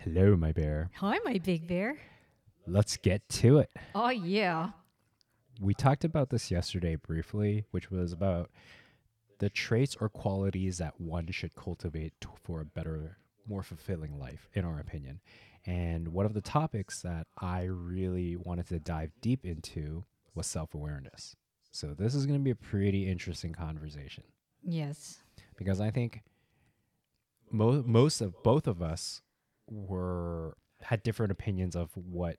[0.00, 0.90] Hello, my bear.
[0.96, 1.98] Hi, my big bear.
[2.66, 3.70] Let's get to it.
[3.94, 4.70] Oh, yeah.
[5.60, 8.50] We talked about this yesterday briefly, which was about
[9.38, 14.48] the traits or qualities that one should cultivate t- for a better, more fulfilling life,
[14.54, 15.20] in our opinion.
[15.66, 20.04] And one of the topics that I really wanted to dive deep into
[20.34, 21.36] was self awareness.
[21.72, 24.24] So, this is going to be a pretty interesting conversation
[24.64, 25.18] Yes.
[25.56, 26.22] because I think
[27.50, 29.20] mo- most of both of us
[29.70, 32.36] were had different opinions of what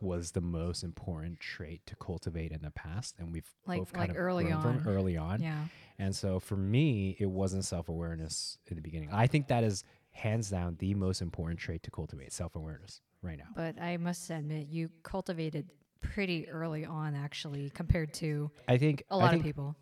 [0.00, 4.08] was the most important trait to cultivate in the past, and we've Like- both kind
[4.08, 4.86] like of early on.
[4.86, 5.42] early on.
[5.42, 5.66] Yeah.
[5.98, 9.10] And so for me, it wasn't self awareness in the beginning.
[9.12, 13.38] I think that is hands down the most important trait to cultivate self awareness right
[13.38, 13.48] now.
[13.56, 15.68] But I must admit, you cultivated
[16.00, 19.76] pretty early on, actually, compared to I think a lot think, of people.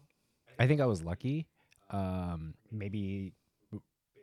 [0.59, 1.47] I think I was lucky.
[1.91, 3.35] Um, maybe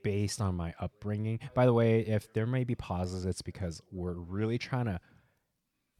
[0.03, 1.39] based on my upbringing.
[1.53, 4.99] By the way, if there may be pauses, it's because we're really trying to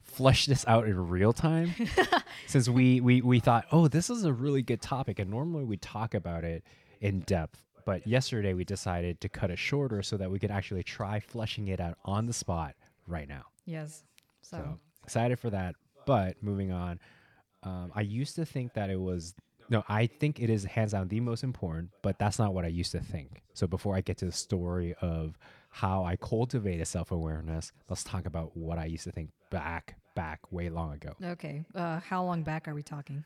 [0.02, 1.74] flesh this out in real time.
[2.48, 5.78] Since we, we we thought, oh, this is a really good topic, and normally we
[5.78, 6.64] talk about it
[7.02, 7.64] in depth.
[7.86, 11.68] But yesterday we decided to cut it shorter so that we could actually try fleshing
[11.68, 12.76] it out on the spot
[13.08, 13.44] right now.
[13.66, 14.04] Yes.
[14.42, 15.76] So, So excited for that.
[16.06, 17.00] But moving on,
[17.64, 19.34] um, I used to think that it was
[19.70, 19.84] no.
[19.88, 22.92] I think it is hands down the most important, but that's not what I used
[22.94, 23.42] to think.
[23.54, 25.38] So before I get to the story of
[25.70, 30.40] how I cultivated self awareness, let's talk about what I used to think back, back
[30.52, 31.14] way long ago.
[31.24, 31.64] okay.
[31.76, 33.24] Uh, how long back are we talking?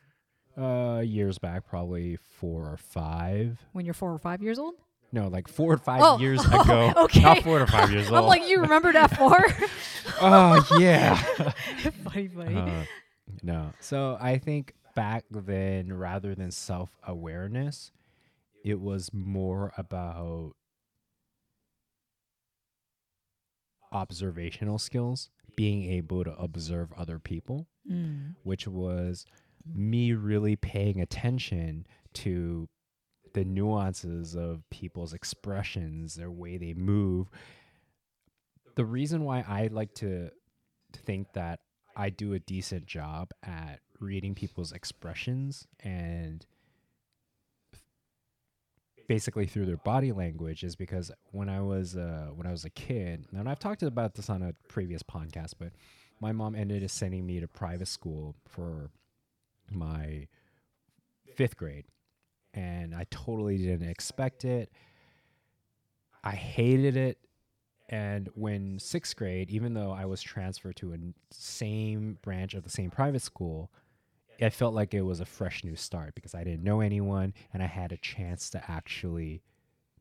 [0.57, 3.59] Uh, years back, probably four or five.
[3.73, 4.73] When you're four or five years old?
[5.11, 6.91] No, like four or five Oh, years ago.
[6.97, 7.21] okay.
[7.21, 8.17] Not four or five years old.
[8.19, 9.45] I'm like, you remember that far?
[10.21, 11.15] oh yeah.
[12.03, 12.55] funny, funny.
[12.55, 12.83] Uh,
[13.43, 13.71] no.
[13.79, 17.91] So I think back then, rather than self awareness,
[18.65, 20.53] it was more about
[23.91, 28.35] observational skills, being able to observe other people, Mm.
[28.43, 29.25] which was
[29.65, 32.67] me really paying attention to
[33.33, 37.29] the nuances of people's expressions, their way they move.
[38.75, 40.31] The reason why I like to
[40.91, 41.59] think that
[41.95, 46.45] I do a decent job at reading people's expressions and
[49.07, 52.69] basically through their body language is because when I was uh, when I was a
[52.69, 55.71] kid, and I've talked about this on a previous podcast, but
[56.19, 58.89] my mom ended up sending me to private school for
[59.71, 60.27] my
[61.35, 61.85] fifth grade,
[62.53, 64.71] and I totally didn't expect it.
[66.23, 67.17] I hated it.
[67.89, 70.97] And when sixth grade, even though I was transferred to a
[71.31, 73.71] same branch of the same private school,
[74.41, 77.63] I felt like it was a fresh new start because I didn't know anyone and
[77.63, 79.41] I had a chance to actually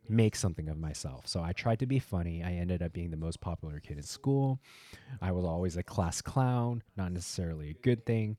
[0.09, 1.27] make something of myself.
[1.27, 2.43] So I tried to be funny.
[2.43, 4.61] I ended up being the most popular kid in school.
[5.21, 8.37] I was always a class clown, not necessarily a good thing,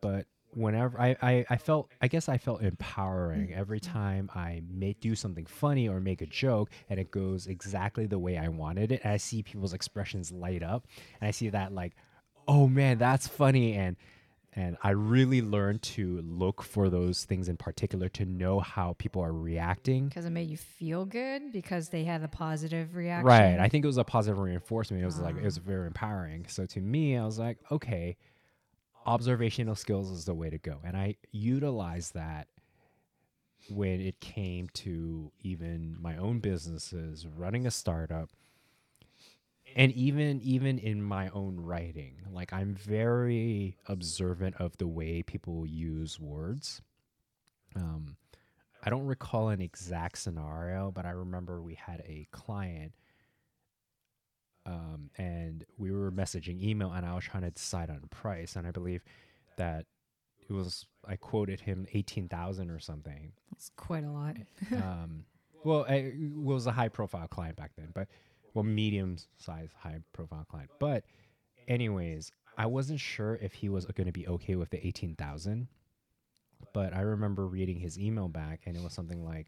[0.00, 4.94] but whenever I, I, I felt I guess I felt empowering every time I may
[4.94, 8.92] do something funny or make a joke and it goes exactly the way I wanted
[8.92, 9.00] it.
[9.04, 10.86] And I see people's expressions light up
[11.20, 11.94] and I see that like,
[12.48, 13.96] oh man, that's funny and
[14.54, 19.22] and I really learned to look for those things in particular to know how people
[19.22, 20.08] are reacting.
[20.08, 23.26] Because it made you feel good because they had a positive reaction.
[23.26, 23.60] Right.
[23.60, 25.02] I think it was a positive reinforcement.
[25.02, 25.62] It was like it was ah.
[25.64, 26.46] very empowering.
[26.48, 28.16] So to me, I was like, okay,
[29.06, 30.78] observational skills is the way to go.
[30.84, 32.48] And I utilized that
[33.68, 38.30] when it came to even my own businesses, running a startup,
[39.76, 42.16] and even even in my own writing.
[42.32, 46.82] Like I'm very observant of the way people use words.
[47.76, 48.16] Um,
[48.82, 52.94] I don't recall an exact scenario, but I remember we had a client
[54.66, 58.66] um, and we were messaging email, and I was trying to decide on price, and
[58.66, 59.02] I believe
[59.56, 59.86] that
[60.48, 63.32] it was I quoted him eighteen thousand or something.
[63.52, 64.36] It's quite a lot.
[64.72, 65.24] um,
[65.64, 68.08] well, it was a high profile client back then, but
[68.54, 70.70] well, medium size, high profile client.
[70.78, 71.04] But,
[71.68, 75.68] anyways, I wasn't sure if he was going to be okay with the eighteen thousand.
[76.72, 79.46] But I remember reading his email back, and it was something like.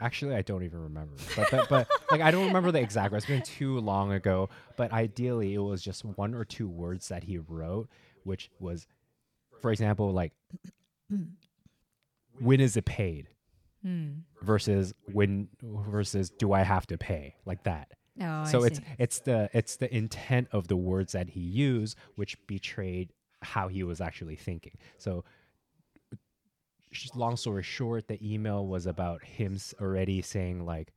[0.00, 1.12] Actually, I don't even remember.
[1.36, 3.14] But, but, but like I don't remember the exact.
[3.14, 4.48] It's been too long ago.
[4.76, 7.88] But ideally, it was just one or two words that he wrote,
[8.24, 8.86] which was,
[9.60, 10.32] for example, like,
[12.40, 13.28] when is it paid?
[13.82, 14.10] Hmm.
[14.42, 17.88] versus when versus do I have to pay like that.
[18.20, 18.84] Oh, so I it's see.
[18.98, 23.82] it's the it's the intent of the words that he used which betrayed how he
[23.82, 24.74] was actually thinking.
[24.98, 25.24] So
[27.14, 30.92] long story short, the email was about him already saying like,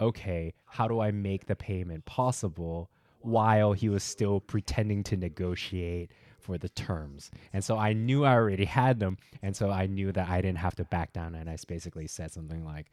[0.00, 2.90] okay, how do I make the payment possible
[3.20, 6.10] while he was still pretending to negotiate
[6.44, 7.30] for the terms?
[7.52, 9.16] And so I knew I already had them.
[9.42, 11.34] And so I knew that I didn't have to back down.
[11.34, 12.86] And I basically said something like,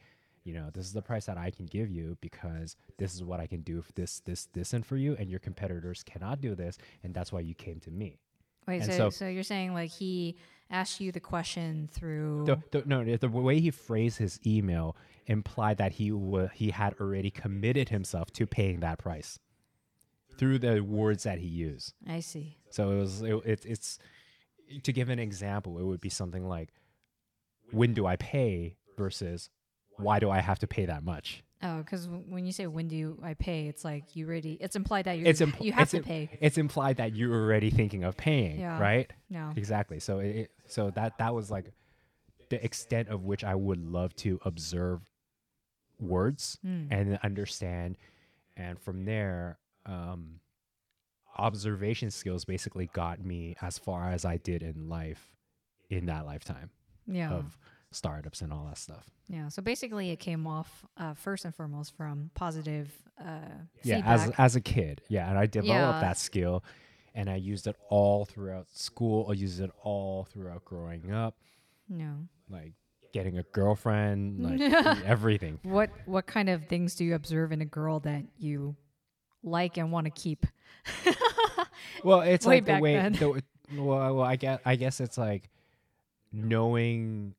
[0.44, 3.38] you know, this is the price that I can give you because this is what
[3.40, 5.14] I can do for this, this, this, and for you.
[5.18, 6.78] And your competitors cannot do this.
[7.04, 8.18] And that's why you came to me.
[8.66, 10.36] Wait, so, so- so you're saying like he
[10.70, 14.96] asked you the question through The, the, no, the way he phrased his email
[15.26, 19.38] implied that he wa he had already committed himself to paying that price
[20.38, 21.92] through the words that he used.
[22.08, 22.56] I see.
[22.72, 23.98] So it was it, it, it's
[24.84, 26.70] to give an example, it would be something like,
[27.70, 29.50] "When do I pay?" versus
[29.98, 33.18] "Why do I have to pay that much?" Oh, because when you say when do
[33.22, 34.54] I pay, it's like you already.
[34.60, 36.28] It's implied that you It's impl- you have it's to pay.
[36.40, 38.80] It's implied that you're already thinking of paying, Yeah.
[38.80, 39.08] right?
[39.30, 39.52] No.
[39.56, 40.00] Exactly.
[40.00, 41.72] So it, it so that that was like
[42.50, 45.00] the extent of which I would love to observe
[46.00, 46.86] words Hmm.
[46.90, 47.96] and understand,
[48.56, 50.40] and from there, um,
[51.38, 55.30] observation skills basically got me as far as I did in life
[55.90, 56.70] in that lifetime
[57.06, 57.30] Yeah.
[57.30, 57.58] of
[57.90, 59.04] startups and all that stuff.
[59.28, 59.48] Yeah.
[59.48, 62.90] So basically, it came off uh, first and foremost from positive
[63.20, 63.24] uh,
[63.82, 64.06] Yeah, feedback.
[64.06, 66.00] as as a kid, yeah, and I developed Yeah.
[66.00, 66.64] that skill,
[67.14, 69.26] and I used it all throughout school.
[69.30, 71.36] I used it all throughout growing up.
[71.88, 72.26] no.
[72.48, 72.72] like
[73.12, 74.60] getting a girlfriend, like
[75.04, 75.58] everything.
[75.62, 78.74] What what kind of things do you observe in a girl that you
[79.42, 80.46] like and want to keep?
[82.04, 83.08] Well, it's Way like the way.
[83.10, 83.42] The,
[83.76, 85.48] well, well, I guess I guess it's like
[86.32, 87.34] knowing,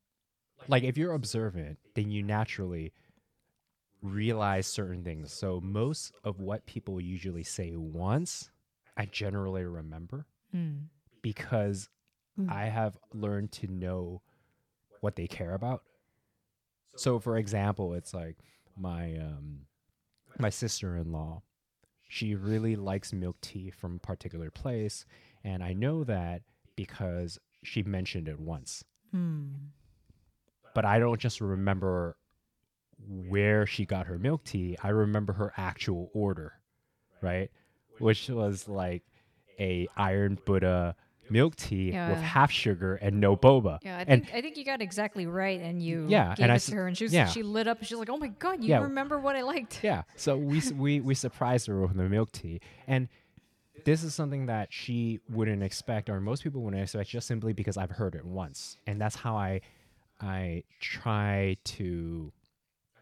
[0.68, 2.94] like if you're observant, then you naturally
[4.02, 5.32] realize certain things.
[5.34, 8.50] So most of what people usually say once,
[8.98, 10.88] I generally remember Mm.
[11.22, 11.90] because
[12.40, 12.50] Mm.
[12.52, 14.22] I have learned to know
[15.02, 15.84] what they care about.
[16.96, 18.38] So for example, it's like
[18.78, 19.66] my um
[20.40, 21.42] my sister-in-law,
[22.14, 25.04] she really likes milk tea from a particular place
[25.44, 26.44] and I know that
[26.76, 28.84] because she mentioned it once.
[29.16, 29.54] Mm.
[30.76, 32.16] But I don't just remember
[33.08, 36.54] where she got her milk tea, I remember her actual order,
[37.20, 37.50] right?
[37.98, 39.02] Which was like
[39.60, 40.96] a Iron Buddha
[41.34, 43.80] milk tea with half sugar and no boba.
[43.84, 46.52] Yeah, I and think I think you got exactly right, and you Yeah, gave and
[46.52, 47.26] I it s- to her, and she was, yeah.
[47.28, 47.80] she lit up.
[47.80, 48.84] and She's like, "Oh my god, you Yeah.
[48.84, 50.04] remember what I liked?" Yeah.
[50.16, 53.10] So we we we surprised her with the milk tea, and
[53.86, 57.76] this is something that she wouldn't expect, or most people wouldn't expect, just simply because
[57.76, 59.60] I've heard it once, and that's how I
[60.22, 62.32] I try to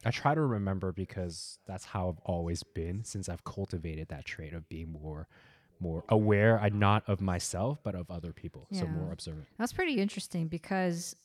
[0.04, 4.54] I try to remember because that's how I've always been since I've cultivated that trait
[4.54, 5.28] of being more
[5.82, 8.82] more aware, I not of myself but of other people, Yeah.
[8.82, 9.48] so more observant.
[9.58, 11.16] That's pretty interesting because,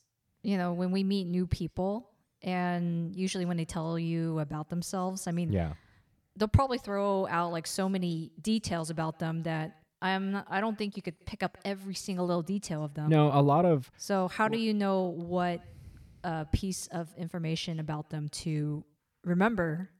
[0.42, 2.10] you know, when we meet new people,
[2.42, 5.74] and usually when they tell you about themselves, I mean, Yeah.
[6.36, 10.76] they'll probably throw out like so many details about them that I'm not, I don't
[10.76, 13.08] think you could pick up every single little detail of them.
[13.08, 15.62] No, a lot of So how do you know what
[16.22, 18.84] uh, piece of information about them to
[19.24, 19.90] remember?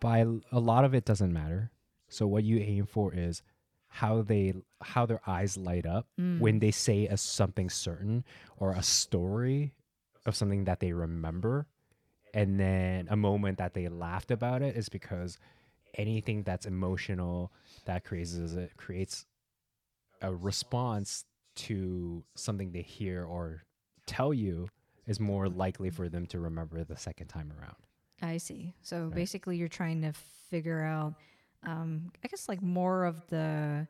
[0.00, 0.18] by
[0.52, 1.72] a lot of it doesn't matter.
[2.08, 3.42] So what you aim for is
[3.88, 6.60] how they how their eyes light up when mm.
[6.60, 8.24] they say a something certain
[8.56, 9.72] or a story
[10.26, 11.66] of something that they remember
[12.34, 15.38] and then a moment that they laughed about it is because
[15.94, 17.50] anything that's emotional
[17.86, 19.26] that creates it creates
[20.20, 23.64] a response to something they hear or
[24.06, 24.68] tell you
[25.06, 27.76] is more likely for them to remember the second time around.
[28.20, 28.74] I see.
[28.82, 30.12] So basically, you're trying to
[30.50, 31.14] figure out,
[31.64, 33.86] um, I guess, like more of the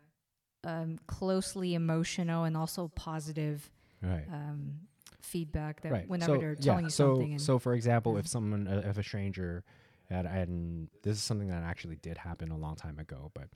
[0.65, 3.71] um, closely emotional and also positive
[4.03, 4.27] Right.
[4.33, 4.75] um,
[5.21, 6.09] feedback that right.
[6.09, 7.33] whenever so, they're telling yeah, you so, something.
[7.33, 9.65] And, so for example, if someone, uh, if a stranger,
[10.09, 13.49] had, and this is something that actually did happen a long time ago, but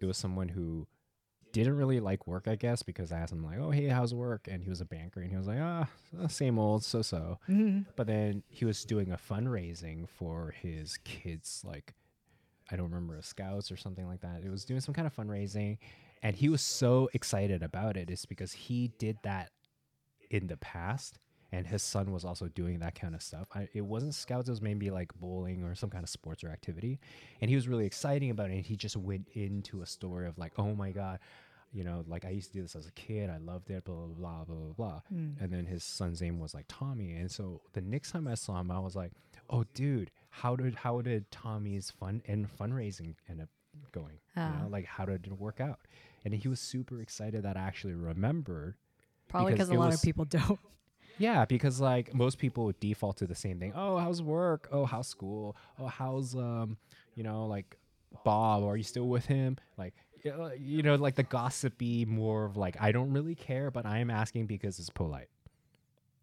[0.00, 0.86] it was someone who
[1.52, 4.48] didn't really like work, I guess, because I asked him like, "Oh, hey, how's work?"
[4.50, 5.88] And he was a banker, and he was like, "Ah,
[6.18, 7.86] uh, same old, so so." Mhm.
[7.96, 11.94] But then he was doing a fundraising for his kids, like
[12.70, 14.42] I don't remember, a scouts or something like that.
[14.44, 15.78] It was doing some kind of fundraising,
[16.22, 18.10] and he was so excited about it.
[18.10, 18.12] it.
[18.12, 19.50] Is because he did that
[20.30, 21.18] in the past,
[21.52, 23.48] and his son was also doing that kind of stuff.
[23.54, 26.48] I, it wasn't scouts; it was maybe like bowling or some kind of sports or
[26.48, 26.98] activity,
[27.40, 28.54] and he was really exciting about it.
[28.54, 31.20] And he just went into a story of like, "Oh my god."
[31.72, 33.28] You know, like I used to do this as a kid.
[33.28, 33.84] I loved it.
[33.84, 35.00] Blah blah blah blah blah blah.
[35.08, 35.32] Hmm.
[35.40, 37.14] And then his son's name was like Tommy.
[37.16, 39.12] And so the next time I saw him, I was like,
[39.50, 43.48] "Oh, dude, how did how did Tommy's fun and fundraising end up
[43.92, 44.18] going?
[44.36, 44.66] You know, Ah.
[44.68, 45.80] like how did it work out?"
[46.24, 48.74] And he was super excited that I actually remembered.
[49.28, 50.58] probably because because a lot was- of people don't.
[51.18, 53.72] Yeah, because like most people would default to the same thing.
[53.74, 54.68] Oh, how's work?
[54.70, 55.56] Oh, how's school?
[55.78, 56.76] Oh, how's um,
[57.14, 57.78] you know, like
[58.22, 58.64] Bob?
[58.64, 59.56] Are you still with him?
[59.78, 59.94] Like,
[60.26, 64.00] uh, you know, like the gossipy, more of like I don't really care, but I
[64.00, 65.30] am asking because it's polite.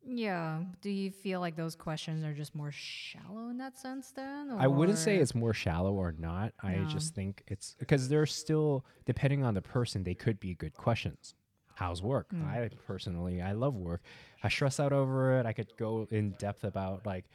[0.06, 0.64] Yeah.
[0.82, 4.52] Do you feel like those questions are just more shallow in that sense then?
[4.52, 6.54] I wouldn't say it's more shallow or not.
[6.62, 6.86] I No.
[6.86, 10.04] just think it's because they're still depending on the person.
[10.04, 11.36] They could be good questions.
[11.76, 12.30] How's work?
[12.34, 12.46] Mm.
[12.46, 14.02] I personally, I love work.
[14.44, 15.46] I stress out over it.
[15.46, 17.26] I could go in depth about like,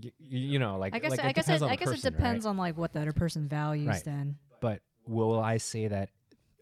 [0.00, 2.44] y- you know, like I guess like, I guess it, I guess person, it depends
[2.46, 2.50] right?
[2.50, 4.04] on like what the other person values Right.
[4.04, 4.38] then.
[4.60, 6.10] But will I say that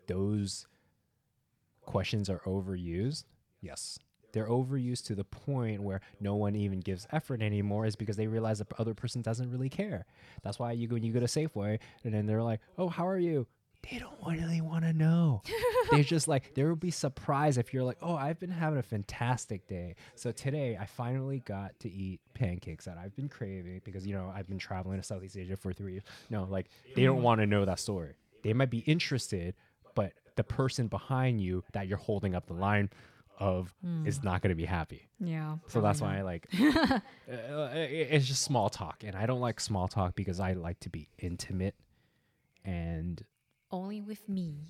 [0.08, 0.66] those
[1.82, 3.24] questions are overused?
[3.60, 3.98] Yes.
[4.36, 8.26] They're overused to the point where no one even gives effort anymore is because they
[8.26, 10.04] realize the other person doesn't really care.
[10.42, 13.08] That's why you go when you go to Safeway and then they're like, "Oh, how
[13.08, 13.46] are you?"
[13.90, 15.40] They don't really want to know.
[15.90, 18.82] They're just like they would be surprised if you're like, "Oh, I've been having a
[18.82, 24.06] fantastic day." So today I finally got to eat pancakes that I've been craving because
[24.06, 26.04] you know I've been traveling to Southeast Asia for three years.
[26.28, 28.16] No, like they don't want to know that story.
[28.42, 29.54] They might be interested,
[29.94, 32.90] but the person behind you that you're holding up the line
[33.38, 33.74] of
[34.04, 35.08] is not going to be happy.
[35.20, 35.56] Yeah.
[35.68, 39.88] So that's why I like uh, it's just small talk, and I don't like small
[39.88, 41.74] talk because I like to be intimate
[42.64, 43.22] and
[43.70, 44.68] only with me.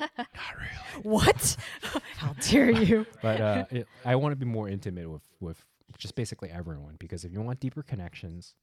[0.00, 0.26] not
[0.58, 0.68] really.
[1.02, 1.56] What?
[2.16, 3.06] How dare you?
[3.22, 5.64] But uh, it, I want to be more intimate with with
[5.98, 8.54] just basically everyone because if you want deeper connections,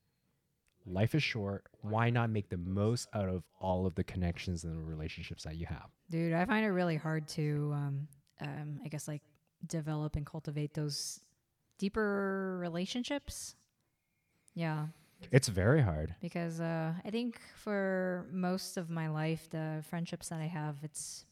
[0.90, 1.66] life is short.
[1.82, 5.56] Why not make the most out of all of the connections and the relationships that
[5.58, 5.90] you have?
[6.10, 8.08] Dude, I find it really hard to um
[8.42, 9.22] um I guess like
[9.68, 11.20] develop and cultivate those
[11.78, 13.56] deeper relationships.
[14.56, 14.88] Yeah,
[15.32, 16.16] It's very hard.
[16.22, 21.26] because uh I think for most of my life the friendships that I have it's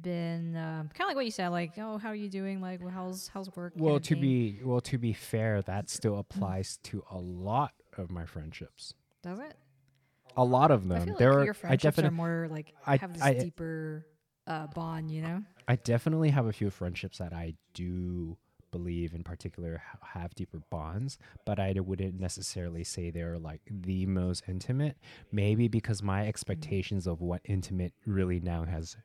[0.00, 2.80] been um, kind of like what you said like oh how are you doing like
[2.80, 4.20] well, how's how's work Well, to thing.
[4.20, 8.94] be well to be fair, that still applies to a lot of my friendships.
[9.22, 9.54] Does it
[10.36, 11.02] A lot of them.
[11.02, 13.22] I feel there like are your I friendships are definitely more like I- have this
[13.22, 14.06] I- deeper
[14.46, 18.36] uh bond you know I definitely have a few friendships that I do
[18.72, 19.82] believe in particular
[20.14, 24.96] have deeper bonds, but I wouldn't necessarily say they're like the most intimate.
[25.32, 28.96] Maybe because my expectations of what intimate really now has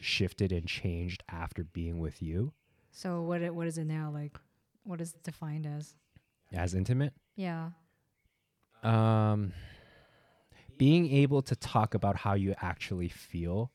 [0.00, 2.52] shifted and changed after being with you
[2.90, 4.36] so what it, what is it now like
[4.84, 5.94] what is it defined as
[6.54, 7.12] as intimate.
[7.36, 7.70] yeah
[8.82, 9.52] Um,
[10.78, 13.70] being able to talk about how you actually feel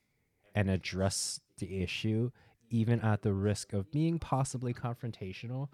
[0.56, 2.32] and address the issue,
[2.70, 5.70] even at the risk of being possibly confrontational,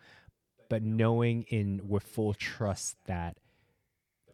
[0.70, 3.38] but knowing in with full trust that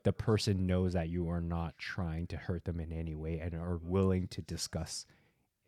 [0.04, 3.54] the person knows that you are not trying to hurt them in any way and
[3.54, 5.06] are willing to discuss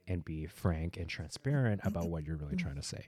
[0.07, 3.07] and be frank and transparent about what you're really trying to say.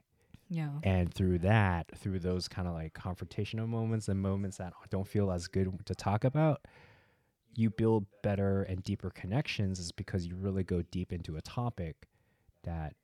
[0.51, 5.07] Yeah And through that, through those kind of like confrontational moments and moments that don't
[5.07, 6.67] feel as good to talk about,
[7.55, 12.07] you build better and deeper connections is because you really go deep into a topic
[12.63, 12.95] that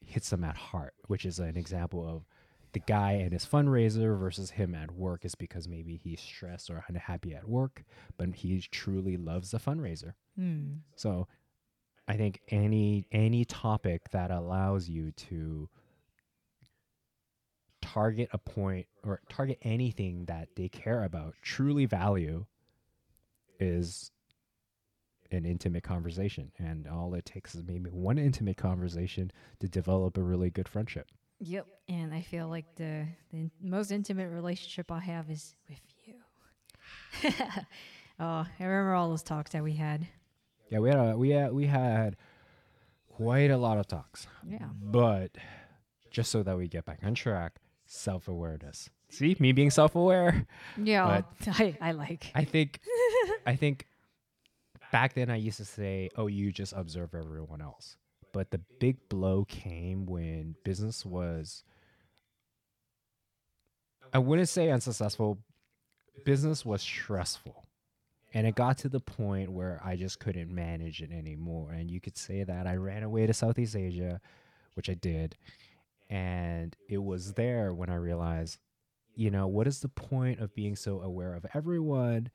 [0.00, 2.24] hits them at heart, which is an example of
[2.72, 6.84] the guy and his fundraiser versus him at work is because maybe he's stressed or
[6.88, 7.84] unhappy at work,
[8.16, 10.14] but he truly loves the fundraiser.
[10.36, 10.78] Hmm.
[10.96, 11.28] So
[12.08, 15.68] I think any any topic that allows you to
[17.94, 22.44] target a point or target anything that they care about, truly value
[23.60, 24.10] is
[25.30, 26.50] an intimate conversation.
[26.58, 31.06] And all it takes is maybe one intimate conversation to develop a really good friendship.
[31.38, 31.66] Yep.
[31.88, 36.14] And I feel like the the most intimate relationship I have is with you.
[38.20, 40.06] oh, I remember all those talks that we had.
[40.70, 42.16] Yeah, we had a, we had we had
[43.08, 44.26] quite a lot of talks.
[44.48, 44.66] Yeah.
[44.80, 45.32] But
[46.10, 48.90] just so that we get back on track, self awareness.
[49.10, 50.46] See, me being self aware.
[50.76, 51.22] Yeah.
[51.46, 52.30] I, I like.
[52.34, 52.80] I think
[53.46, 53.86] I think
[54.90, 57.96] back then I used to say, "Oh, you just observe everyone else."
[58.32, 61.62] But the big blow came when business was
[64.14, 65.38] I wouldn't say unsuccessful.
[66.24, 67.66] Business was stressful.
[68.32, 71.72] And it got to the point where I just couldn't manage it anymore.
[71.72, 74.20] And you could say that I ran away to Southeast Asia,
[74.74, 75.36] which I did.
[76.10, 78.58] And it was there when I realized,
[79.16, 82.30] you know, what is the point of being so aware of everyone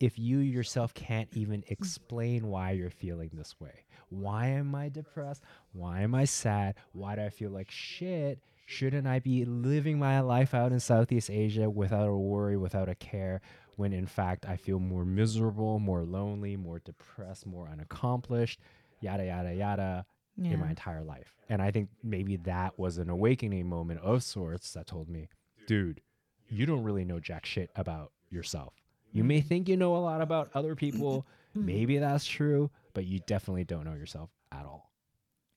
[0.00, 3.84] if you yourself can't even explain why you're feeling this way?
[4.10, 5.42] Why am I depressed?
[5.72, 6.76] Why am I sad?
[6.92, 8.40] Why do I feel like shit?
[8.66, 12.94] Shouldn't I be living my life out in Southeast Asia without a worry, without a
[12.94, 13.40] care,
[13.76, 18.60] when in fact I feel more miserable, more lonely, more depressed, more unaccomplished,
[19.00, 20.06] yada, yada, yada?
[20.44, 21.34] In my entire life.
[21.48, 25.28] And I think maybe that was an awakening moment of sorts that told me,
[25.66, 26.00] dude,
[26.48, 28.74] you don't really know jack shit about yourself.
[29.12, 31.26] You may think you know a lot about other people.
[31.54, 34.92] maybe that's true, but you definitely don't know yourself at all.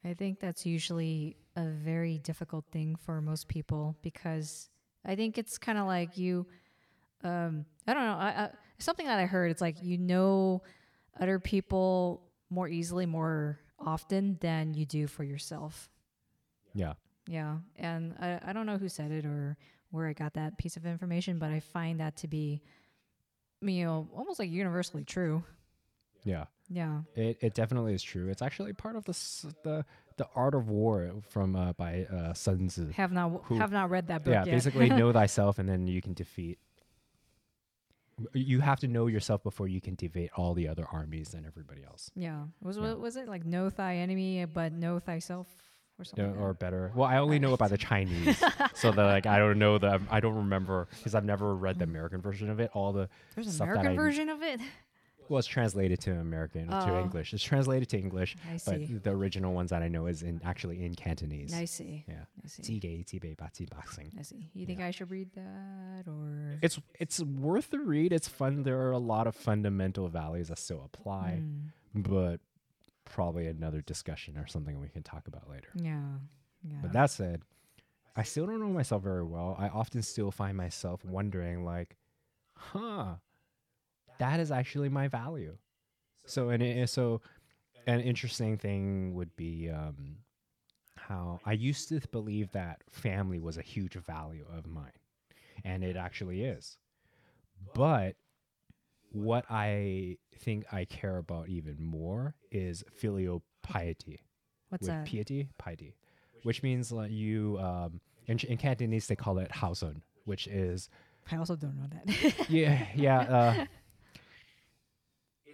[0.04, 4.70] I think that's usually a very difficult thing for most people because
[5.06, 6.48] I think it's kind of like you,
[7.24, 9.52] um, I don't know, I, I, something that I heard.
[9.52, 10.64] It's like you know
[11.20, 15.90] other people more easily, more often than you do for yourself.
[16.74, 16.94] Yeah.
[17.28, 19.56] Yeah, and I, I don't know who said it or
[19.92, 22.62] where I got that piece of information, but I find that to be,
[23.62, 25.44] you know, almost like universally true.
[26.24, 26.46] Yeah.
[26.70, 27.02] Yeah.
[27.16, 28.30] It, it definitely is true.
[28.30, 29.14] It's actually part of the
[29.64, 29.86] the
[30.18, 32.90] the art of war from uh, by uh, Sun Tzu.
[32.92, 34.52] Have not Who- have not read that book Yeah, yet.
[34.52, 36.58] basically know thyself, and then you can defeat.
[38.34, 41.84] You have to know yourself before you can defeat all the other armies and everybody
[41.84, 42.12] else.
[42.16, 42.44] Yeah.
[42.62, 42.94] Was Yeah.
[42.94, 45.48] wa- was it like know thy enemy eh, but know thyself
[46.00, 46.26] or something?
[46.26, 46.92] Yeah, like uh, or better.
[46.96, 48.38] Well, I only know it by the Chinese,
[48.74, 51.84] so that like I don't know the I don't remember because I've never read the
[51.86, 52.72] American version of it.
[52.74, 54.60] All the There's an American I- version of it.
[55.32, 56.86] Well, it's translated to American oh.
[56.86, 57.34] to English.
[57.34, 58.36] It's translated to English.
[58.52, 58.90] I see.
[58.92, 61.54] But the original ones that I know is in actually in Cantonese.
[61.54, 62.04] I see.
[62.06, 62.26] Yeah.
[62.44, 62.82] I see.
[62.82, 64.12] Jige, Boxing.
[64.20, 64.50] I see.
[64.54, 64.88] You think yeah.
[64.88, 66.60] I should read that or?
[66.62, 68.12] It's it's worth the read.
[68.12, 68.64] It's fun.
[68.64, 71.70] There are a lot of fundamental values that still apply, mm.
[71.96, 72.42] but
[73.06, 75.70] probably another discussion or something we can talk about later.
[75.76, 76.02] Yeah.
[76.62, 76.80] Yeah.
[76.82, 77.42] But that said,
[78.18, 79.56] I still don't know myself very well.
[79.58, 81.96] I often still find myself wondering, like,
[82.58, 83.16] huh,
[84.22, 85.58] that is actually my value.
[86.28, 87.22] So, and it, so,
[87.88, 90.18] an interesting thing would be um,
[90.96, 94.92] how I used to believe that family was a huge value of mine,
[95.66, 96.78] and it actually is.
[97.74, 98.16] But
[99.12, 104.22] what I think I care about even more is filial piety
[104.70, 105.06] What's that?
[105.06, 105.96] piety, piety,
[106.44, 110.90] which means like you um, in, in Cantonese they call it haosun, which is
[111.32, 112.50] I also don't know that.
[112.50, 113.20] yeah yeah.
[113.20, 113.66] Uh,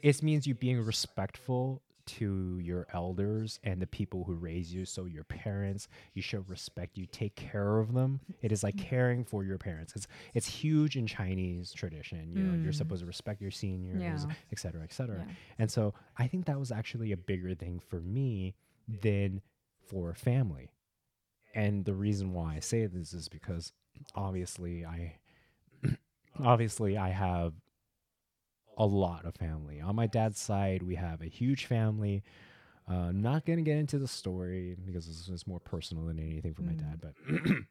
[0.03, 4.85] it means you being respectful to your elders and the people who raise you.
[4.85, 6.97] So your parents, you show respect.
[6.97, 8.21] You take care of them.
[8.41, 9.93] It is like caring for your parents.
[9.93, 12.31] It's it's huge in Chinese tradition.
[12.33, 12.75] You know, you're Mm.
[12.75, 14.33] supposed to respect your seniors, Yeah.
[14.53, 15.25] et cetera, et cetera.
[15.27, 15.33] Yeah.
[15.57, 18.55] And so I think that was actually a bigger thing for me
[18.87, 19.41] than
[19.85, 20.71] for family.
[21.53, 23.73] And the reason why I say this is because
[24.15, 25.17] obviously I
[26.39, 27.53] obviously I have
[28.77, 29.81] a lot of family.
[29.81, 32.23] On my dad's side, we have a huge family.
[32.87, 36.53] Uh, not going to get into the story because this is more personal than anything
[36.53, 36.79] for my Mm.
[36.79, 37.13] dad, but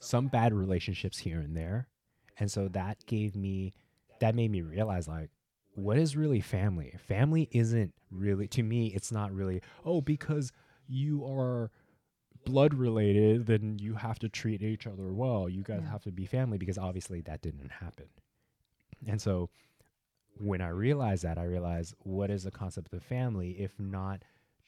[0.00, 1.86] some bad relationships here and there.
[2.38, 3.72] And so that gave me,
[4.20, 5.30] that made me realize like,
[5.74, 6.94] what is really family?
[7.06, 10.50] Family isn't really, to me, it's not really, oh, because
[10.88, 11.70] you are
[12.44, 15.48] blood related, then you have to treat each other well.
[15.48, 15.90] You guys Yeah.
[15.92, 18.06] have to be family because obviously that didn't happen.
[19.06, 19.50] And so
[20.38, 24.22] when I realized that, I realized what is the concept of family if not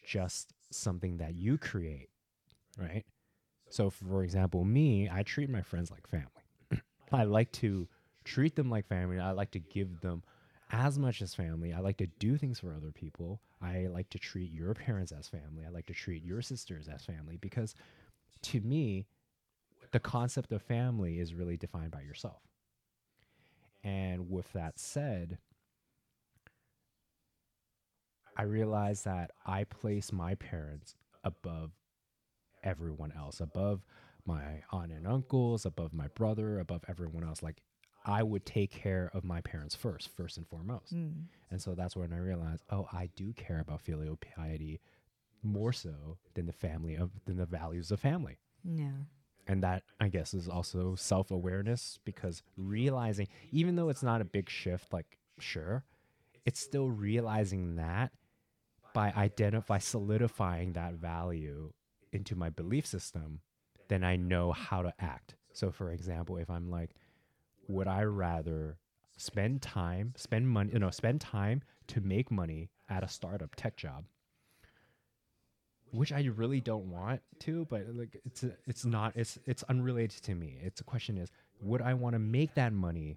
[0.05, 2.11] just something that you create,
[2.79, 3.05] right?
[3.71, 6.83] So, for example, me, I treat my friends like family.
[7.13, 7.89] I like to
[8.25, 9.19] treat them like family.
[9.19, 10.23] I like to give them
[10.71, 11.73] as much as family.
[11.73, 13.41] I like to do things for other people.
[13.63, 15.65] I like to treat your parents as family.
[15.67, 17.75] I like to treat your sisters as family because
[18.43, 19.07] to me,
[19.93, 22.43] the concept of family is really defined by yourself.
[23.85, 25.39] And with that said,
[28.37, 31.71] I realized that I place my parents above
[32.63, 33.85] everyone else, above
[34.27, 37.43] my aunt and uncles, above my brother, above everyone else.
[37.43, 37.63] Like
[38.05, 40.95] I would take care of my parents first, first and foremost.
[40.95, 41.25] Mm.
[41.51, 44.81] And so that's when I realized, oh, I do care about filial piety
[45.43, 48.39] more so than the family of than the values of family.
[48.65, 49.05] Yeah.
[49.47, 54.49] And that I guess is also self-awareness because realizing even though it's not a big
[54.49, 55.85] shift like sure,
[56.47, 58.13] it's still realizing that
[58.95, 61.73] by identify solidifying that value
[62.13, 63.41] into my belief system,
[63.89, 65.35] then I know how to act.
[65.53, 66.91] So for example, if I'm like
[67.69, 68.79] would I rather
[69.17, 73.77] spend time, spend money, you know, spend time to make money at a startup tech
[73.77, 74.05] job,
[75.95, 80.35] which I really don't want to, but like it's it's not it's it's unrelated to
[80.35, 80.59] me.
[80.63, 81.31] It's a question is
[81.61, 83.17] would I want to make that money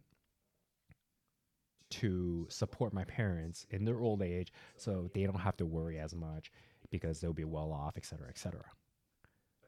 [1.90, 6.14] to support my parents in their old age so they don't have to worry as
[6.14, 6.52] much
[6.90, 8.66] because they'll be well off, et cetera, et cetera.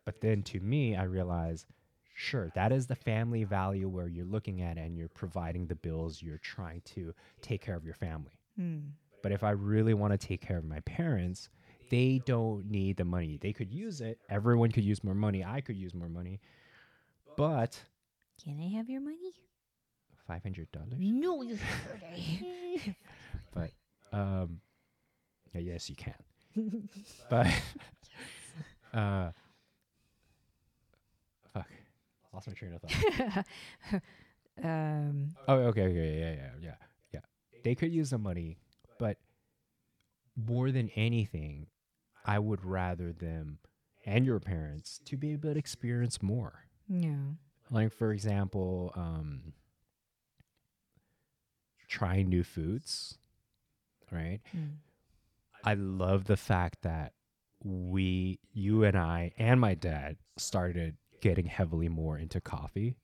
[0.05, 1.65] But then to me, I realize
[2.21, 6.21] Sure, that is the family value where you're looking at and you're providing the bills,
[6.21, 8.37] you're trying to take care of your family.
[8.59, 8.89] Mm.
[9.23, 11.47] But if I really want to take care of my parents,
[11.89, 13.37] they don't need the money.
[13.41, 14.19] They could use it.
[14.29, 15.43] Everyone could use more money.
[15.43, 16.39] I could use more money.
[17.35, 17.79] But
[18.43, 19.33] Can I have your money?
[20.27, 20.93] five hundred dollars.
[20.99, 22.95] No, you should.
[23.53, 23.71] But
[24.13, 24.59] um,
[25.53, 26.13] yeah, yes, you can.
[27.29, 27.47] but
[28.93, 29.31] uh,
[31.53, 31.67] fuck,
[32.33, 33.45] lost my train of thought.
[34.63, 36.75] um, oh, okay, okay, yeah, yeah, yeah,
[37.13, 37.19] yeah.
[37.63, 38.57] They could use the money,
[38.99, 39.17] but
[40.35, 41.67] more than anything,
[42.29, 43.57] I would rather them
[44.05, 46.65] and your parents to be able to experience more.
[46.87, 47.33] yeah.
[47.71, 49.53] Like for example, um,
[51.87, 53.17] trying new foods,
[54.11, 54.39] right?
[54.55, 54.75] Mm.
[55.63, 57.13] I love the fact that
[57.63, 62.95] we, you and I, and my dad started getting heavily more into coffee.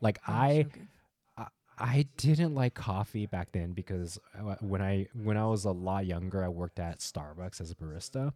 [0.00, 0.80] Like Oh, I, so.
[1.80, 6.06] I, didn't like coffee back then because uh, when I when I was a lot
[6.06, 8.32] younger, I worked at Starbucks as a barista,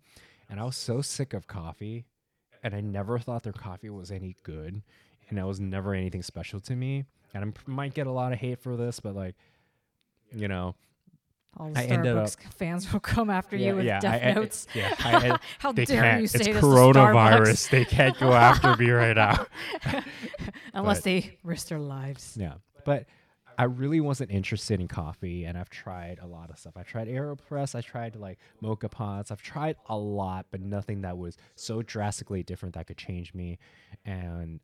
[0.48, 2.04] and I was so sick of coffee,
[2.62, 4.82] and I never thought their coffee was any good,
[5.28, 7.04] and it was never anything special to me.
[7.34, 9.34] And I might get a lot of hate for this, but like,
[10.34, 10.74] you know,
[11.56, 14.22] All the I ended up- Starbucks fans will come after yeah, you with yeah, death
[14.22, 14.66] I- I- notes.
[14.74, 17.40] yeah, I, How dare you say it's this coronavirus.
[17.40, 17.70] Starbucks?
[17.70, 19.46] They can't go after me right now.
[20.74, 22.36] Unless but- they risk their lives.
[22.38, 23.06] Yeah, but
[23.58, 26.74] I really wasn't interested in coffee, and I've tried a lot of stuff.
[26.76, 31.18] I tried Aeropress, I tried like moka pots, I've tried a lot, but nothing that
[31.18, 33.58] was so drastically different that could change me,
[34.04, 34.60] and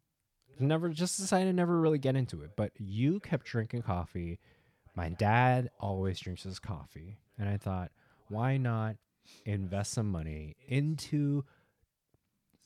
[0.59, 2.53] never just decided to never really get into it.
[2.57, 4.39] But you kept drinking coffee.
[4.95, 7.91] My dad always drinks his coffee, and I thought,
[8.29, 8.97] why not
[9.45, 11.45] invest some money into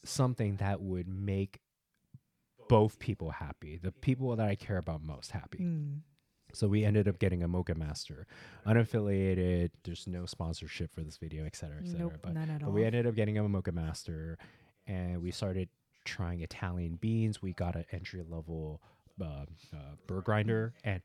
[0.05, 1.61] something that would make
[2.69, 5.59] both people happy, the people that I care about most happy.
[5.59, 6.01] Mm.
[6.53, 8.25] So we ended up getting a Moccamaster,
[8.67, 9.71] unaffiliated.
[9.85, 12.01] There's no sponsorship for this video, et cetera, et cetera.
[12.01, 14.37] Nope, but, but we ended up getting a Moccamaster,
[14.87, 15.69] and we started
[16.05, 17.41] trying Italian beans.
[17.41, 18.83] We got an entry level
[19.21, 21.01] uh, uh, burr grinder, and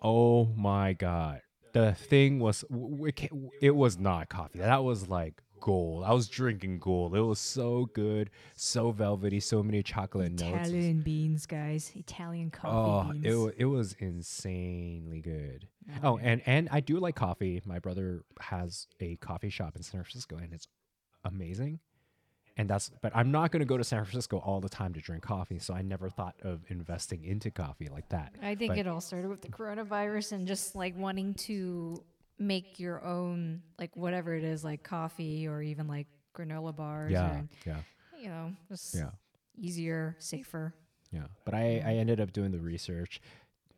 [0.00, 4.60] oh my god, the thing was w- w- it, it was not coffee.
[4.60, 6.04] That was like gold.
[6.04, 7.14] I was drinking gold.
[7.16, 10.68] It was so good, so velvety, so many chocolate notes.
[10.68, 11.90] Italian beans, guys.
[11.94, 13.24] Italian coffee Oh, beans.
[13.26, 15.68] it wa- it was insanely good.
[16.02, 17.62] Oh, Oh, and and I do like coffee.
[17.64, 20.66] My brother has a coffee shop in San Francisco, and it's
[21.24, 21.80] amazing.
[22.58, 25.00] And that's, but I'm not going to go to San Francisco all the time to
[25.00, 25.58] drink coffee.
[25.58, 28.34] So I never thought of investing into coffee like that.
[28.42, 32.04] I think but- it all started with the coronavirus and just like wanting to
[32.46, 37.12] make your own, like whatever it is, like coffee or even like granola bars.
[37.12, 37.76] Yeah, Or, yeah,
[38.20, 39.10] you know, just yeah,
[39.56, 40.74] easier, safer.
[41.12, 41.26] yeah.
[41.44, 43.20] But I I ended up doing the research,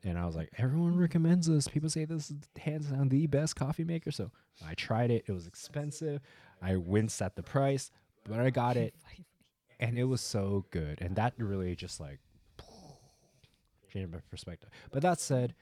[0.02, 1.68] and I was like, everyone recommends this.
[1.68, 4.10] People say this is hands down the best coffee maker.
[4.10, 4.30] So
[4.66, 5.24] I tried it.
[5.26, 6.20] It was expensive.
[6.62, 7.90] I winced at the price,
[8.28, 8.94] but I got it.
[9.80, 12.20] and it was so good and that really just like
[13.92, 15.54] changed my perspective but that said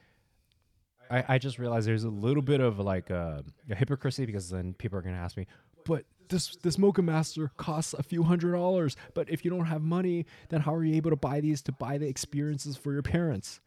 [1.12, 4.74] i, I just realized there's a little bit of like uh, a hypocrisy because then
[4.74, 5.46] people are going to ask me
[5.84, 10.24] but this this Moccamaster costs a few hundred dollars but if you don't have money
[10.48, 13.60] then how are you able to buy these to buy the experiences for your parents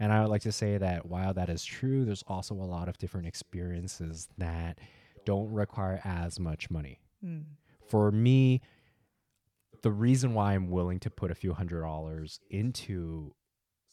[0.00, 2.88] and i would like to say that while that is true there's also a lot
[2.88, 4.78] of different experiences that
[5.24, 7.44] don't require as much money Mm.
[7.88, 8.60] for me,
[9.82, 13.34] the reason why I'm willing to put a few hundred dollars into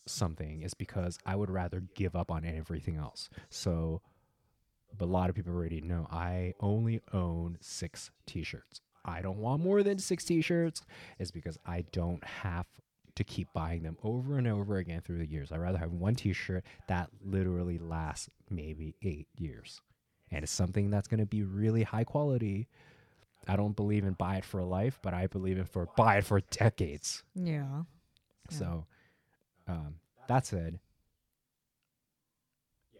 [0.05, 3.29] something is because I would rather give up on everything else.
[3.49, 4.01] So,
[4.97, 8.81] but a lot of people already know I only own six t shirts.
[9.05, 10.83] I don't want more than six t shirts,
[11.19, 12.65] is because I don't have
[13.15, 15.51] to keep buying them over and over again through the years.
[15.51, 19.81] I'd rather have one t shirt that literally lasts maybe eight years.
[20.31, 22.67] And it's something that's going to be really high quality.
[23.47, 26.25] I don't believe in buy it for life, but I believe in for buy it
[26.25, 27.23] for decades.
[27.35, 27.83] Yeah.
[28.49, 28.57] Yeah.
[28.57, 28.85] So,
[29.67, 29.95] um,
[30.27, 30.79] that said,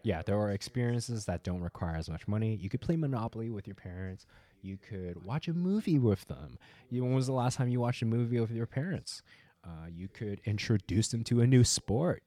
[0.02, 2.56] yeah, there are experiences that don't require as much money.
[2.56, 4.26] You could play Monopoly with your parents.
[4.60, 6.58] You could watch a movie with them.
[6.90, 9.22] You, when was the last time you watched a movie with your parents?
[9.64, 12.22] Uh, you could introduce them to a new sport,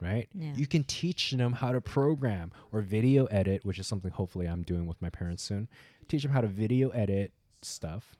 [0.00, 0.28] right?
[0.34, 0.52] Yeah.
[0.54, 4.62] You can teach them how to program or video edit, which is something hopefully I'm
[4.62, 5.68] doing with my parents soon.
[6.08, 8.14] Teach them how to video edit stuff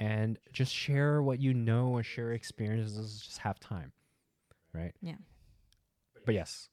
[0.00, 3.20] and just share what you know and share experiences.
[3.20, 3.92] Just have time,
[4.74, 4.92] right?
[5.00, 5.16] Yeah.
[6.26, 6.68] But yes,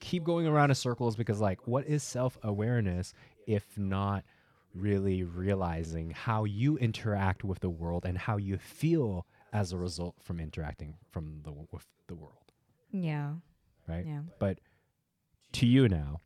[0.00, 3.12] keep going around in circles because, like, what is self awareness
[3.46, 4.24] if not
[4.74, 10.14] really realizing how you interact with the world and how you feel as a result
[10.20, 12.52] from interacting from the with the world,
[12.92, 13.32] Yeah.
[13.88, 14.06] right?
[14.06, 14.20] Yeah.
[14.38, 14.60] But
[15.52, 16.20] to you now,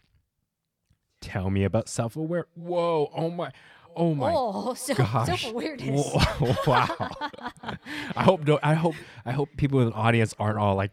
[1.21, 2.47] tell me about self aware.
[2.55, 3.11] Whoa!
[3.15, 3.53] Oh my!
[3.97, 5.27] Oh my oh, self, gosh!
[5.43, 6.07] self-awareness.
[6.15, 6.89] Whoa, wow.
[8.17, 8.59] I hope no.
[8.63, 10.93] I hope I hope people in the audience aren't all like,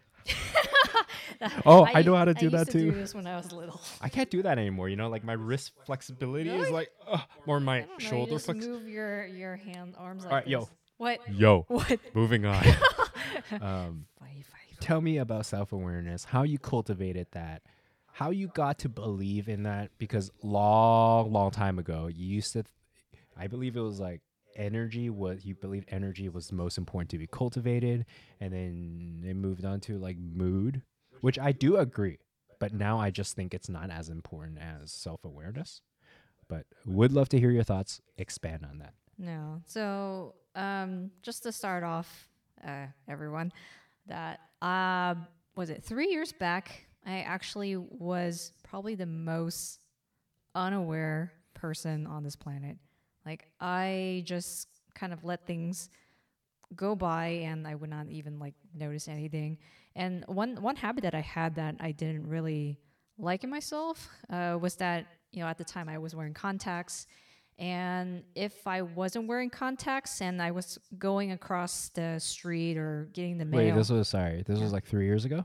[1.66, 2.92] oh, I, know how to do I that used to too.
[2.92, 3.80] do this when I was little.
[4.02, 4.90] I can't do that anymore.
[4.90, 8.46] You know, like my wrist flexibility is like, uh, or my I know, shoulder just
[8.46, 8.66] flex.
[8.66, 10.70] move your your hand arms like Alright, yo.
[10.98, 11.22] What?
[11.32, 12.00] Yo, What?
[12.14, 12.62] moving on.
[13.62, 14.06] um,
[14.82, 16.26] tell me about self awareness.
[16.26, 17.62] How you cultivated that.
[18.12, 19.92] How you got to believe in that?
[19.98, 22.64] Because long, long time ago, you used to.
[23.40, 24.22] I believe it was like
[24.56, 28.06] energy was you believed energy was most important to be cultivated,
[28.40, 30.82] and then it moved on to like mood,
[31.22, 32.20] which I do agree.
[32.60, 35.82] But now I just think it's not as important as self awareness.
[36.48, 38.02] But would love to hear your thoughts.
[38.18, 38.94] Expand on that.
[39.18, 39.62] No.
[39.66, 42.28] So, um, just to start off,
[42.66, 43.54] uh, everyone,
[44.08, 45.16] that uh,
[45.56, 46.88] was it three years back?
[47.06, 49.80] I actually was probably the most
[50.56, 52.78] unaware person on this planet.
[53.26, 55.90] Like I just kind of let things
[56.76, 59.58] go by, and I would not even like notice anything.
[59.96, 62.80] And one one habit that I had that I didn't really
[63.18, 67.08] like in myself uh, was that you know at the time I was wearing contacts.
[67.58, 73.38] And if I wasn't wearing contacts and I was going across the street or getting
[73.38, 74.44] the mail, Wait, this was sorry.
[74.48, 75.44] This was like three years ago.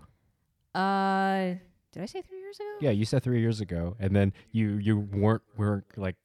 [0.75, 1.55] uh,
[1.93, 2.69] did I say three years ago?
[2.81, 6.17] Yeah, you said three years ago, and then you you weren't weren't like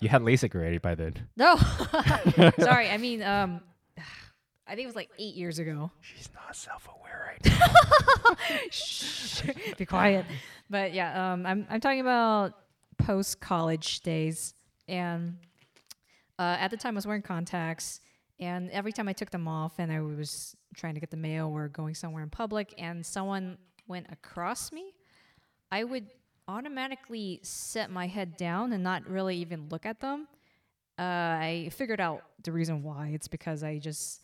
[0.00, 1.14] you had LASIK already by then.
[1.36, 1.56] No,
[2.58, 2.88] sorry.
[2.90, 3.60] I mean, um,
[4.66, 5.90] I think it was like eight years ago.
[6.00, 8.36] She's not self aware right now.
[8.70, 9.42] Shh,
[9.76, 10.26] be quiet.
[10.70, 12.52] But yeah, um, I'm I'm talking about
[12.98, 14.54] post college days,
[14.86, 15.38] and
[16.38, 18.00] uh, at the time I was wearing contacts,
[18.38, 21.48] and every time I took them off, and I was trying to get the mail
[21.48, 24.92] or going somewhere in public, and someone went across me,
[25.72, 26.06] I would
[26.48, 30.26] automatically set my head down and not really even look at them.
[30.98, 33.08] Uh, I figured out the reason why.
[33.08, 34.22] It's because I just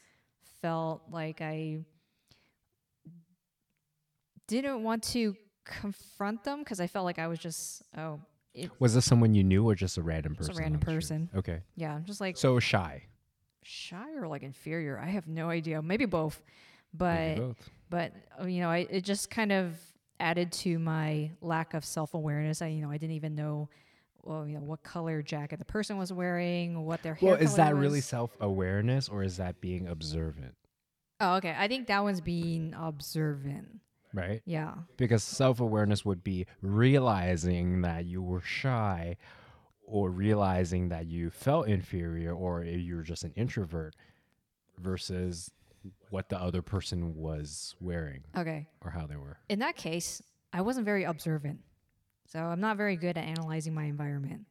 [0.62, 1.80] felt like I
[4.48, 8.20] didn't want to confront them because I felt like I was just oh
[8.52, 10.50] it, Was this someone you knew or just a random person?
[10.50, 11.18] Just a random on the street?
[11.18, 11.30] person.
[11.37, 13.02] Okay, yeah I'm just like so shy.
[13.62, 14.98] shy or like inferior.
[14.98, 15.80] I have no idea.
[15.80, 16.42] Maybe both,
[16.92, 17.70] Maybe but both.
[17.90, 19.74] but uh, you know I, it just kind of
[20.20, 22.62] added to my lack of self awareness.
[22.62, 23.68] I you know I didn't even know.
[24.22, 27.38] Well, you know what color jacket the person was wearing, what their hair was.
[27.40, 30.55] Well, is that really self awareness or is that being observant?
[31.20, 31.55] Oh, okay.
[31.57, 33.81] I think that one's being observant.
[34.12, 34.42] Right?
[34.46, 34.74] Yeah.
[34.96, 39.16] Because self awareness would be realizing that you were shy
[39.87, 43.94] or realizing that you felt inferior or you were just an introvert
[44.79, 45.50] versus
[46.10, 48.66] what the other person was wearing Okay.
[48.82, 49.38] or how they were.
[49.48, 51.60] in that case, I wasn't very observant.
[52.26, 54.46] So I'm not very good at analyzing my environment.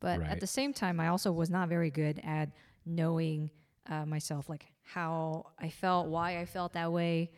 [0.00, 0.30] But Right.
[0.30, 2.50] at the same time, I also was not very good at
[2.84, 3.50] knowing
[3.86, 7.30] uh, myself, like how I felt, why I felt that way.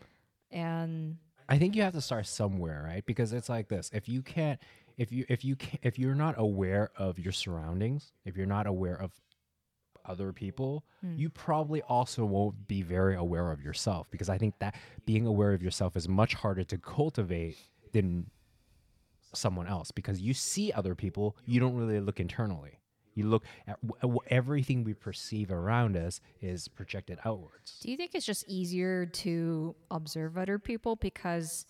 [0.50, 3.04] And I think you have to start somewhere, right?
[3.04, 4.60] Because it's like this: if you can't,
[4.96, 8.66] if you if you can, if you're not aware of your surroundings, if you're not
[8.66, 9.12] aware of
[10.04, 11.16] other people, Hmm.
[11.16, 14.10] you probably also won't be very aware of yourself.
[14.10, 14.74] Because I think that
[15.06, 17.56] being aware of yourself is much harder to cultivate
[17.92, 18.30] than
[19.32, 19.90] someone else.
[19.90, 22.80] Because you see other people, you don't really look internally.
[23.14, 27.78] You look at w- everything we perceive around us is projected outwards.
[27.80, 31.64] do you think it's just easier to observe other people because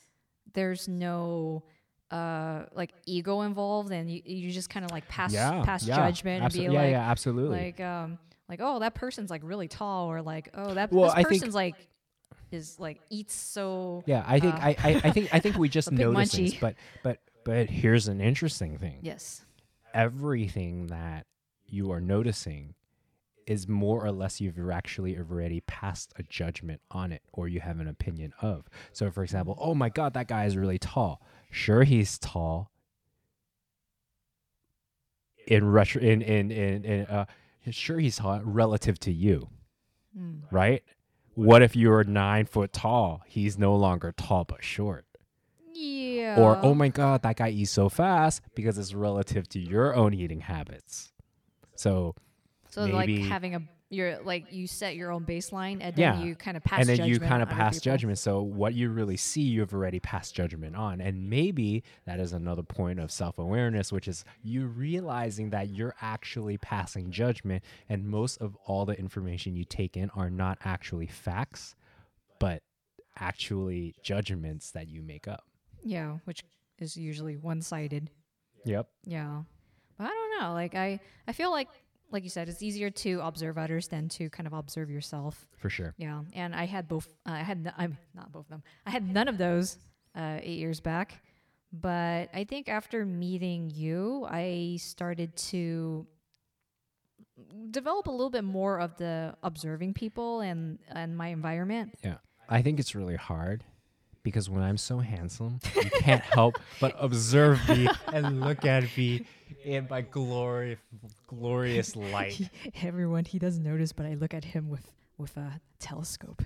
[0.54, 1.62] there's no
[2.10, 6.52] uh like ego involved and you, you just kind of like pass pass judgment and
[6.52, 7.58] be yeah, like yeah, absolutely.
[7.58, 11.12] like um like oh that person's like really tall or like oh that Well, this
[11.14, 11.74] I think- person's like
[12.52, 15.68] is like eats so Yeah, I think uh, I, I, I think I think we
[15.78, 18.98] just notice things, but but but here's an interesting thing.
[19.02, 19.44] yes
[19.92, 21.26] Everything that
[21.66, 22.74] you are noticing
[23.46, 27.78] is more or less you've actually already passed a judgment on it or you have
[27.80, 28.68] an opinion of.
[28.92, 31.22] So for example, oh my god, that guy is really tall.
[31.50, 32.70] Sure he's tall.
[35.46, 37.26] In retro in in in, in uh
[37.70, 39.48] sure he's tall relative to you.
[40.18, 40.42] Mm.
[40.50, 40.82] Right?
[41.34, 43.22] What if you're nine foot tall?
[43.26, 45.04] He's no longer tall but short.
[45.74, 49.96] yeah Or, oh my God, that guy eats so fast because it's relative to your
[49.96, 51.12] own eating habits.
[51.74, 52.14] So,
[52.70, 56.22] so maybe- like having a you're like you set your own baseline and then Yeah.
[56.24, 58.18] you kind of pass and then you kind of pass judgment.
[58.18, 61.00] So, what you really see, you've already passed judgment on.
[61.00, 65.94] And maybe that is another point of self awareness, which is you realizing that you're
[66.00, 67.62] actually passing judgment.
[67.88, 71.74] And most of all the information you take in are not actually facts,
[72.40, 72.62] but
[73.16, 75.44] actually judgments that you make up.
[75.84, 76.42] yeah which
[76.80, 78.10] is usually one-sided
[78.64, 78.88] Yep.
[79.04, 79.42] yeah
[79.98, 81.68] but i don't know like i i feel like
[82.10, 85.46] like you said, it's easier to observe others than to kind of observe yourself.
[85.56, 85.94] For sure.
[85.98, 87.08] Yeah, and I had both.
[87.26, 87.66] Uh, I had.
[87.66, 88.62] n- I'm not both of them.
[88.86, 89.78] I had none of those
[90.14, 91.22] uh, eight years back.
[91.72, 96.06] But I think after meeting you, I started to
[97.70, 101.94] develop a little bit more of the observing people and and my environment.
[102.04, 102.18] Yeah.
[102.48, 103.64] I think it's really hard
[104.24, 109.24] because when I'm so handsome, you can't help but observe me and look at me
[109.64, 110.80] in my glorious,
[111.28, 112.50] glorious light.
[112.82, 116.42] Everyone, he doesn't notice, but I look at him with with a telescope.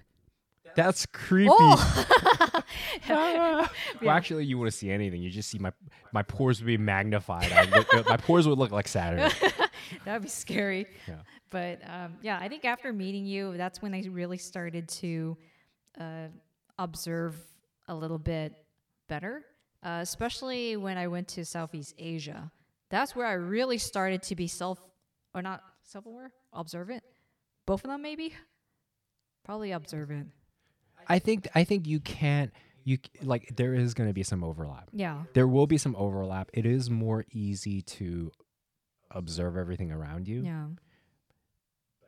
[0.77, 1.51] That's creepy.
[1.51, 2.63] Oh,
[4.03, 5.23] well, actually, you wouldn't see anything.
[5.23, 5.73] You just see my
[6.13, 7.51] my pores would be magnified.
[7.53, 9.31] I look, my pores would look like Saturn.
[10.05, 10.87] that would be scary.
[11.07, 11.15] Yeah.
[11.51, 15.37] But um, yeah, I think after meeting you, that's when I really started to
[15.99, 16.27] uh,
[16.79, 17.37] observe
[17.89, 18.55] a little bit
[19.09, 19.45] better,
[19.83, 22.53] uh, especially when I went to Southeast Asia.
[22.91, 24.79] That's where I really started to be self,
[25.35, 27.03] or not self aware, observant.
[27.67, 28.35] Both of them, maybe?
[29.45, 30.29] Probably observant.
[31.07, 32.53] I think I think you can't.
[32.85, 34.89] You like there is going to be some overlap.
[34.93, 35.25] Yeah.
[35.35, 36.51] There will be some overlap.
[36.55, 38.31] It is more easy to
[39.11, 40.43] observe everything around you.
[40.43, 40.67] Yeah.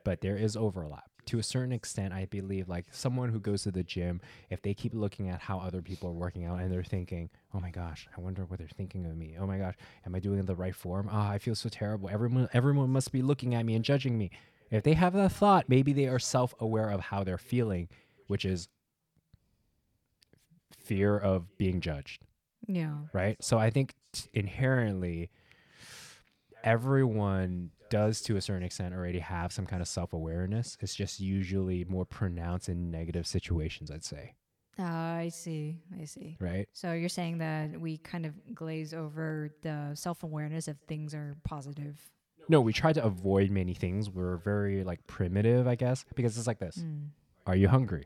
[0.05, 3.71] but there is overlap to a certain extent i believe like someone who goes to
[3.71, 6.83] the gym if they keep looking at how other people are working out and they're
[6.83, 9.37] thinking oh my gosh i wonder what they're thinking of me.
[9.39, 9.75] Oh my gosh
[10.07, 11.09] am i doing the right form?
[11.11, 12.09] Ah i feel so terrible.
[12.09, 14.31] Everyone everyone must be looking at me and judging me.
[14.71, 17.89] If they have that thought maybe they are self-aware of how they're feeling
[18.27, 18.69] which is
[20.79, 22.23] fear of being judged.
[22.67, 22.95] Yeah.
[23.13, 23.37] right?
[23.43, 25.31] So I think t- inherently,
[26.63, 30.79] everyone does to a certain extent already have some kind of self awareness.
[30.81, 34.35] It's just usually more pronounced in negative situations, I'd say,
[34.79, 35.77] Ah, I see.
[36.01, 36.37] I see.
[36.41, 36.67] right?
[36.73, 41.37] So you're saying that we kind of glaze over the self awareness if things are
[41.45, 42.01] positive.
[42.49, 44.09] No, we try to avoid many things.
[44.11, 47.09] We're very like primitive, I guess, because it's like this Mm.
[47.47, 48.05] Are you hungry?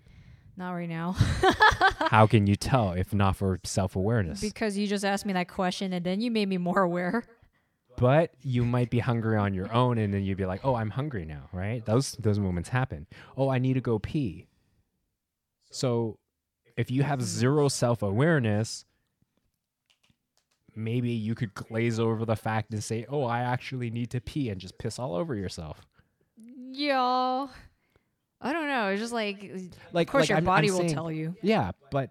[0.57, 1.13] Not right now.
[2.11, 4.41] How can you tell if not for self awareness?
[4.41, 7.25] because you just asked me that question and then you made me more aware.
[7.97, 10.91] But you might be hungry on your own and then you'd be like oh i'm
[10.91, 14.47] hungry now right those those moments happen oh i need to go pee
[15.71, 16.19] so
[16.77, 18.85] if you have zero self-awareness
[20.77, 24.49] maybe you could glaze over the fact and say oh i actually need to pee
[24.51, 25.87] and just piss all over yourself
[26.73, 27.47] Yeah.
[28.41, 28.89] I don't know.
[28.89, 29.41] It's just like,
[29.95, 31.35] like of course, like your I'm- body I'm will saying- tell you.
[31.43, 32.11] yeah but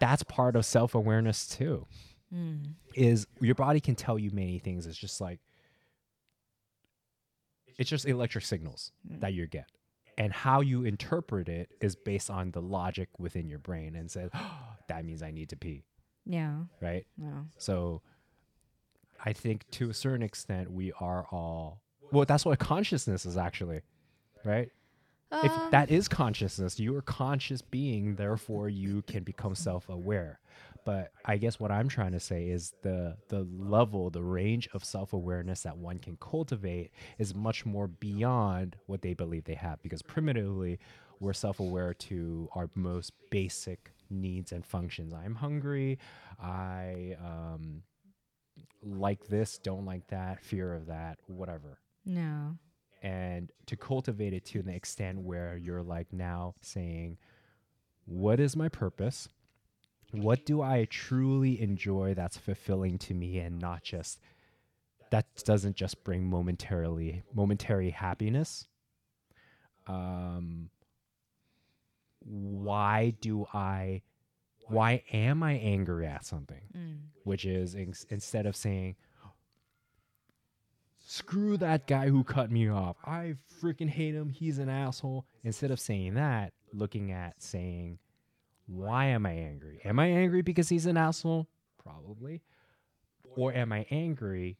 [0.00, 1.86] that's part of self-awareness too
[2.32, 2.74] Mm.
[2.98, 4.86] Is your body can tell you many things.
[4.86, 5.40] It's just like
[7.78, 9.20] it's just electric signals Mm.
[9.20, 9.66] that you get.
[10.16, 14.30] And how you interpret it is based on the logic within your brain and says
[14.88, 15.84] that means i need to pee.
[16.26, 16.64] Yeah.
[16.80, 17.06] right?
[17.16, 17.46] No.
[17.56, 18.02] so
[19.24, 21.80] i think to a certain extent we are all
[22.12, 23.80] well that's what consciousness is actually
[24.44, 24.70] right?
[25.32, 30.38] If Um, that is consciousness you are conscious being therefore you can become self-aware
[30.88, 34.82] but i guess what i'm trying to say is the the level the range of
[34.82, 40.00] self-awareness that one can cultivate is much more beyond what they believe they have because
[40.00, 40.78] primitively
[41.20, 45.12] we're self-aware to our most basic needs and functions.
[45.12, 45.98] I'm hungry.
[46.40, 47.82] I um
[48.82, 51.80] like this don't like that fear of that whatever.
[52.06, 52.56] No.
[53.02, 57.18] and to cultivate it to the extent where you're like now saying
[58.06, 59.28] what is my purpose
[60.12, 64.18] what do i truly enjoy that's fulfilling to me and not just
[65.10, 68.66] that doesn't just bring momentarily momentary happiness?
[69.86, 70.70] Um
[72.20, 74.02] why do i
[74.66, 76.60] why am i angry at something?
[76.76, 76.98] Mm.
[77.24, 78.96] which is in, instead of saying
[81.08, 82.96] screw that guy who cut me off.
[83.02, 84.28] I freaking hate him.
[84.28, 85.24] He's an asshole.
[85.42, 87.98] Instead of saying that looking at saying
[88.68, 91.48] why am i angry am i angry because he's an asshole
[91.82, 92.42] probably
[93.36, 94.56] or am i angry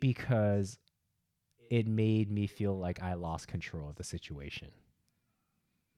[0.00, 0.78] because
[1.70, 4.68] it made me feel like i lost control of the situation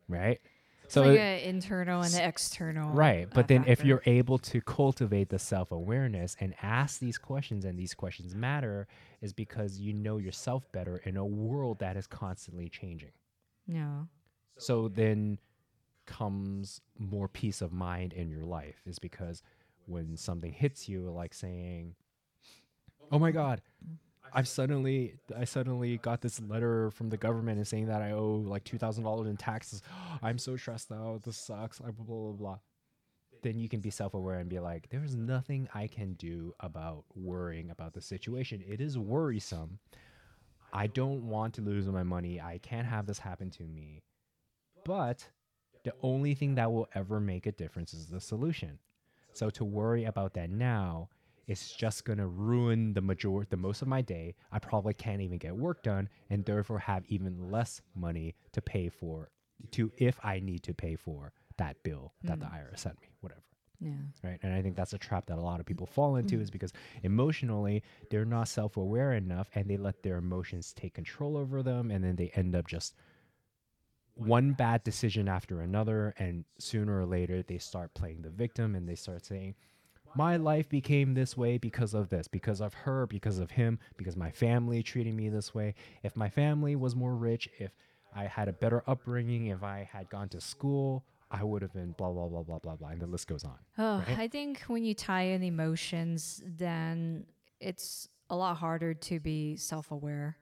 [0.08, 0.40] right
[0.84, 2.90] It's like an internal and an external.
[2.94, 3.26] Right.
[3.26, 7.66] uh, But then if you're able to cultivate the self awareness and ask these questions,
[7.66, 8.86] and these questions matter,
[9.20, 13.12] is because you know yourself better in a world that is constantly changing.
[13.66, 14.08] No.
[14.56, 15.38] So then
[16.08, 19.42] comes more peace of mind in your life, is because
[19.86, 21.94] when something hits you, like saying,
[23.12, 23.62] Oh my God,
[24.32, 28.42] I've suddenly I suddenly got this letter from the government and saying that I owe
[28.44, 29.82] like two thousand dollars in taxes.
[30.22, 31.22] I'm so stressed out.
[31.22, 31.78] This sucks.
[31.78, 32.58] Blah blah blah blah.
[33.42, 37.04] Then you can be self aware and be like, there's nothing I can do about
[37.14, 38.62] worrying about the situation.
[38.66, 39.78] It is worrisome.
[40.72, 42.40] I don't want to lose my money.
[42.40, 44.02] I can't have this happen to me.
[44.84, 45.28] But
[45.84, 48.78] the only thing that will ever make a difference is the solution.
[49.32, 51.08] So to worry about that now
[51.46, 54.34] is just going to ruin the major the most of my day.
[54.52, 58.88] I probably can't even get work done and therefore have even less money to pay
[58.88, 59.30] for
[59.72, 62.54] to if I need to pay for that bill that the hmm.
[62.54, 63.42] IRS sent me, whatever
[63.80, 63.90] Yeah.
[64.22, 65.68] right and i think that's a trap that a lot of mm.
[65.68, 66.52] people fall into is mm.
[66.52, 66.72] because
[67.02, 72.04] emotionally they're not self-aware enough and they let their emotions take control over them and
[72.04, 72.94] then they end up just
[74.18, 78.88] one bad decision after another and sooner or later they start playing the victim and
[78.88, 79.54] they start saying
[80.16, 84.16] my life became this way because of this because of her because of him because
[84.16, 87.70] my family treated me this way if my family was more rich if
[88.14, 91.92] i had a better upbringing if i had gone to school i would have been
[91.92, 94.18] blah blah blah blah blah blah and the list goes on Oh, right?
[94.18, 97.26] I think when you tie in emotions, then
[97.60, 100.36] it's a lot harder to be self-aware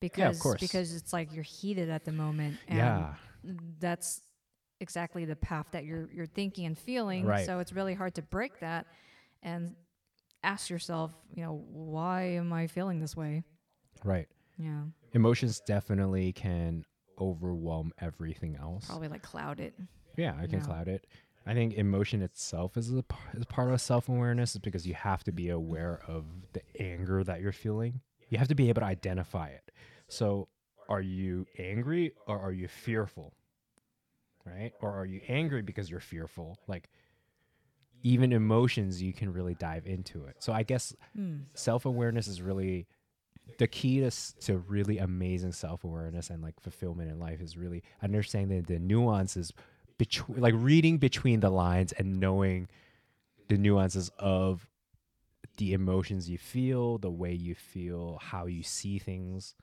[0.00, 0.60] because course.
[0.60, 2.58] because it's like you're heated at the moment.
[2.68, 3.14] And yeah
[3.78, 4.22] that's
[4.80, 7.24] exactly the path that you're you're thinking and feeling.
[7.24, 7.46] Right.
[7.46, 8.86] So it's really hard to break that
[9.42, 9.74] and
[10.42, 13.44] ask yourself, you know, why am I feeling this way?
[14.02, 14.28] right
[14.58, 14.82] Yeah,
[15.12, 16.84] emotions definitely can
[17.18, 18.86] overwhelm everything else.
[18.86, 19.74] probably like cloud it.
[20.16, 20.64] Yeah, I can Yeah.
[20.66, 21.06] cloud it.
[21.46, 25.22] I think emotion itself is a is part of self awareness, is because you have
[25.24, 28.00] to be aware of the anger that you're feeling.
[28.28, 29.70] You have to be able to identify it.
[30.08, 30.48] So,
[30.88, 33.32] are you angry or are you fearful?
[34.44, 34.72] Right?
[34.80, 36.58] Or are you angry because you're fearful?
[36.66, 36.90] Like,
[38.02, 40.36] even emotions, you can really dive into it.
[40.40, 41.42] So, I guess Hmm.
[41.54, 42.86] self awareness is really
[43.58, 44.10] the key to,
[44.40, 48.78] to really amazing self awareness and like fulfillment in life is really understanding the, the
[48.78, 49.52] nuances
[49.98, 52.68] between like reading between the lines and knowing
[53.48, 54.66] the nuances of
[55.56, 59.54] the emotions you feel, the way you feel, how you see things,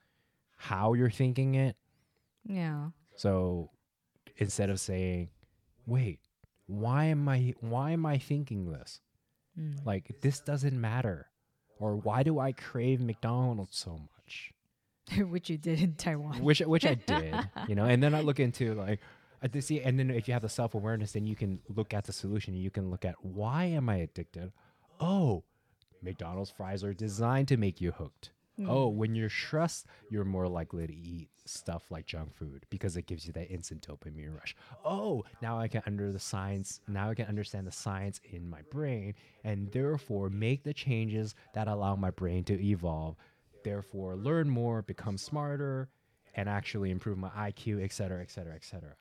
[0.56, 1.76] how you're thinking it.
[2.44, 2.88] Yeah.
[3.16, 3.70] So
[4.36, 5.30] instead of saying,
[5.86, 6.20] "Wait,
[6.66, 9.00] why am I why am I thinking this?"
[9.58, 9.84] Mm.
[9.84, 11.28] Like this doesn't matter.
[11.78, 14.52] Or why do I crave McDonald's so much?
[15.28, 16.42] Which you did in Taiwan.
[16.42, 17.34] Which which I did,
[17.68, 17.84] you know.
[17.84, 19.00] And then I look into like
[19.42, 22.12] I see and then if you have the self-awareness then you can look at the
[22.12, 22.54] solution.
[22.54, 24.52] You can look at why am I addicted?
[25.00, 25.42] Oh,
[26.02, 28.30] McDonald's fries are designed to make you hooked.
[28.66, 28.94] Oh, mm.
[28.94, 33.26] when you're stressed, you're more likely to eat stuff like junk food because it gives
[33.26, 34.54] you that instant dopamine rush.
[34.84, 38.60] Oh, now I can under the science, now I can understand the science in my
[38.70, 43.16] brain and therefore make the changes that allow my brain to evolve.
[43.64, 45.88] Therefore, learn more, become smarter,
[46.34, 48.94] and actually improve my IQ, et cetera, et cetera, et cetera.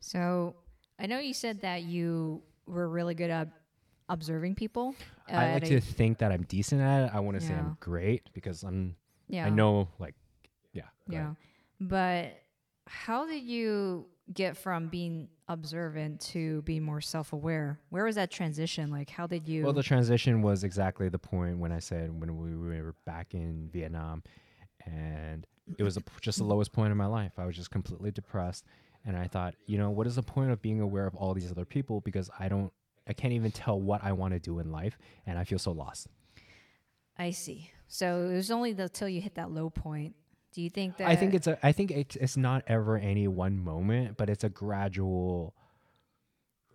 [0.00, 0.54] So
[0.98, 3.48] I know you said that you were really good at
[4.08, 4.94] observing people.
[5.30, 7.10] uh, I like a- to think that I'm decent at it.
[7.14, 8.96] I want to say I'm great because I'm,
[9.28, 9.46] yeah.
[9.46, 10.14] I know, like,
[10.72, 10.84] yeah.
[11.08, 11.18] Yeah.
[11.20, 11.36] ahead.
[11.80, 12.42] But
[12.86, 17.78] how did you get from being observant to being more self aware?
[17.90, 18.90] Where was that transition?
[18.90, 19.62] Like, how did you?
[19.64, 23.68] Well, the transition was exactly the point when I said when we were back in
[23.72, 24.22] Vietnam,
[24.84, 25.46] and
[25.78, 27.32] it was a, just the lowest point in my life.
[27.38, 28.64] I was just completely depressed,
[29.04, 31.50] and I thought, you know, what is the point of being aware of all these
[31.50, 32.72] other people because I don't,
[33.08, 35.72] I can't even tell what I want to do in life, and I feel so
[35.72, 36.08] lost.
[37.16, 37.70] I see.
[37.88, 40.14] So it was only until you hit that low point.
[40.52, 41.08] Do you think that?
[41.08, 44.44] I think it's a, I think it's, it's not ever any one moment, but it's
[44.44, 45.54] a gradual,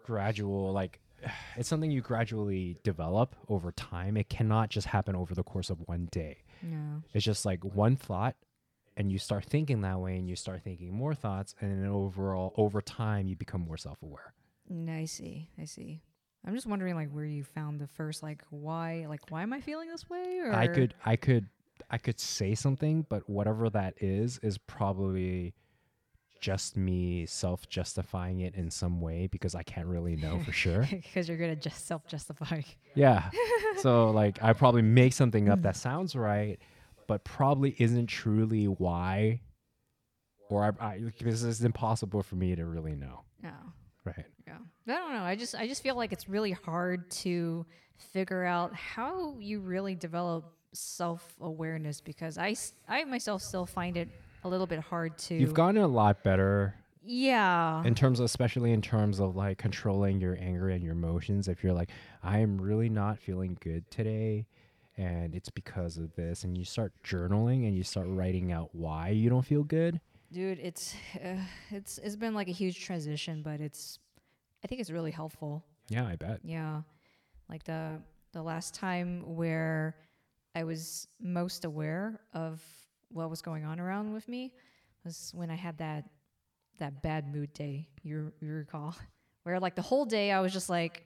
[0.04, 1.00] gradual like.
[1.56, 4.18] It's something you gradually develop over time.
[4.18, 6.40] It cannot just happen over the course of one day.
[6.62, 7.04] No.
[7.14, 8.36] It's just like one thought,
[8.98, 12.54] and you start thinking that way, and you start thinking more thoughts, and then overall,
[12.58, 14.34] over time, you become more self-aware.
[14.72, 15.50] Mm, I see.
[15.62, 16.02] I see.
[16.46, 19.62] I'm just wondering, like, where you found the first, like, why, like, why am I
[19.62, 20.40] feeling this way?
[20.44, 21.48] Or I could, I could,
[21.90, 25.54] I could say something, but whatever that is, is probably
[26.44, 30.86] just me self-justifying it in some way because I can't really know for sure.
[30.92, 32.66] because you're good at just self justifying.
[32.96, 33.30] Yeah.
[33.78, 36.60] so like, I probably make something up that sounds right,
[37.08, 39.40] but probably isn't truly why.
[40.50, 43.22] Or I, I because it's impossible for me to really know.
[43.42, 43.54] No.
[44.04, 44.26] Right.
[44.86, 44.96] Yeah.
[44.96, 45.24] I don't know.
[45.24, 47.66] I just I just feel like it's really hard to
[48.12, 52.56] figure out how you really develop self-awareness because I
[52.88, 54.10] I myself still find it
[54.44, 57.84] a little bit hard to You've gotten a lot better Yeah.
[57.86, 61.48] in terms of, especially in terms of like controlling your anger and your emotions.
[61.48, 61.90] If you're like,
[62.24, 64.46] I am really not feeling good today,
[64.98, 69.10] and it's because of this, and you start journaling and you start writing out why
[69.10, 70.02] you don't feel good.
[70.32, 71.38] Dude, it's uh,
[71.72, 74.00] it's it's been like a huge transition, but it's
[74.64, 75.64] I think it's really helpful.
[75.90, 76.40] Yeah, I bet.
[76.44, 76.82] Yeah.
[77.50, 78.02] Like the
[78.32, 79.96] the last time where
[80.56, 82.62] I was most aware of
[83.10, 84.54] what was going on around with me
[85.04, 86.06] was when I had that
[86.80, 87.88] that bad mood day.
[88.02, 88.96] You you recall
[89.44, 91.06] where like the whole day I was just like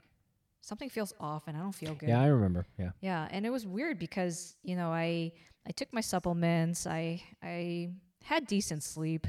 [0.61, 2.09] something feels off and I don't feel good.
[2.09, 2.65] Yeah, I remember.
[2.77, 2.91] Yeah.
[3.01, 5.31] Yeah, and it was weird because you know I
[5.67, 6.85] I took my supplements.
[6.87, 7.89] I I
[8.23, 9.25] had decent sleep,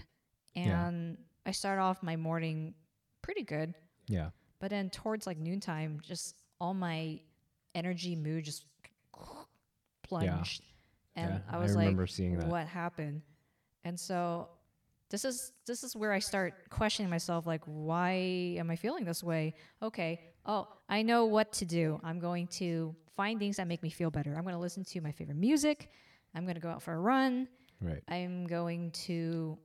[0.55, 0.87] Yeah.
[0.89, 2.75] and I started off my morning
[3.23, 3.75] pretty good.
[4.09, 4.31] Yeah.
[4.61, 7.21] But then towards like noontime, just all my
[7.75, 8.65] energy mood just
[10.03, 10.63] plunged,
[11.17, 12.49] and Yeah, I I was remember like, seeing that.
[12.49, 13.23] "What happened?"
[13.85, 14.49] And so
[15.11, 18.11] this is this is where I start questioning myself, like, why
[18.59, 19.55] am I feeling this way?
[19.83, 22.01] Okay, oh, I know what to do.
[22.03, 24.35] I'm going to find things that make me feel better.
[24.37, 25.91] I'm going to listen to my favorite music.
[26.35, 27.49] I'm going to go out for a run.
[27.81, 28.03] Right.
[28.09, 29.59] I'm going to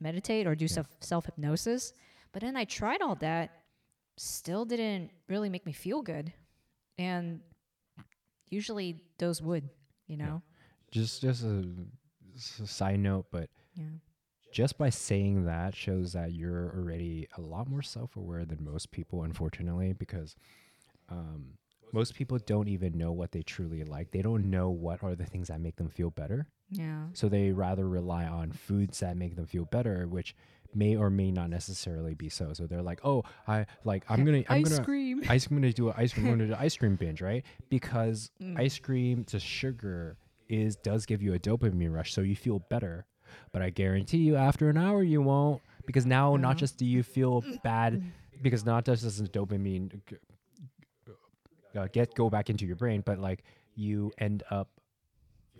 [0.00, 1.92] meditate or do self self hypnosis.
[2.32, 3.61] But then I tried all that,
[4.16, 6.32] still didn't really make me feel good.
[6.98, 7.40] And
[8.48, 9.68] usually those would,
[10.06, 10.42] you know?
[10.90, 13.84] Just just a side note, but Yeah.
[14.52, 19.22] just by saying that shows that you're already a lot more self-aware than most people
[19.22, 20.36] unfortunately because
[21.08, 21.56] um,
[21.92, 25.24] most people don't even know what they truly like they don't know what are the
[25.24, 27.06] things that make them feel better Yeah.
[27.14, 30.34] so they rather rely on foods that make them feel better which
[30.74, 34.42] may or may not necessarily be so so they're like oh i like i'm gonna
[34.48, 35.22] i'm Ice gonna cream.
[35.28, 36.26] ice I'm gonna do an ice cream.
[36.26, 37.44] I'm gonna do an ice cream binge, right?
[37.68, 38.58] Because Mm.
[38.58, 40.16] ice cream to sugar
[40.48, 43.06] is does give you a dopamine rush, so you feel better.
[43.52, 46.60] But I guarantee you, after an hour, you won't because now not Mhm.
[46.60, 48.00] just do you feel bad,
[48.42, 50.00] because not just does dopamine
[51.76, 53.44] uh, get go back into your brain, but like
[53.74, 54.68] you end up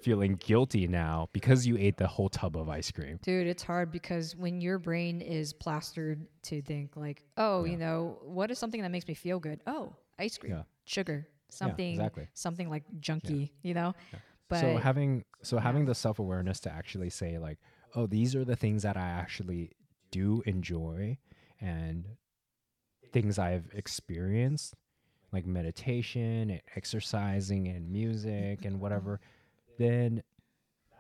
[0.03, 3.19] feeling guilty now because you ate the whole tub of ice cream.
[3.23, 7.71] Dude, it's hard because when your brain is plastered to think like, oh, Yeah.
[7.73, 9.61] you know, what is something that makes me feel good?
[9.67, 10.63] Oh, ice cream, Yeah.
[10.85, 12.29] sugar, something, exactly.
[12.35, 13.95] something like junky, you know.
[14.49, 15.63] But so having so yeah.
[15.63, 17.59] having the self awareness to actually say like,
[17.95, 19.73] oh, these are the things that I actually
[20.11, 21.19] do enjoy
[21.61, 22.07] and
[23.13, 24.75] things I've experienced,
[25.33, 29.21] like meditation and exercising and music and whatever,
[29.83, 30.23] then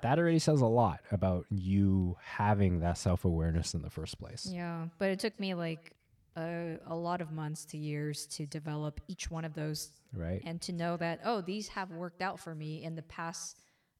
[0.02, 4.48] that already says a lot about you having that self awareness in the first place.
[4.50, 5.94] yeah, but it took me like
[6.36, 10.42] a, a lot of months to years to develop each one of those Right?
[10.44, 13.58] and to know that oh, these have worked out for me in the past.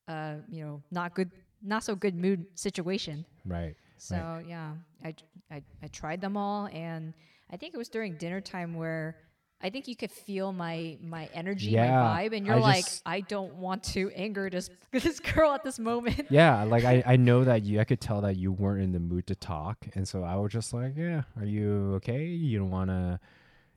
[0.09, 1.31] Uh, you know, not good,
[1.63, 3.25] not so good mood situation.
[3.47, 3.77] Right.
[3.99, 4.73] So yeah,
[5.05, 5.15] I,
[5.51, 7.15] I I tried them all, and
[7.51, 9.17] I think it was during dinner time where
[9.63, 12.85] I think you could feel my my energy, Yeah, my vibe, and you're I like,
[12.85, 16.27] just- I don't want to anger this this girl at this moment.
[16.31, 19.01] Yeah, like I, I know that you I could tell that you weren't in the
[19.01, 22.25] mood to talk and so I was just like, Yeah, are you okay?
[22.27, 23.21] You don't wanna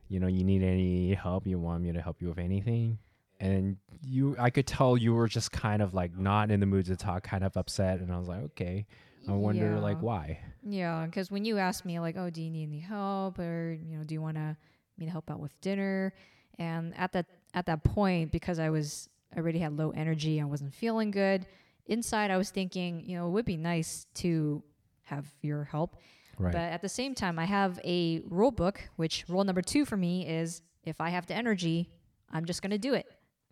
[0.07, 2.99] you know, you need any help, you want me to help you with anything?
[3.39, 6.85] And you I could tell you were just kind of like not in the mood
[6.87, 8.85] to talk, kind of upset and I was like, Okay.
[9.27, 10.39] I wonder like why.
[10.63, 13.97] Yeah, because when you asked me like, "Oh, do you need any help?" or you
[13.97, 14.55] know, "Do you want to
[14.97, 16.13] me to help out with dinner?"
[16.59, 20.45] and at that at that point, because I was I already had low energy, I
[20.45, 21.45] wasn't feeling good.
[21.87, 24.63] Inside, I was thinking, you know, it would be nice to
[25.03, 25.97] have your help,
[26.39, 26.51] Right.
[26.51, 29.95] but at the same time, I have a rule book, which rule number two for
[29.97, 31.89] me is if I have the energy,
[32.31, 33.05] I'm just gonna do it.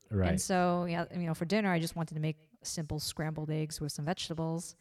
[0.10, 0.30] right.
[0.30, 3.80] And so, yeah, you know, for dinner, I just wanted to make simple scrambled eggs
[3.82, 4.76] with some vegetables,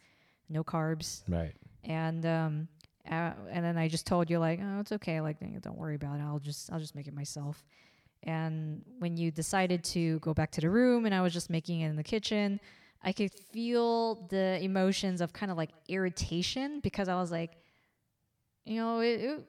[0.49, 1.55] no carbs, right.
[1.85, 2.69] and um
[3.11, 5.97] uh, and then I just told you like oh it's okay like "Eh, don't worry
[5.97, 7.65] about it I'll just I'll just make it myself.
[8.25, 11.81] And when you decided to go back to the room and I was just making
[11.81, 12.61] it in the kitchen
[13.03, 17.57] I could feel the emotions of kind of like irritation because I was like
[18.65, 19.45] you know it, it,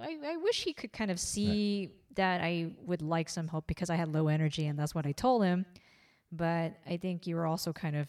[0.00, 3.90] I, I wish he could kind of see that I would like some help because
[3.90, 5.64] I had low energy and that's what I told him.
[6.32, 8.08] But I think you were also kind of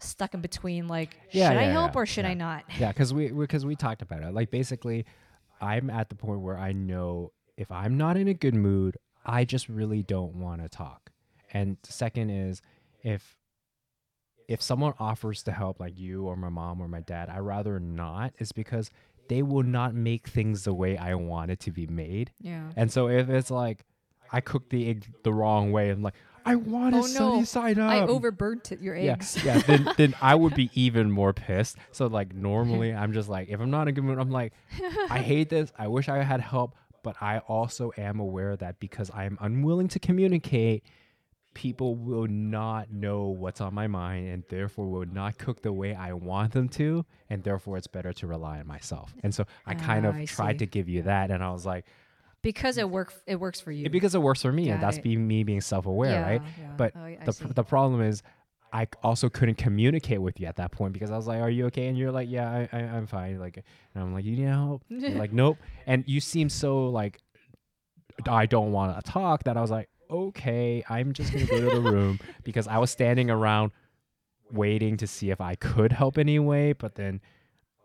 [0.00, 3.12] stuck in between like Yeah, should I help yeah, or should I not yeah, because
[3.12, 4.32] we because we talked about it.
[4.32, 5.06] Like basically,
[5.60, 8.96] I'm at the point where I know if I'm not in a good mood,
[9.26, 11.10] I just really don't want to talk.
[11.52, 12.62] And second is
[13.02, 13.36] if
[14.48, 17.78] if someone offers to help, like you or my mom or my dad, I rather
[17.78, 18.32] not.
[18.38, 18.90] Is because
[19.28, 22.32] they will not make things the way I want it to be made.
[22.40, 22.70] Yeah.
[22.76, 23.84] And so if it's like
[24.32, 26.14] I cooked the egg the wrong way, I'm like
[26.48, 27.06] I want to Oh, no.
[27.06, 27.90] sunny side up.
[27.90, 29.42] I overburnt your eggs.
[29.44, 29.58] yeah.
[29.58, 31.76] Then, then I would be even more pissed.
[31.92, 34.52] So like normally, I'm just like, if I'm not in a good mood, I'm like,
[35.10, 35.72] I hate this.
[35.78, 39.98] I wish I had help, but I also am aware that because I'm unwilling to
[39.98, 40.82] communicate,
[41.54, 45.94] people will not know what's on my mind, and therefore will not cook the way
[45.94, 49.12] I want them to, and therefore it's better to rely on myself.
[49.24, 50.58] And so I kind Ah, of I tried see.
[50.58, 51.84] to give you that, and I was like,
[52.42, 53.88] because it work it works for you.
[53.90, 55.02] because it works for me, and that's it.
[55.02, 56.42] be me being self-aware, yeah, right?
[56.60, 56.72] yeah.
[56.76, 58.22] But Oh, the, pr- the problem is
[58.72, 61.66] I also couldn't communicate with you at that point because I was like, "Are you
[61.66, 64.44] okay?" And you're like, "Yeah, I, I I'm fine." Like, and I'm like, "You need
[64.48, 67.18] help?" You're like, "Nope." And you seem so like,
[68.28, 69.44] I don't want to talk.
[69.44, 72.90] That I was like, "Okay, I'm just gonna go to the room," because I was
[72.90, 73.72] standing around
[74.52, 76.72] waiting to see if I could help anyway.
[76.74, 77.20] But then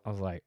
[0.05, 0.43] I was like,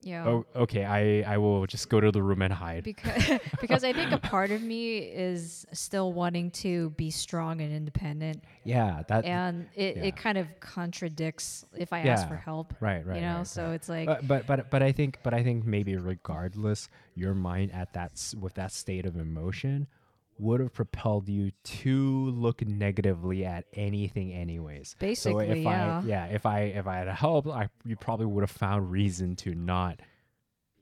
[0.00, 0.26] yeah.
[0.26, 3.22] "Oh, okay, I I will just go to the room and hide." because
[3.60, 8.44] because I think a part of me is still wanting to be strong and independent,
[8.64, 10.04] Yeah, that and it, yeah.
[10.04, 12.74] it kind of contradicts if I ask for help.
[12.80, 13.74] right, right, you know, right, so right.
[13.74, 17.72] it's like but, but but but I think but I think maybe regardless, your mind
[17.72, 19.86] at that s- with that state of emotion
[20.38, 24.90] would have propelled you to look negatively at anything anyways.
[24.90, 26.00] so basically, if yeah.
[26.02, 29.36] I yeah, if I if I had helped, I you probably would have found reason
[29.36, 30.00] to not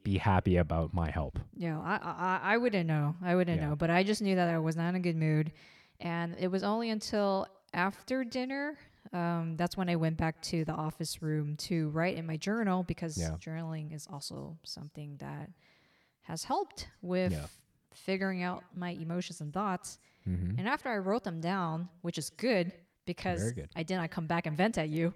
[0.02, 1.38] be happy about my help.
[1.56, 3.16] Yeah, I, I I wouldn't know.
[3.22, 3.70] I wouldn't Yeah.
[3.70, 5.52] know, but I just knew that I was not in a good mood,
[6.00, 8.78] and it was only until after dinner.
[9.12, 12.82] Um, that's when I went back to the office room to write in my journal
[12.82, 13.36] because Yeah.
[13.38, 15.50] journaling is also something that
[16.22, 17.46] has helped with Yeah.
[17.96, 19.98] Figuring out my emotions and thoughts.
[20.28, 20.58] Mm-hmm.
[20.58, 22.72] And after I wrote them down, which is good
[23.06, 23.68] because good.
[23.76, 25.14] I did not come back and vent at you.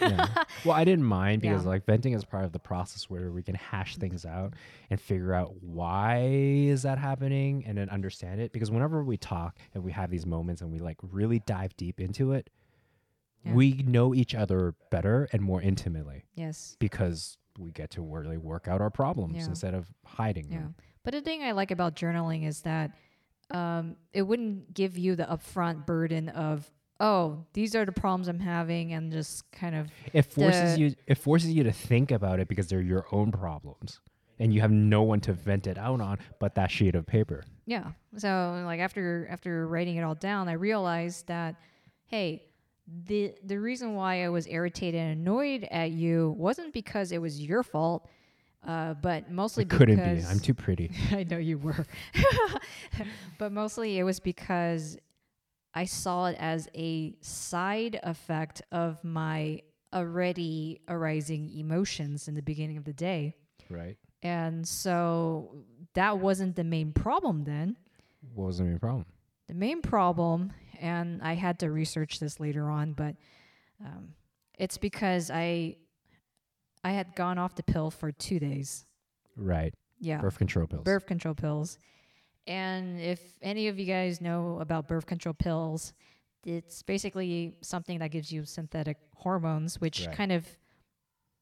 [0.00, 0.26] yeah.
[0.64, 1.68] Well, I didn't mind because Yeah.
[1.70, 4.52] like venting is part of the process where we can hash things out
[4.90, 8.52] and figure out why is that happening and then understand it.
[8.52, 11.98] Because whenever we talk and we have these moments and we like really dive deep
[12.00, 12.50] into it,
[13.44, 13.54] Yeah.
[13.54, 16.76] we know each other better and more intimately Yes.
[16.78, 19.46] because we get to really work out our problems Yeah.
[19.46, 20.58] instead of hiding Yeah.
[20.58, 20.74] them.
[21.04, 22.92] But the thing I like about journaling is that
[23.50, 28.38] um, it wouldn't give you the upfront burden of, oh, these are the problems I'm
[28.40, 32.48] having, and just kind of, It forces you it forces you to think about it
[32.48, 34.00] because they're your own problems.
[34.38, 37.44] And you have no one to vent it out on but that sheet of paper.
[37.66, 37.92] yeah.
[38.16, 41.56] So like after after writing it all down, I realized that,
[42.06, 42.44] hey,
[43.06, 47.40] the the reason why I was irritated and annoyed at you wasn't because it was
[47.40, 48.08] your fault,
[48.66, 50.02] uh, but mostly It couldn't be.
[50.02, 50.90] because I'm too pretty.
[51.10, 51.86] I know you were.
[53.38, 54.96] but mostly it was because
[55.74, 62.76] I saw it as a side effect of my already arising emotions in the beginning
[62.76, 63.34] of the day.
[63.68, 63.96] Right.
[64.22, 67.76] And so that wasn't the main problem then.
[68.34, 69.06] What was the main problem?
[69.48, 73.16] The main problem, and I had to research this later on, but
[73.84, 74.14] um,
[74.58, 75.76] it's because I
[76.84, 78.84] I had gone off the pill for two days.
[79.36, 79.72] Right.
[80.00, 80.20] Yeah.
[80.20, 80.84] Birth control pills.
[80.84, 81.78] birth control pills.
[82.46, 85.92] And if any of you guys know about birth control pills,
[86.44, 90.16] it's basically something that gives you synthetic hormones, which Right.
[90.16, 90.46] kind of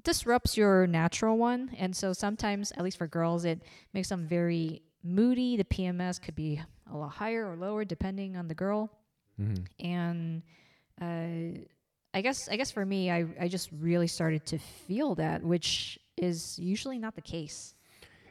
[0.03, 1.71] disrupts your natural one.
[1.79, 3.63] And so sometimes, at least for girls, it
[3.95, 5.57] makes them very moody.
[5.57, 6.61] The PMS could be
[6.91, 8.91] a lot higher or lower depending on the girl.
[9.41, 9.67] Mhm.
[9.79, 10.43] And
[11.01, 11.65] uh,
[12.13, 15.99] I guess I guess for me, I, I just really started to feel that, which
[16.17, 17.75] is usually not the case.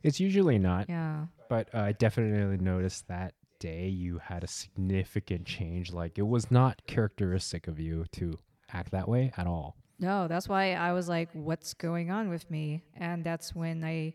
[0.04, 1.26] It's usually not, Yeah.
[1.50, 5.92] but uh, I definitely noticed that day you had a significant change.
[5.92, 8.38] Like it was not characteristic of you to
[8.72, 9.76] act that way at all.
[10.00, 12.84] No, that's why I was like, what's going on with me?
[12.96, 14.14] And that's when I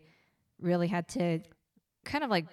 [0.59, 1.41] really had to
[2.03, 2.45] kind of like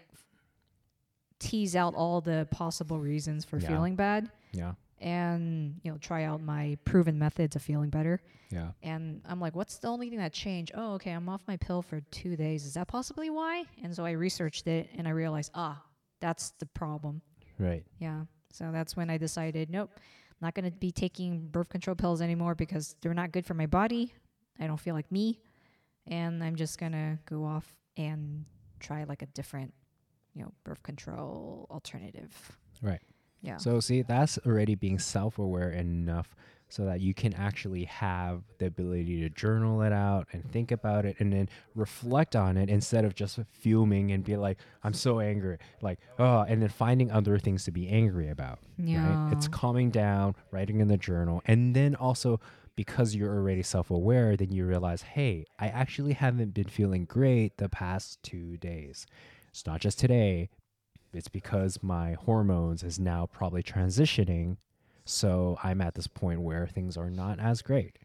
[1.38, 3.68] tease out all the possible reasons for Yeah.
[3.68, 4.74] feeling bad Yeah.
[5.02, 8.20] And, you know, try out my proven methods of feeling better.
[8.50, 8.68] Yeah.
[8.82, 10.72] And I'm like, what's the only thing that changed?
[10.74, 12.64] Oh, okay, I'm off my pill for two days.
[12.64, 13.64] Is that possibly why?
[13.82, 15.82] And so I researched it and I realized, ah,
[16.20, 17.20] that's the problem.
[17.58, 17.84] Right.
[17.98, 18.22] Yeah.
[18.52, 19.90] So that's when I decided, nope,
[20.40, 23.66] not going to be taking birth control pills anymore because they're not good for my
[23.66, 24.14] body.
[24.60, 25.40] I don't feel like me.
[26.06, 28.44] And I'm just going to go off and
[28.78, 29.72] try like a different,
[30.34, 32.56] you know, birth control alternative.
[32.80, 33.00] Right.
[33.42, 33.56] Yeah.
[33.58, 36.34] So see, that's already being self-aware enough
[36.68, 41.04] so that you can actually have the ability to journal it out and think about
[41.04, 45.20] it and then reflect on it instead of just fuming and be like, I'm so
[45.20, 45.58] angry.
[45.82, 48.58] Like, oh, and then finding other things to be angry about.
[48.78, 49.24] yeah.
[49.24, 49.32] Right?
[49.34, 52.40] It's calming down, writing in the journal, and then also
[52.74, 57.68] because you're already self-aware, then you realize, hey, I actually haven't been feeling great the
[57.68, 59.06] past two days.
[59.50, 60.48] It's not just today.
[61.12, 64.56] It's because my hormones is now probably transitioning.
[65.04, 67.98] So I'm at this point where things are not as great.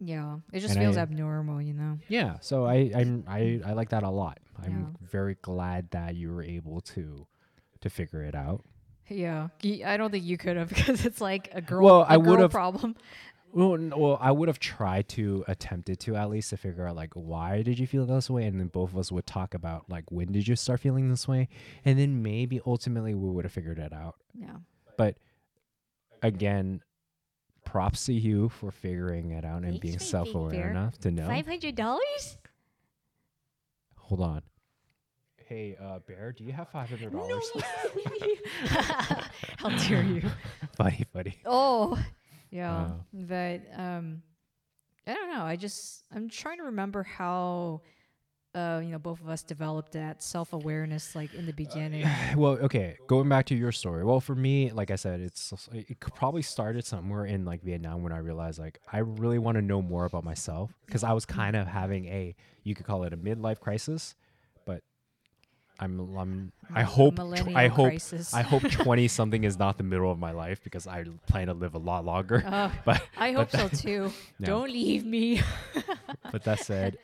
[0.00, 0.38] yeah.
[0.52, 1.98] It just and feels I- abnormal, you know?
[2.08, 2.36] Yeah.
[2.40, 4.38] So I I'm, I I like that a lot.
[4.62, 5.06] I'm Yeah.
[5.08, 7.26] very glad that you were able to
[7.80, 8.64] to figure it out.
[9.08, 9.48] Yeah.
[9.86, 12.36] I don't think you could have because it's like a girl, Well, a I girl
[12.36, 12.96] would've- problem.
[13.54, 17.12] Well, well, I would have tried to attempted to at least to figure out like
[17.14, 20.04] why did you feel this way, and then both of us would talk about like
[20.10, 21.48] when did you start feeling this way,
[21.84, 24.16] and then maybe ultimately we would have figured it out.
[24.34, 24.56] Yeah.
[24.96, 25.16] But
[26.22, 26.80] again,
[27.66, 31.26] props to you for figuring it out and being being self-aware enough to know.
[31.26, 32.38] Five hundred dollars?
[33.96, 34.42] Hold on.
[35.46, 37.18] Hey, uh, Bear, do you have five hundred No.
[37.28, 37.50] dollars?
[39.58, 40.22] How dare you?
[40.76, 41.36] funny, funny.
[41.44, 41.98] Oh,
[42.52, 42.90] yeah.
[42.90, 43.04] Oh.
[43.12, 44.22] But um,
[45.06, 45.42] I don't know.
[45.42, 47.80] I just I'm trying to remember how
[48.54, 52.06] uh you know both of us developed that self awareness like in the beginning.
[52.36, 54.04] well, okay, going back to your story.
[54.04, 58.12] Well, for me, like I said, it's it probably started somewhere in like Vietnam when
[58.12, 61.56] I realized like I really want to know more about myself because I was kind
[61.56, 64.14] of having a you could call it a midlife crisis,
[65.82, 68.32] I'm I'm I hope tw- I hope crisis.
[68.32, 71.54] I hope twenty something is not the middle of my life because I plan to
[71.54, 72.42] live a lot longer.
[72.46, 74.12] Oh, but I hope so too.
[74.38, 74.46] No.
[74.46, 75.42] Don't leave me.
[76.30, 76.98] but that said,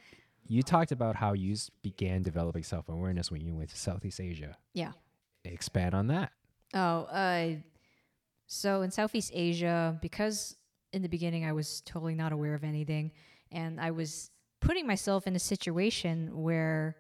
[0.46, 4.56] you talked about how you began developing self awareness when you went to Southeast Asia.
[4.74, 4.92] yeah.
[5.44, 6.30] Expand on that.
[6.74, 7.52] Oh, uh,
[8.46, 10.56] so in Southeast Asia, because
[10.92, 13.12] in the beginning I was totally not aware of anything,
[13.50, 16.96] and I was putting myself in a situation where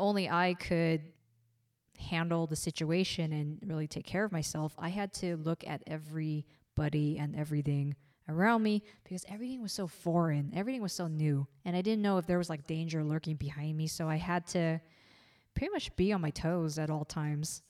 [0.00, 1.02] only I could
[1.98, 7.18] handle the situation and really take care of myself, I had to look at everybody
[7.18, 7.94] and everything
[8.28, 12.18] around me because everything was so foreign, everything was so new, and I didn't know
[12.18, 14.80] if there was like danger lurking behind me, so I had to
[15.54, 17.62] pretty much be on my toes at all times.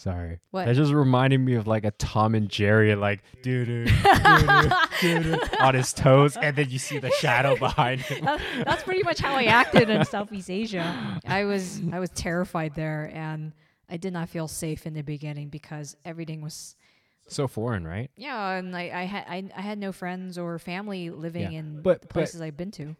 [0.00, 0.40] Sorry.
[0.50, 0.64] What?
[0.64, 5.74] That just reminded me of like a Tom and Jerry, like doo doo doo on
[5.74, 8.24] his toes, and then you see the shadow behind him.
[8.24, 11.20] That- that's pretty much how I acted in Southeast Asia.
[11.26, 13.52] I was I was terrified there, and
[13.90, 16.76] I did not feel safe in the beginning because everything was
[17.28, 18.10] So foreign, right?
[18.16, 21.82] yeah, and I I had I, I had no friends or family living Yeah, in
[21.82, 22.96] but- the but- places I've been to.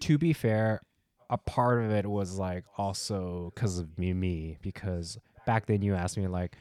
[0.00, 0.82] To be fair,
[1.30, 5.94] a part of it was like also because of me, me, because back then you
[5.94, 6.56] asked me like.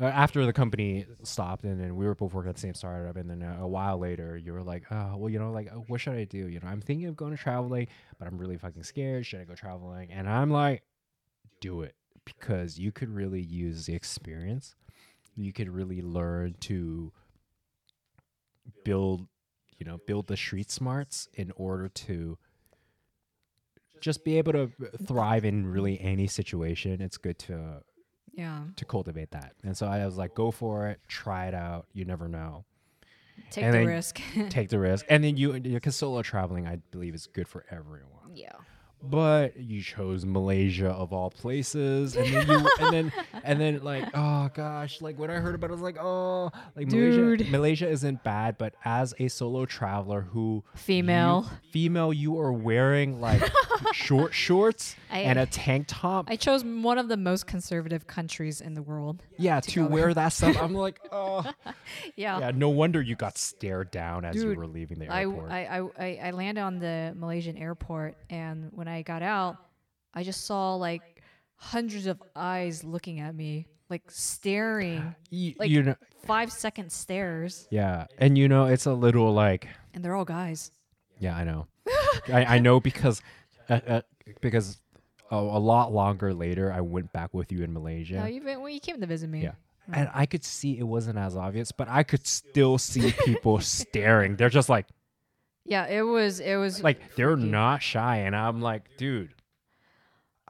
[0.00, 3.14] Uh, after the company stopped and then we were both working at the same startup
[3.14, 5.76] and then uh, a while later you were like oh well you know like uh,
[5.86, 6.48] what should i do?
[6.48, 9.26] You know i'm thinking of going to traveling but i'm really fucking scared.
[9.26, 10.10] Should i go traveling?
[10.10, 10.82] And i'm like
[11.60, 14.74] do it because you could really use the experience.
[15.36, 17.12] You could really learn to
[18.84, 19.26] build
[19.78, 22.38] you know build the street smarts in order to
[24.00, 24.70] just be able to
[25.06, 27.00] thrive in really any situation.
[27.00, 27.82] It's good to
[28.32, 29.52] Yeah, to cultivate that.
[29.62, 32.64] And so i was like go for it try it out you never know.
[33.50, 34.20] Take And the risk.
[34.48, 35.04] take the risk.
[35.08, 38.34] And then you because solo traveling i believe is good for everyone.
[38.34, 38.52] Yeah,
[39.02, 43.12] but you chose Malaysia of all places, and then you, and then
[43.44, 46.50] and then like oh gosh, like when I heard about it, I was like oh,
[46.76, 51.46] like Malaysia, Malaysia isn't bad, but as a solo traveler who female.
[51.50, 53.42] you- female, you are wearing like
[53.92, 58.06] short shorts I- and uh, a tank top, I chose one of the most conservative
[58.06, 59.22] countries in the world.
[59.38, 60.14] yeah, to to wear there.
[60.14, 60.56] that stuff.
[60.60, 61.44] I'm like oh,
[62.16, 65.50] Yeah, yeah, no wonder you got stared down as you were leaving the airport.
[65.50, 69.56] I, I, I, I landed on the Malaysian airport, and when I got out,
[70.14, 71.02] I just saw like
[71.56, 77.66] hundreds of eyes looking at me, like staring, Y- like- you know, five second stares,
[77.70, 80.70] yeah, and you know it's a little like and they're all guys.
[81.18, 81.66] Yeah, I know.
[82.32, 83.22] I, I know because
[83.68, 84.00] uh, uh,
[84.40, 84.80] because
[85.30, 88.72] a, a lot longer later, I went back with you in Malaysia, No, you when
[88.72, 89.42] you came to visit me.
[89.42, 89.52] Yeah.
[89.92, 94.36] and I could see it wasn't as obvious, but I could still see people staring.
[94.36, 94.86] They're just like
[95.64, 99.34] Yeah, it was, it was like they're not shy, and I'm like, dude.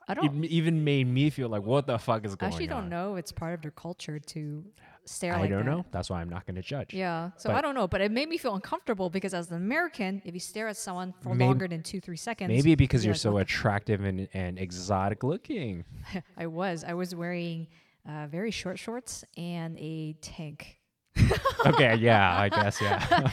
[0.08, 2.52] I don't m- even made me feel like, what the fuck is going on.
[2.52, 2.88] I actually don't on?
[2.90, 3.14] know.
[3.14, 4.64] if It's part of their culture to
[5.04, 5.70] stare I like don't that.
[5.70, 5.84] know.
[5.90, 6.94] That's why I'm not going to judge.
[6.94, 9.56] Yeah, so But- I don't know, but it made me feel uncomfortable because as an
[9.56, 13.10] American, if you stare at someone for longer than two, three seconds, Maybe because you're
[13.10, 15.84] you're like, so attractive and, and exotic looking.
[16.36, 16.84] I was.
[16.84, 17.66] I was wearing
[18.08, 20.78] uh, very short shorts and a tank.
[21.66, 23.30] okay, yeah, I guess, yeah.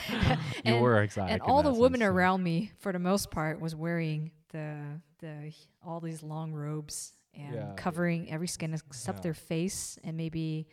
[0.64, 1.32] you And- were exotic.
[1.32, 2.14] and in all the that women sense, yeah.
[2.14, 4.76] around me, for the most part, was wearing the
[5.20, 5.52] the
[5.84, 7.72] all these long robes and Yeah.
[7.76, 9.22] covering every skin except Yeah.
[9.22, 10.66] their face and maybe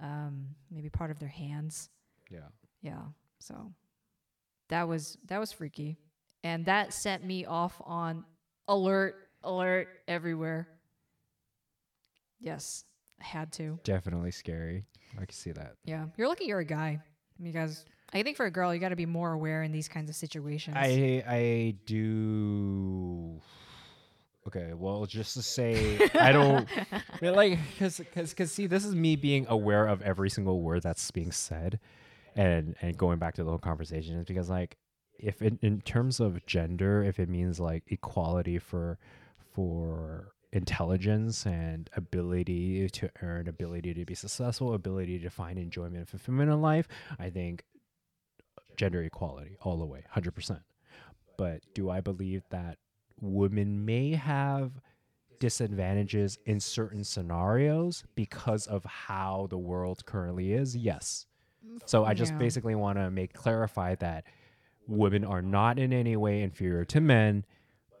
[0.00, 1.90] um, maybe part of their hands.
[2.30, 2.48] Yeah.
[2.82, 3.02] Yeah.
[3.38, 3.72] So
[4.68, 5.98] that was that was freaky.
[6.42, 8.24] And that set me off on
[8.66, 10.68] alert, alert everywhere.
[12.40, 12.84] Yes.
[13.20, 13.78] I had to.
[13.84, 14.86] Definitely scary.
[15.16, 15.74] I can see that.
[15.84, 16.06] Yeah.
[16.16, 17.00] You're lucky you're a guy.
[17.42, 20.16] Because I think for a girl you gotta be more aware in these kinds of
[20.16, 20.76] situations.
[20.78, 23.40] I I do.
[24.46, 26.66] Okay, well, just to say, I don't
[27.20, 31.10] like because because because see, this is me being aware of every single word that's
[31.10, 31.78] being said,
[32.34, 34.76] and and going back to the whole conversation is because like
[35.18, 38.98] if in, in terms of gender, if it means like equality for
[39.54, 46.08] for intelligence and ability to earn, ability to be successful, ability to find enjoyment and
[46.08, 46.88] fulfillment in life,
[47.18, 47.62] I think
[48.76, 50.60] gender equality all the way, 100%.
[51.36, 52.78] But do I believe that
[53.20, 54.72] women may have
[55.38, 60.76] disadvantages in certain scenarios because of how the world currently is?
[60.76, 61.26] Yes.
[61.86, 62.38] So I just Yeah.
[62.38, 64.24] basically want to make clarify that
[64.86, 67.44] women are not in any way inferior to men,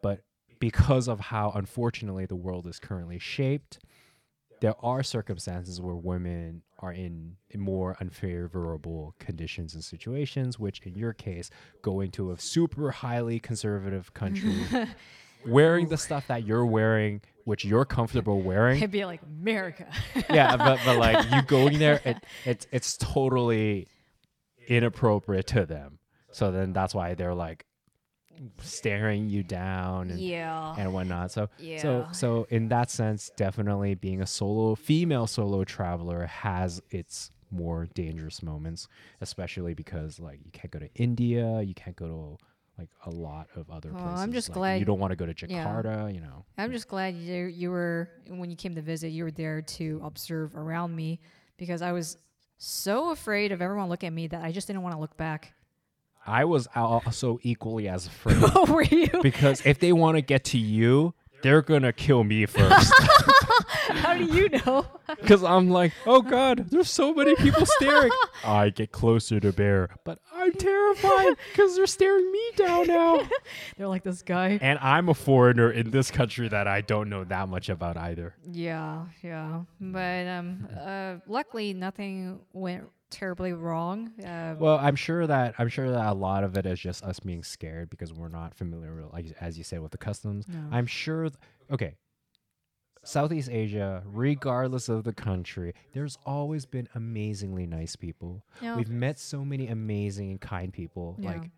[0.02, 0.22] but
[0.58, 3.78] because of how unfortunately the world is currently shaped,
[4.60, 11.12] there are circumstances where women are in, more unfavorable conditions and situations, which in your
[11.12, 11.50] case
[11.82, 14.54] go into a super highly conservative country.
[15.46, 19.86] wearing the stuff that you're wearing, which you're comfortable wearing, It'd be like America.
[20.30, 23.88] yeah, but but like you going there, it, it it's totally
[24.68, 25.98] inappropriate to them.
[26.32, 27.66] So then that's why they're like
[28.62, 30.74] staring you down and yeah.
[30.78, 31.30] and whatnot.
[31.30, 32.10] So so Yeah.
[32.12, 38.42] so in that sense, definitely being a solo female solo traveler has its more dangerous
[38.42, 38.86] moments,
[39.20, 42.38] especially because like you can't go to India, you can't go to
[42.78, 44.20] like a lot of other Oh, places.
[44.20, 45.64] I'm just like, glad- you don't want to go to yeah.
[45.64, 46.14] Jakarta.
[46.14, 49.30] You know, I'm just glad you you were when you came to visit, you were
[49.32, 51.20] there to observe around me
[51.58, 52.16] because I was
[52.56, 55.52] so afraid of everyone looking at me that I just didn't want to look back.
[56.30, 58.36] I was also equally as afraid.
[58.54, 59.08] Oh, were you?
[59.22, 62.92] because if they want to get to you, they're gonna kill me first.
[63.88, 64.86] How do you know?
[65.20, 68.12] Because I'm like, oh god, there's so many people staring.
[68.44, 73.28] I get closer to bear, but I'm terrified because they're staring me down now.
[73.76, 74.60] They're like this guy.
[74.62, 78.36] And I'm a foreigner in this country that I don't know that much about either.
[78.48, 79.62] Yeah, yeah.
[79.80, 84.12] But um, uh, luckily nothing went terribly wrong.
[84.20, 87.20] Uh, Well, I'm sure that I'm sure that a lot of it is just us
[87.20, 90.46] being scared because we're not familiar, with, like as you said, with the customs.
[90.48, 90.58] No.
[90.70, 91.24] I'm sure.
[91.30, 91.34] Th-
[91.70, 91.94] okay,
[93.02, 98.44] Southeast Asia, regardless of the country, there's always been amazingly nice people.
[98.60, 101.16] yeah, We've met so many amazing and kind people.
[101.18, 101.30] Yeah.
[101.32, 101.50] Like,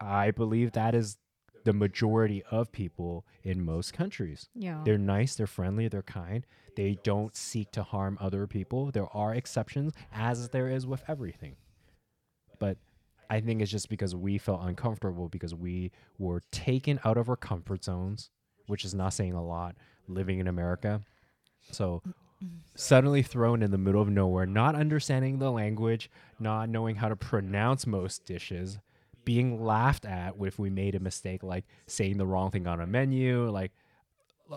[0.00, 1.16] I believe that is
[1.64, 4.48] the majority of people in most countries.
[4.54, 4.80] yeah.
[4.84, 6.46] They're nice, they're friendly, they're kind.
[6.78, 8.92] They don't seek to harm other people.
[8.92, 11.56] There are exceptions, as there is with everything.
[12.60, 12.76] But
[13.28, 17.34] I think it's just because we felt uncomfortable because we were taken out of our
[17.34, 18.30] comfort zones,
[18.68, 19.74] which is not saying a lot
[20.06, 21.00] living in America.
[21.72, 22.00] So
[22.76, 26.08] suddenly thrown in the middle of nowhere, not understanding the language,
[26.38, 28.78] not knowing how to pronounce most dishes,
[29.24, 32.86] being laughed at if we made a mistake, like saying the wrong thing on a
[32.86, 33.72] menu, like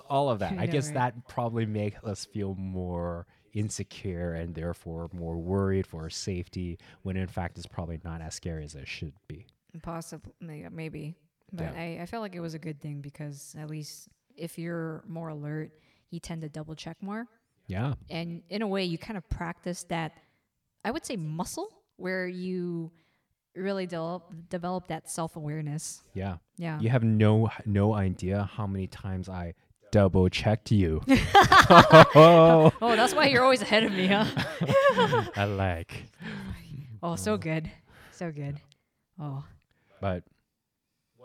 [0.09, 0.57] all of that.
[0.57, 0.95] I guess right.
[0.95, 7.17] that probably makes us feel more insecure and therefore more worried for our safety when
[7.17, 9.45] in fact it's probably not as scary as it should be.
[9.83, 11.15] Possibly, maybe.
[11.51, 11.81] But Yeah.
[11.81, 15.29] I, I felt like it was a good thing because at least if you're more
[15.29, 15.71] alert,
[16.09, 17.27] you tend to double check more.
[17.67, 17.93] Yeah.
[18.09, 20.13] And in a way, you kind of practice that,
[20.83, 22.91] I would say, muscle where you
[23.55, 26.01] really develop, develop that self awareness.
[26.13, 26.37] Yeah.
[26.57, 26.79] Yeah.
[26.79, 29.53] You have no no idea how many times I
[29.91, 31.01] double checked you.
[32.13, 34.25] Oh, that's why you're always ahead of me, huh?
[35.35, 36.05] I like.
[37.01, 37.41] Oh, so mm.
[37.41, 37.71] good.
[38.11, 38.59] So good.
[39.19, 39.43] Oh,
[40.01, 40.23] But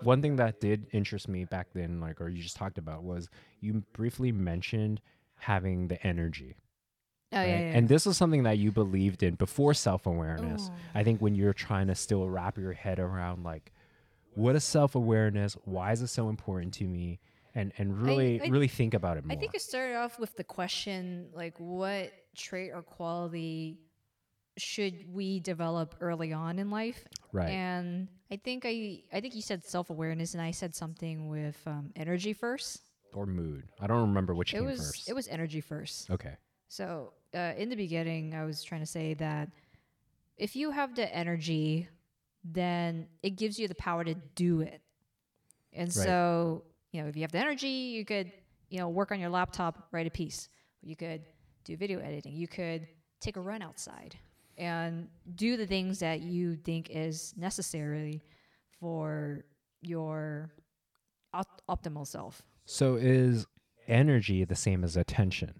[0.02, 3.28] one thing that did interest me back then, like, or you just talked about, was
[3.60, 5.00] you briefly mentioned
[5.36, 6.56] having the energy.
[7.32, 7.48] oh right?
[7.48, 7.56] yeah.
[7.56, 10.70] And this is something that you believed in before self awareness.
[10.72, 10.78] Oh.
[10.94, 13.72] I think when you're trying to still wrap your head around, like,
[14.34, 15.56] what is self awareness?
[15.64, 17.18] Why is it so important to me?
[17.56, 19.34] And, and really, I- really think about it more.
[19.36, 23.78] I think it started off with the question like, what trait or quality
[24.58, 27.04] should we develop early on in life?
[27.32, 27.48] right.
[27.50, 31.58] And I think I I think you said self awareness, and I said something with
[31.66, 32.80] um, energy first.
[33.14, 33.64] or mood.
[33.80, 35.08] I don't remember which It came was first.
[35.08, 36.10] it was energy first.
[36.10, 36.36] okay.
[36.68, 39.48] So uh, in the beginning, I was trying to say that
[40.36, 41.88] if you have the energy,
[42.44, 44.80] then it gives you the power to do it.
[45.72, 46.04] And Right.
[46.06, 46.64] so
[46.96, 48.32] you know, if you have the energy, you could
[48.70, 50.48] you know work on your laptop, write a piece.
[50.82, 51.22] You could
[51.64, 52.34] do video editing.
[52.34, 52.86] You could
[53.20, 54.16] take a run outside
[54.56, 58.22] and do the things that you think is necessary
[58.80, 59.44] for
[59.82, 60.50] your
[61.34, 62.40] op- optimal self.
[62.64, 63.46] So is
[63.86, 65.52] energy the same as attention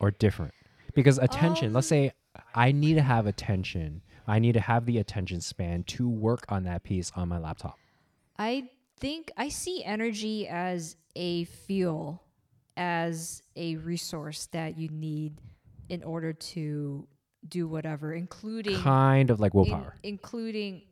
[0.00, 0.52] or different?
[0.94, 2.12] Because attention, let's Um, say
[2.54, 4.02] I need to have attention.
[4.26, 7.78] I need to have the attention span to work on that piece on my laptop.
[8.38, 8.68] I
[8.98, 12.22] think I see energy as a fuel,
[12.76, 15.40] as a resource that you need
[15.88, 17.06] in order to
[17.48, 19.94] do whatever, including Kind of like in- willpower.
[20.02, 20.82] including.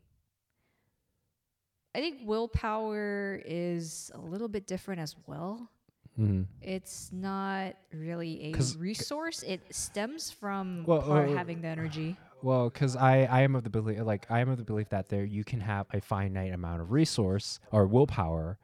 [1.96, 5.68] I think willpower is a little bit different as well.
[6.16, 9.42] hmm It's not really a resource.
[9.44, 12.16] It stems from Well, uh, having the energy.
[12.44, 15.08] Well, because I, I am of the belief, like I am of the belief that
[15.08, 18.58] there you can have a finite amount of resource or willpower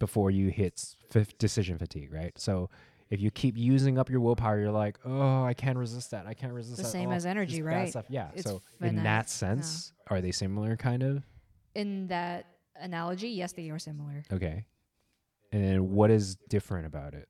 [0.00, 0.82] before you hit
[1.14, 2.32] f- decision fatigue, right?
[2.36, 2.68] So
[3.08, 6.26] if you keep using up your willpower, you're like, oh, I can't resist that.
[6.26, 6.88] I can't resist The that.
[6.88, 7.88] same Oh, as energy, right?
[7.88, 8.06] Stuff.
[8.08, 8.30] Yeah.
[8.34, 11.22] It's so in that sense, are they similar, kind of?
[11.76, 12.46] In that
[12.80, 14.24] analogy, yes, they are similar.
[14.32, 14.64] Okay.
[15.52, 17.28] And what is different about it?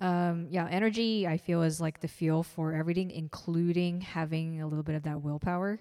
[0.00, 4.84] Um, yeah, energy I feel is like the fuel for everything, including having a little
[4.84, 5.80] bit of that willpower.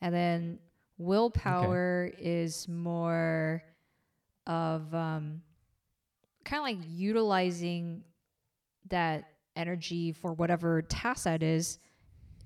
[0.00, 0.58] And then
[0.96, 3.62] willpower is more
[4.46, 5.42] of um,
[6.44, 8.04] kind of like utilizing
[8.90, 9.24] that
[9.56, 11.78] energy for whatever task that is,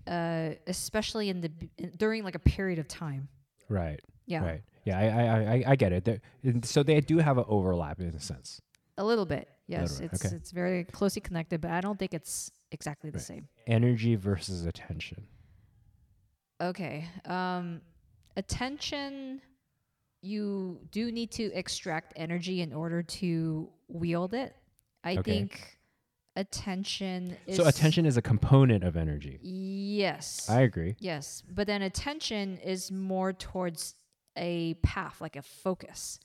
[0.07, 3.29] uh, especially in the b- during like a period of time.
[3.69, 4.01] Right.
[4.27, 4.63] Yeah, Right.
[4.85, 6.05] Yeah, I I, I, I get it.
[6.05, 8.61] They're- and so they do have an overlap in a sense.
[8.99, 9.49] a little bit.
[9.69, 10.35] Yes, it's okay.
[10.37, 13.27] it's very closely connected, but I don't think it's exactly the Right.
[13.27, 13.49] same.
[13.67, 15.27] Energy versus attention.
[16.61, 17.09] Okay.
[17.25, 17.81] Um,
[18.37, 19.41] attention.
[20.21, 24.55] You do need to extract energy in order to wield it.
[25.03, 25.23] I Okay.
[25.23, 25.79] think
[26.37, 29.39] attention is So attention is a component of energy.
[29.43, 30.49] Yes.
[30.49, 30.95] I agree.
[30.99, 33.95] yes, but then attention is more towards
[34.37, 36.21] a path, like a focus.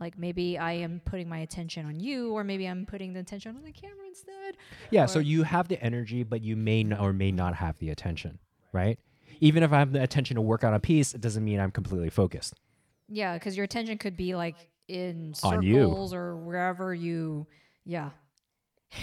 [0.00, 3.56] Like maybe I am putting my attention on you, or maybe I'm putting the attention
[3.56, 4.56] on the camera instead.
[4.90, 7.90] Yeah, so you have the energy, but you may n- or may not have the
[7.90, 8.38] attention,
[8.72, 8.98] right?
[9.40, 11.70] Even if I have the attention to work on a piece, it doesn't mean I'm
[11.72, 12.54] completely focused.
[13.08, 14.54] Yeah, because your attention could be like
[14.86, 15.74] in On you.
[15.82, 17.46] circles or wherever you,
[17.84, 18.10] yeah,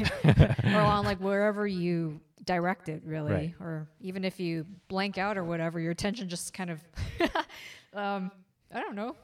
[0.64, 3.56] or on like wherever you direct it, really, Right.
[3.60, 6.80] or even if you blank out or whatever, your attention just kind of,
[7.94, 8.32] um,
[8.74, 9.16] I don't know,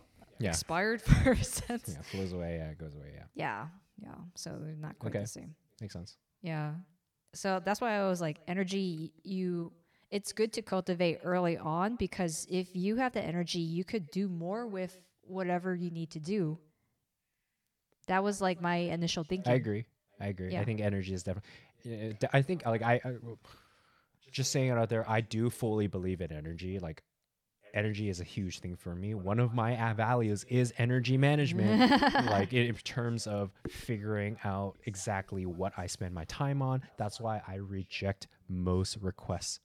[0.42, 0.50] Yeah.
[0.50, 1.90] expired for a sense.
[1.96, 2.58] Yeah, flows away.
[2.58, 3.12] Yeah, it goes away.
[3.16, 3.68] Yeah, Yeah,
[4.02, 4.16] yeah.
[4.36, 5.22] So they're not quite Okay.
[5.22, 5.56] the same.
[5.80, 6.18] makes sense.
[6.42, 6.74] Yeah.
[7.34, 9.72] So that's why I was like, energy, you,
[10.10, 14.28] it's good to cultivate early on because if you have the energy, you could do
[14.28, 16.58] more with whatever you need to do.
[18.08, 19.52] That was like my initial thinking.
[19.52, 19.86] I agree.
[20.20, 20.52] I agree.
[20.52, 20.62] Yeah.
[20.62, 22.18] I think energy is definitely.
[22.34, 23.14] I think like I, I,
[24.32, 25.10] just saying it out there.
[25.10, 26.80] I do fully believe in energy.
[26.80, 27.04] Like,
[27.74, 29.14] energy is a huge thing for me.
[29.14, 31.92] One of my values is energy management.
[32.26, 36.82] like in, in terms of figuring out exactly what I spend my time on.
[36.98, 39.60] That's why I reject most requests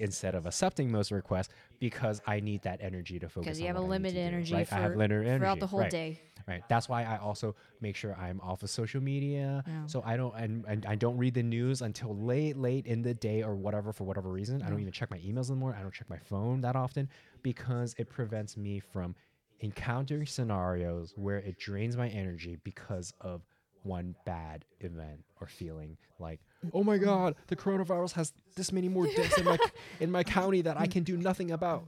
[0.00, 1.48] instead of accepting most requests
[1.78, 3.46] because I need that energy to focus.
[3.46, 4.68] Because you have a limited do, energy right?
[4.68, 6.20] for, I have limited energy throughout the whole right, day.
[6.48, 6.62] Right.
[6.68, 9.62] That's why I also make sure I'm off of social media.
[9.66, 9.86] Yeah.
[9.86, 13.14] So I don't and, and I don't read the news until late, late in the
[13.14, 14.62] day or whatever for whatever reason.
[14.62, 15.76] I don't even check my emails anymore.
[15.78, 17.08] I don't check my phone that often
[17.42, 19.14] because it prevents me from
[19.62, 23.42] encountering scenarios where it drains my energy because of
[23.82, 26.40] one bad event or feeling like,
[26.72, 29.58] oh my god, the coronavirus has this many more deaths in my
[30.00, 31.84] in my county that I can do nothing about.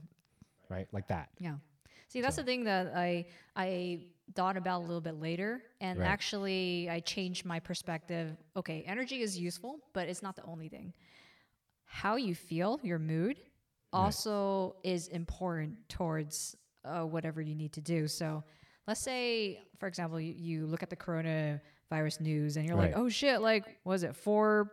[0.69, 0.87] Right?
[0.91, 1.29] Like that.
[1.39, 1.55] Yeah.
[2.07, 4.05] See, that's So- the thing that I I
[4.35, 6.07] thought about a little bit later, and Right.
[6.07, 8.35] actually I changed my perspective.
[8.55, 10.93] Okay, energy is useful, but it's not the only thing.
[11.85, 13.37] How you feel, your mood,
[13.91, 18.07] also is important towards uh, whatever you need to do.
[18.07, 18.43] So,
[18.87, 20.95] let's say, for example, you, you look at the
[21.93, 22.91] coronavirus news, and you're Right.
[22.93, 23.41] like, "Oh shit!
[23.41, 24.71] Like, was it four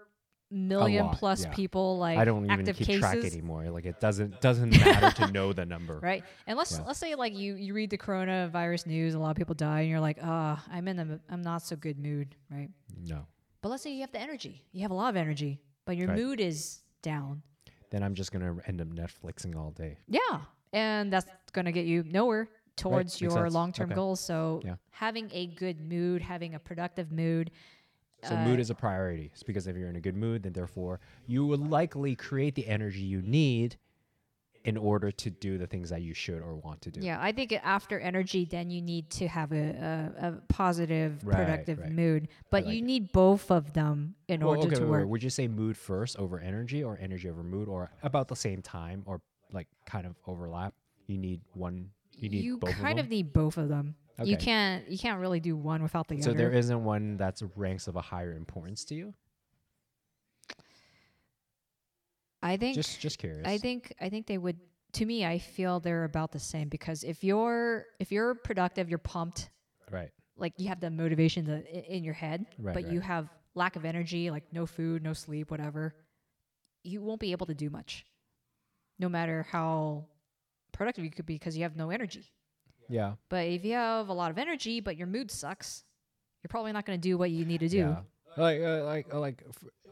[0.53, 1.55] million lot, plus yeah.
[1.55, 3.71] people like I don't even keep cases?" track anymore.
[3.71, 5.99] Like it doesn't doesn't matter to know the number.
[6.03, 6.25] right?
[6.47, 6.85] And let's Yeah.
[6.87, 9.91] let's say like you you read the coronavirus news, a lot of people die, and
[9.91, 12.71] you're like, ah, I'm in a I'm not so good mood, right?
[13.03, 13.27] No.
[13.63, 16.09] But let's say you have the energy, you have a lot of energy, but your
[16.09, 16.17] Right.
[16.19, 17.43] mood is down.
[17.91, 19.99] Then I'm just gonna end up Netflixing all day.
[20.09, 20.41] Yeah,
[20.73, 23.95] and that's gonna get you nowhere towards makes your long term Okay.
[23.97, 24.21] goals.
[24.21, 24.77] So Yeah.
[24.93, 27.51] having a good mood, having a productive mood,
[28.23, 29.31] So Uh, mood is a priority.
[29.33, 32.67] It's because if you're in a good mood, then therefore you will likely create the
[32.67, 33.77] energy you need
[34.65, 37.01] in order to do the things that you should or want to do.
[37.01, 41.37] Yeah, I think after energy, then you need to have a, a, a positive, Right,
[41.37, 41.91] productive right.
[41.91, 42.29] mood.
[42.51, 42.85] But like you it.
[42.85, 45.09] need both of them in Well, order okay, to wait, wait, work.
[45.09, 48.61] Would you say mood first over energy or energy over mood or about the same
[48.61, 50.75] time or like kind of overlap?
[51.07, 51.91] You need one
[52.23, 53.95] you need you both kind of of, need both of them.
[54.23, 56.39] You can't you can't really do one without the so other.
[56.39, 59.15] So there isn't one that's ranks of a higher importance to you?
[62.43, 63.47] I think Just just curious.
[63.47, 64.59] I think I think they would
[64.95, 68.99] to me I feel they're about the same because if you're if you're productive, you're
[68.99, 69.51] pumped,
[69.91, 70.11] right.
[70.37, 73.85] like you have the motivation to, in your head, Right, but you have lack of
[73.85, 75.95] energy, like no food, no sleep, whatever.
[76.83, 78.07] You won't be able to do much.
[78.99, 80.07] No matter how
[80.81, 82.33] productive you could be because you have no energy.
[82.89, 83.13] Yeah.
[83.29, 85.85] But if you have a lot of energy but your mood sucks,
[86.43, 87.77] you're probably not going to do what you need to do.
[87.77, 87.97] Yeah.
[88.39, 89.45] Like uh, like uh, like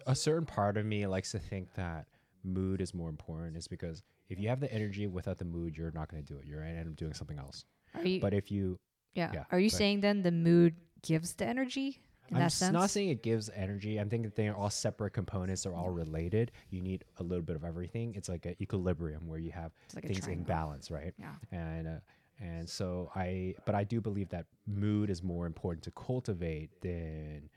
[0.07, 2.07] a certain part of me likes to think that
[2.43, 5.91] mood is more important is because if you have the energy without the mood, you're
[5.91, 6.47] not going to do it.
[6.47, 7.66] You're going to end up doing something else.
[8.03, 8.20] You?
[8.20, 8.78] But if you,
[9.14, 9.30] yeah.
[9.34, 12.01] yeah, Are you saying then the mood gives the energy
[12.36, 12.72] I'm that s- sense?
[12.72, 13.98] not saying it gives energy.
[13.98, 15.62] I'm thinking they're all separate components.
[15.62, 16.52] They're all related.
[16.70, 18.14] You need a little bit of everything.
[18.16, 21.14] It's like an equilibrium where you have like things in balance, right?
[21.18, 21.32] Yeah.
[21.52, 22.00] and uh,
[22.40, 27.48] and so I but I do believe that mood is more important to cultivate than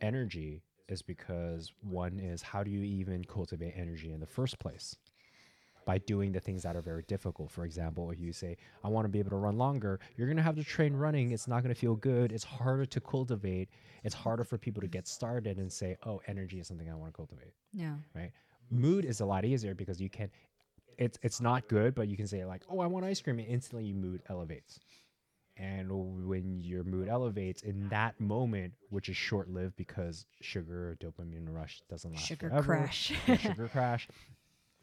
[0.00, 4.96] energy is because one is how do you even cultivate energy in the first place
[5.88, 9.06] by doing the things that are very difficult for example if you say I want
[9.06, 11.62] to be able to run longer you're going to have to train running it's not
[11.62, 13.68] going to feel good it's harder to cultivate
[14.04, 17.12] it's harder for people to get started and say oh energy is something I want
[17.12, 17.94] to cultivate Yeah.
[18.14, 18.32] right?
[18.70, 20.28] Mood is a lot easier because you can.
[20.98, 23.48] It's it's not good, but you can say like, "Oh, I want ice cream," and
[23.48, 24.78] instantly your mood elevates.
[25.56, 25.90] And
[26.28, 31.80] when your mood elevates in that moment, which is short lived because sugar dopamine rush
[31.88, 33.12] doesn't last Sugar forever, crash.
[33.40, 34.06] sugar crash.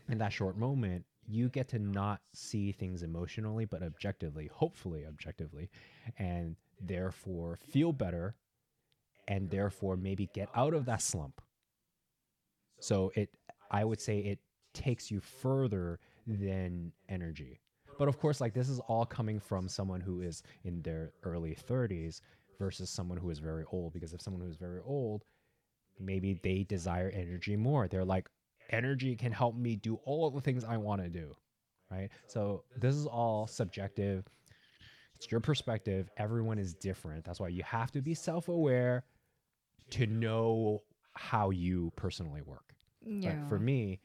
[0.09, 5.69] In that short moment, you get to not see things emotionally, but objectively, hopefully objectively,
[6.19, 8.35] and therefore feel better,
[9.27, 11.41] and therefore maybe get out of that slump.
[12.79, 13.29] So it,
[13.71, 14.39] I would say it
[14.73, 17.61] takes you further than energy.
[17.97, 21.55] But of course, like this is all coming from someone who is in their early
[21.55, 22.21] 30s
[22.59, 23.93] versus someone who is very old.
[23.93, 25.23] Because if someone who is very old,
[25.99, 27.87] maybe they desire energy more.
[27.87, 28.29] They're like,
[28.69, 31.35] energy can help me do all the things I want to do.
[31.91, 32.09] Right.
[32.27, 34.25] So this is all subjective.
[35.15, 36.09] It's your perspective.
[36.17, 37.23] Everyone is different.
[37.23, 39.05] That's why you have to be self aware
[39.91, 40.81] to know
[41.13, 42.73] how you personally work.
[43.05, 43.35] Yeah.
[43.35, 43.99] But for me,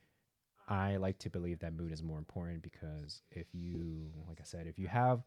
[0.69, 4.67] I like to believe that mood is more important because if you, like I said,
[4.67, 5.25] if you have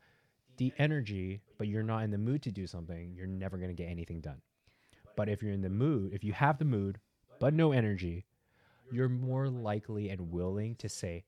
[0.57, 3.75] the energy, but you're not in the mood to do something, you're never going to
[3.75, 4.41] get anything done.
[5.17, 6.99] But if you're in the mood, if you have the mood,
[7.39, 8.25] but no energy,
[8.91, 11.23] you're more likely and willing to say,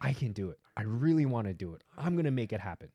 [0.00, 0.58] I can do it.
[0.76, 1.82] I really want to do it.
[1.96, 2.88] I'm going to make it happen.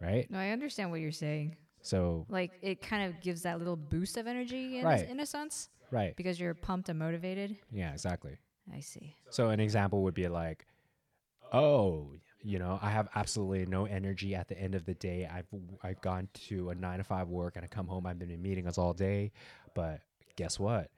[0.00, 0.28] Right?
[0.30, 1.56] no, I understand what you're saying.
[1.80, 5.08] So, Like it kind of gives that little boost of energy in, a, Right.
[5.08, 6.16] in a sense right.
[6.16, 7.56] because you're pumped and motivated.
[7.70, 8.38] Yeah, exactly.
[8.72, 9.16] I see.
[9.30, 10.66] So an example would be like,
[11.52, 12.10] oh,
[12.40, 15.28] you know, I have absolutely no energy at the end of the day.
[15.32, 15.46] I've
[15.82, 18.06] I've gone to a nine to five work and I come home.
[18.06, 19.32] I've been in meetings all day,
[19.74, 20.00] but
[20.36, 20.90] guess what?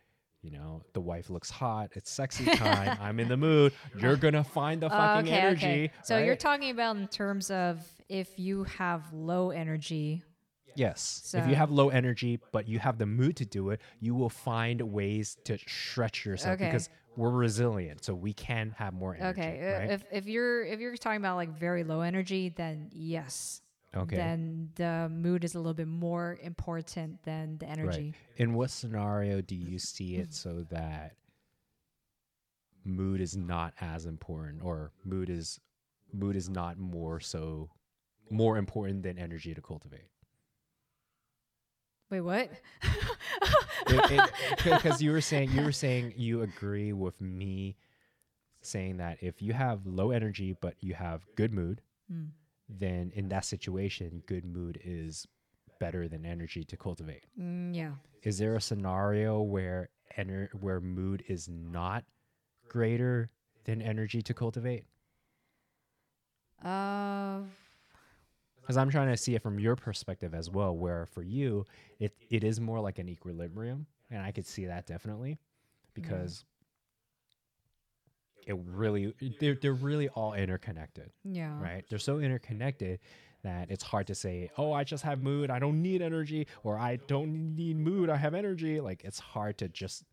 [0.44, 1.92] You know, the wife looks hot.
[1.94, 2.98] It's sexy time.
[3.00, 3.72] I'm in the mood.
[3.98, 5.66] You're gonna find the fucking okay, energy.
[5.66, 5.92] okay.
[6.02, 7.80] So you're talking about in terms of
[8.10, 10.22] if you have low energy.
[10.76, 11.32] Yes.
[11.34, 14.28] if you have low energy, but you have the mood to do it, you will
[14.28, 16.66] find ways to stretch yourself Okay.
[16.66, 19.40] because we're resilient, so we can have more energy.
[19.40, 19.90] Okay, uh, right?
[19.92, 23.62] if if you're if you're talking about like very low energy, then yes.
[23.96, 24.16] Okay.
[24.16, 28.14] Then the mood is a little bit more important than the energy.
[28.14, 28.14] Right.
[28.36, 31.12] In what scenario do you see it so that
[32.84, 35.58] mood is not as important or mood is
[36.12, 37.70] mood is not more so
[38.30, 40.08] more important than energy to cultivate?
[42.10, 42.50] Wait, what?
[44.64, 47.76] Because you were saying you were saying you agree with me
[48.62, 51.80] saying that if you have low energy but you have good mood,
[52.10, 52.26] Hmm.
[52.68, 55.26] Then in that situation, good mood is
[55.80, 57.24] better than energy to cultivate.
[57.38, 57.92] Mm, yeah.
[58.22, 62.04] is there a scenario where ener- where mood is not
[62.68, 63.30] greater
[63.64, 64.84] than energy to cultivate?
[66.62, 67.40] Uh,
[68.60, 71.66] Because I'm trying to see it from your perspective as well, where for you
[71.98, 75.38] it it is more like an equilibrium, and I could see that definitely
[75.92, 76.44] because
[78.46, 81.10] it really they're they're really all interconnected.
[81.24, 81.60] yeah.
[81.60, 81.84] right?
[81.88, 83.00] They're so interconnected
[83.42, 86.78] that it's hard to say, oh, I just have mood, I don't need energy, or
[86.78, 88.80] I don't need mood, I have energy.
[88.80, 90.04] Like it's hard to just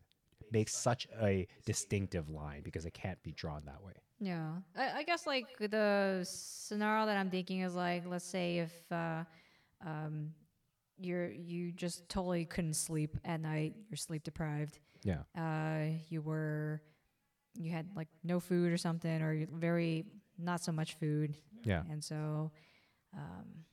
[0.52, 3.94] make such a distinctive line because it can't be drawn that way.
[4.20, 8.92] Yeah, I, I guess like the scenario that I'm thinking is like, let's say if
[8.92, 9.24] uh,
[9.84, 10.30] um,
[11.00, 14.78] you're you just totally couldn't sleep at night, you're sleep deprived.
[15.02, 15.22] Yeah.
[15.36, 16.82] Uh, you were
[17.54, 20.04] you had like no food or something, or very
[20.38, 21.82] not so much food, Yeah.
[21.90, 22.50] and so
[23.16, 23.64] um,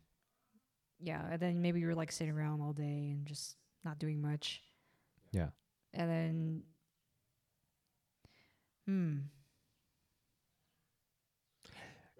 [1.00, 4.22] yeah, and then maybe you were like sitting around all day and just not doing
[4.22, 4.62] much.
[5.32, 5.50] Yeah.
[5.94, 6.64] and then
[8.86, 9.18] hmm.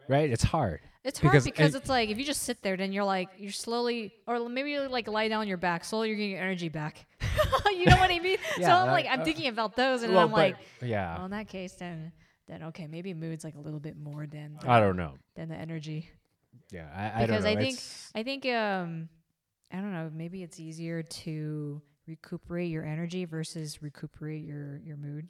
[0.08, 0.32] Right?
[0.32, 0.80] It's hard.
[1.04, 3.52] It's hard Because because, it's like if you just sit there, then you're like you're
[3.52, 5.84] slowly, or maybe you like lie down on your back.
[5.84, 7.06] Slowly, you're getting your energy back.
[7.72, 8.38] you know what I mean?
[8.58, 11.16] so I'm like, I'm uh, thinking about those, and Well, I'm like, yeah.
[11.18, 12.12] well, in that case, then
[12.48, 15.14] then okay, maybe mood's like a little bit more than I don't know.
[15.36, 16.10] than the energy.
[16.72, 16.88] Yeah.
[16.96, 17.50] I, I don't Because know.
[17.52, 19.10] I think- It's- I think um,
[19.72, 20.10] I don't know.
[20.14, 25.28] Maybe it's easier to recuperate your energy versus recuperate your your mood.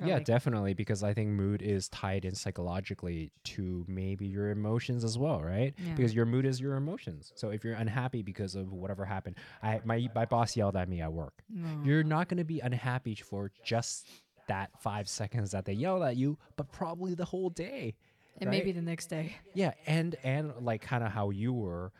[0.00, 4.50] Or, yeah, like- definitely, because I think mood is tied in psychologically to maybe your
[4.50, 5.74] emotions as well, right?
[5.78, 5.94] Yeah.
[5.94, 7.32] Because your mood is your emotions.
[7.34, 11.00] So if you're unhappy because of whatever happened, I my my boss yelled at me
[11.00, 11.42] at work.
[11.48, 11.82] No.
[11.84, 14.06] You're not going to be unhappy for just
[14.48, 17.94] that five seconds that they yelled at you, but probably the whole day.
[18.40, 19.34] and maybe the next day.
[19.54, 21.90] Yeah, and and like kind of how you were,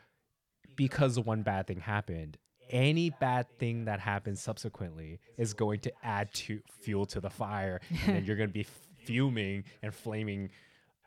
[0.75, 2.37] because one bad thing happened.
[2.69, 7.81] Any bad thing that happens subsequently is going to add to fuel to the fire,
[8.05, 8.67] and then you're going to be
[9.05, 10.49] fuming and flaming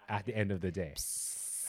[0.09, 0.95] at the end of the day.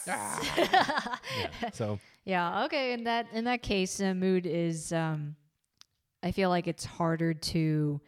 [0.08, 1.20] Ah.
[1.60, 1.70] yeah.
[1.72, 2.64] So Yeah.
[2.64, 2.92] Okay.
[2.92, 4.92] In that in that case, uh, mood is.
[4.92, 5.36] Um,
[6.22, 8.00] I feel like it's harder to.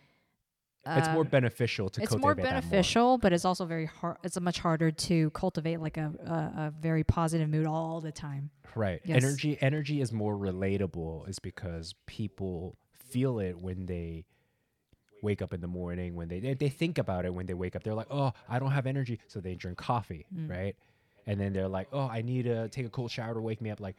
[0.86, 2.60] It's more um, beneficial to it's cultivate more that more.
[2.60, 4.18] beneficial, but it's also very hard.
[4.22, 8.50] It's much harder to cultivate like a, a a very positive mood all the time.
[8.74, 9.00] Right.
[9.04, 9.22] Yes.
[9.24, 14.24] Energy energy is more relatable is because people feel it when they
[15.22, 17.82] wake up in the morning when they they, think about it when they wake up
[17.82, 20.50] they're like oh i don't have energy so they drink coffee Mm.
[20.50, 20.76] right
[21.26, 23.70] and then they're like oh i need to take a cold shower to wake me
[23.70, 23.96] up like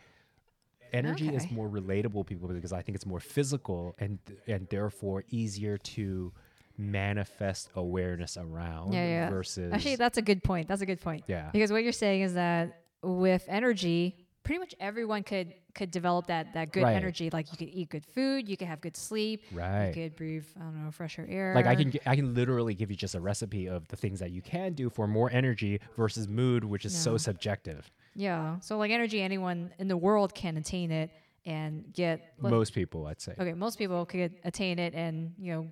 [0.93, 5.77] energy is more relatable people because i think it's more physical and and therefore easier
[5.79, 6.31] to
[6.77, 9.29] manifest awareness around Yeah, yeah.
[9.29, 10.67] versus Actually, that's a good point.
[10.67, 11.23] That's a good point.
[11.27, 16.27] yeah Because what you're saying is that with energy, pretty much everyone could could develop
[16.27, 16.95] that that good Right.
[16.95, 17.29] energy.
[17.29, 20.45] Like you could eat good food, you could have good sleep, right you could breathe,
[20.57, 21.53] I don't know, fresher air.
[21.55, 24.31] Like I can I can literally give you just a recipe of the things that
[24.31, 27.91] you can do for more energy versus mood, which is so subjective.
[28.15, 28.59] Yeah.
[28.59, 31.09] So like energy, anyone in the world can attain it
[31.45, 32.33] and get.
[32.39, 33.33] Most people, I'd say.
[33.37, 35.67] okay, most people could attain it and you know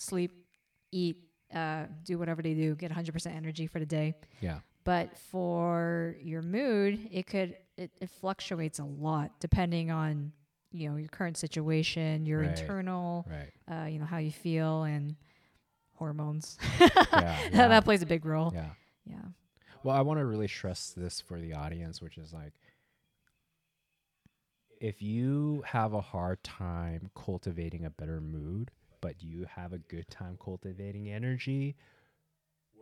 [0.00, 0.44] sleep,
[0.92, 4.14] eat, uh, do whatever they do, get 100% energy for the day.
[4.40, 4.58] Yeah.
[4.84, 10.32] But for your mood, it could it, it fluctuates a lot depending on
[10.72, 12.58] you know your current situation, your Right.
[12.58, 13.52] internal, Right.
[13.70, 15.16] uh, you know how you feel and
[15.94, 16.56] hormones.
[16.80, 16.98] Yeah.
[17.10, 18.52] that, yeah, that plays a big role.
[18.54, 18.70] yeah.
[19.04, 19.16] Yeah.
[19.82, 22.52] Well, I want to really stress this for the audience, which is like
[24.80, 28.70] if you have a hard time cultivating a better mood,
[29.00, 31.76] but you have a good time cultivating energy,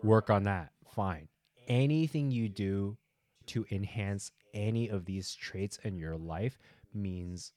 [0.02, 0.72] work on that.
[0.94, 1.28] Fine.
[1.68, 2.96] Anything you do
[3.46, 6.58] to enhance any of these traits in your life
[6.94, 7.52] means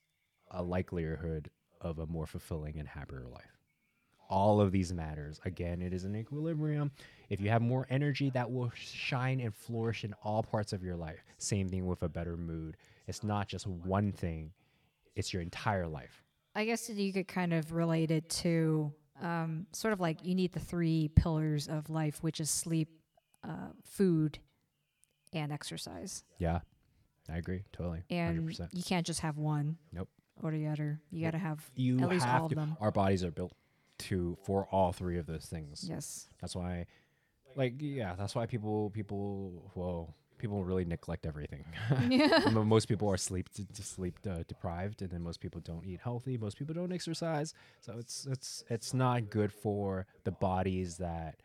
[0.50, 1.50] a likelihood
[1.80, 3.58] of a more fulfilling and happier life.
[4.28, 5.40] All of these matters.
[5.44, 6.92] Again, it is an equilibrium.
[7.30, 10.96] If you have more energy, that will shine and flourish in all parts of your
[10.96, 11.24] life.
[11.38, 12.76] Same thing with a better mood.
[13.08, 14.52] It's not just one thing,
[15.16, 16.22] it's your entire life.
[16.54, 20.52] I guess you could kind of relate it to um, sort of like you need
[20.52, 22.88] the three pillars of life, which is sleep,
[23.44, 24.38] uh, food,
[25.32, 26.24] and exercise.
[26.38, 26.60] Yeah,
[27.32, 27.64] I agree.
[27.72, 28.02] Totally.
[28.10, 28.68] And 100%.
[28.72, 29.76] you can't just have one.
[29.92, 30.08] Nope.
[30.42, 31.00] Or the other.
[31.10, 32.54] You got to have You at least have all to.
[32.54, 32.76] of them.
[32.80, 33.52] Our bodies are built
[33.98, 35.86] to for all three of those things.
[35.88, 36.28] Yes.
[36.40, 36.86] That's why,
[37.56, 41.64] like, yeah, that's why people, people, whoa, people really neglect everything.
[42.10, 42.48] Yeah.
[42.50, 46.36] Most people are sleep d- sleep uh, deprived, and then most people don't eat healthy.
[46.38, 51.36] Most people don't exercise, so it's it's it's not good for the bodies that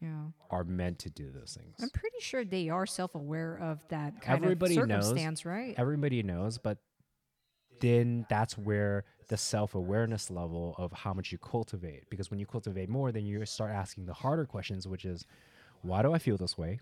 [0.00, 0.26] Yeah.
[0.50, 1.76] are meant to do those things.
[1.80, 5.44] I'm pretty sure they are self-aware of that kind Everybody of knows.
[5.44, 5.74] right?
[5.78, 6.78] Everybody knows, but
[7.80, 12.08] then that's where the self awareness level of how much you cultivate.
[12.10, 15.24] Because when you cultivate more, then you start asking the harder questions, which is,
[15.82, 16.80] why do I feel this way?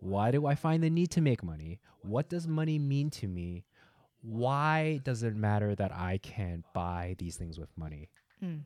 [0.00, 1.80] Why do I find the need to make money?
[2.02, 3.64] What does money mean to me?
[4.22, 8.10] Why does it matter that I can buy these things with money?
[8.42, 8.62] Mm.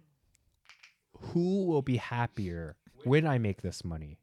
[1.19, 4.19] Who will be happier when I make this money?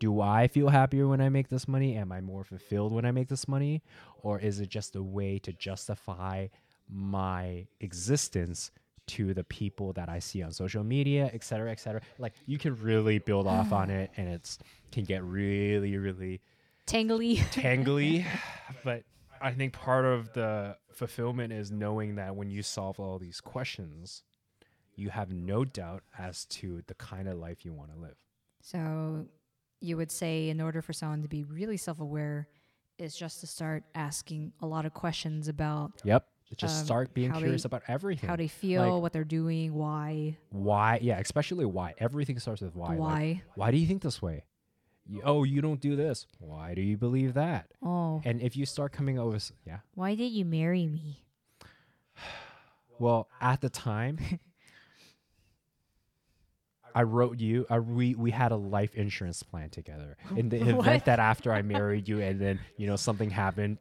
[0.00, 1.96] Do I feel happier when I make this money?
[1.96, 3.82] Am I more fulfilled when I make this money?
[4.22, 6.48] Or is it just a way to justify
[6.88, 8.70] my existence
[9.08, 12.00] to the people that I see on social media, et cetera, et cetera?
[12.18, 14.58] Like you can really build off on it and it's
[14.92, 16.40] can get really, really
[16.86, 17.36] Tangly.
[17.52, 18.24] tangly.
[18.84, 19.02] but
[19.40, 24.22] I think part of the fulfillment is knowing that when you solve all these questions,
[24.96, 28.16] you have no doubt as to the kind of life you want to live.
[28.62, 29.26] So
[29.80, 32.48] you would say in order for someone to be really self-aware
[32.96, 36.26] is just to start asking a lot of questions about Yep.
[36.56, 38.28] Just Um, start being curious they- about everything.
[38.28, 40.98] how they feel, Like- what they're doing, why, why?
[41.02, 41.94] Yeah, especially why.
[41.98, 42.96] Everything starts with why.
[42.96, 43.22] why.
[43.22, 44.44] Like, why do you think this way?
[45.06, 46.26] You, oh, you don't do this.
[46.38, 47.70] Why do you believe that?
[47.82, 49.80] oh, And if you start coming over, yeah.
[49.94, 51.20] why did you marry me?
[52.98, 54.18] Well, at the time,
[56.94, 57.66] I wrote you.
[57.68, 60.16] Uh, we we had a life insurance plan together.
[60.36, 63.78] In the event that after I married you, and then you know something happened,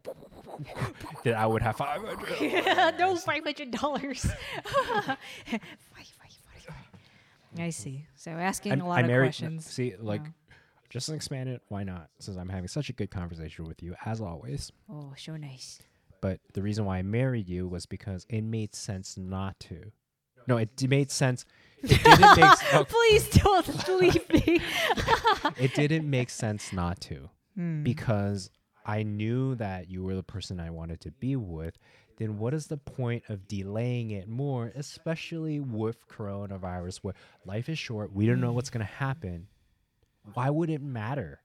[1.24, 2.98] that I would have five hundred.
[3.00, 4.26] no, five hundred dollars.
[7.58, 8.06] I see.
[8.16, 9.66] So asking I'm- a lot I of married- questions.
[9.66, 10.56] See, like, Yeah.
[10.90, 12.10] just expand it, why not?
[12.20, 14.72] Since I'm having such a good conversation with you, as always.
[14.92, 15.80] Oh, so nice.
[16.22, 19.92] But the reason why I married you was because it made sense not to.
[20.48, 21.46] No, it d- made sense.
[21.84, 22.52] It didn't make.
[22.74, 24.62] oh, Please don't leave me.
[25.58, 27.84] it didn't make sense not to Hmm.
[27.84, 28.50] because
[28.86, 31.78] I knew that you were the person I wanted to be with.
[32.18, 37.14] Then what is the point of delaying it more, especially with coronavirus, where
[37.46, 39.48] life is short, we don't know what's gonna happen.
[40.34, 41.42] Why would it matter?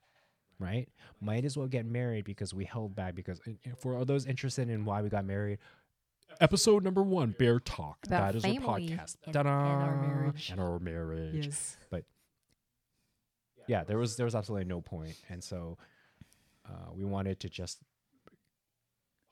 [0.59, 0.89] Right?
[1.21, 3.15] Might as well get married because we held back.
[3.15, 3.39] Because
[3.77, 5.59] for those interested in why we got married,
[6.41, 7.97] episode number one, Bear Talk.
[8.05, 9.15] About that is our podcast.
[9.25, 10.49] and- and our marriage.
[10.51, 11.77] And our marriage yes.
[11.89, 12.03] But
[13.67, 15.77] yeah, there was there was absolutely no point, and so
[16.69, 17.79] uh, we wanted to just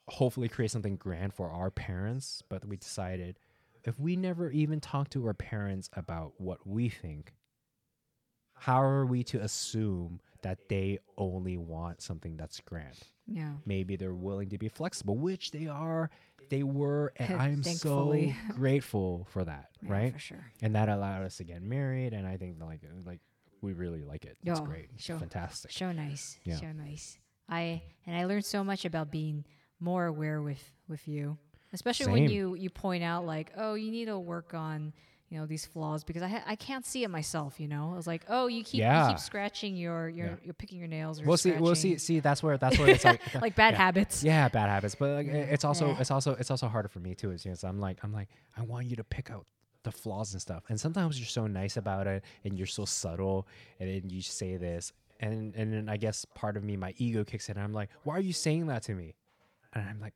[0.08, 2.42] hopefully create something grand for our parents.
[2.50, 3.40] But we decided
[3.84, 7.34] if we never even talk to our parents about what we think,
[8.60, 12.96] how are we to assume that they only want something that's grand?
[13.28, 13.54] Yeah.
[13.66, 16.10] Maybe they're willing to be flexible, which they are.
[16.50, 18.24] They were, and I'm so
[18.56, 20.14] grateful for that, Yeah, right?
[20.14, 20.46] For sure.
[20.62, 23.20] and that allowed us to get married and i think like like
[23.62, 25.20] we really like it it's Oh, great it's sure.
[25.20, 26.40] fantastic Show nice.
[26.46, 26.56] Yeah.
[26.56, 27.18] So nice.
[27.50, 29.46] I and I learned so much about being
[29.80, 31.38] more aware with with you,
[31.74, 34.94] especially when you you point out like, oh, you need to work on
[35.30, 37.60] you know these flaws because I ha- I can't see it myself.
[37.60, 40.36] You know, I was like, oh, you keep you keep scratching your your Yeah.
[40.44, 41.20] you're picking your nails.
[41.22, 43.78] Or we'll see we'll see see that's where that's where it's like like bad yeah.
[43.78, 44.24] habits.
[44.24, 46.00] yeah bad habits but like, it's also Yeah.
[46.00, 48.62] it's also it's also harder for me too is because i'm like i'm like i
[48.62, 49.46] want you to pick out
[49.84, 53.48] the flaws and stuff and sometimes you're so nice about it and you're so subtle
[53.82, 57.24] and then you say this and and then i guess part of me my ego
[57.24, 59.16] kicks in and i'm like why are you saying that to me
[59.74, 60.14] and i'm like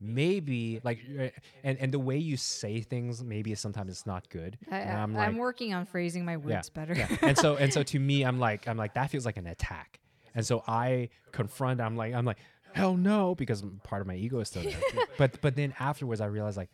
[0.00, 1.28] maybe like uh,
[1.62, 5.02] and and the way you say things maybe sometimes it's not good I, and I,
[5.02, 6.94] i'm I'm, like working on phrasing my words better.
[6.94, 7.08] yeah.
[7.22, 10.00] And so and so to me, I'm like I'm like that feels like an attack.
[10.34, 11.80] And so I confront.
[11.80, 12.38] I'm like I'm like
[12.72, 14.78] hell no because part of my ego is still there.
[15.18, 16.70] but but then afterwards, I realized like,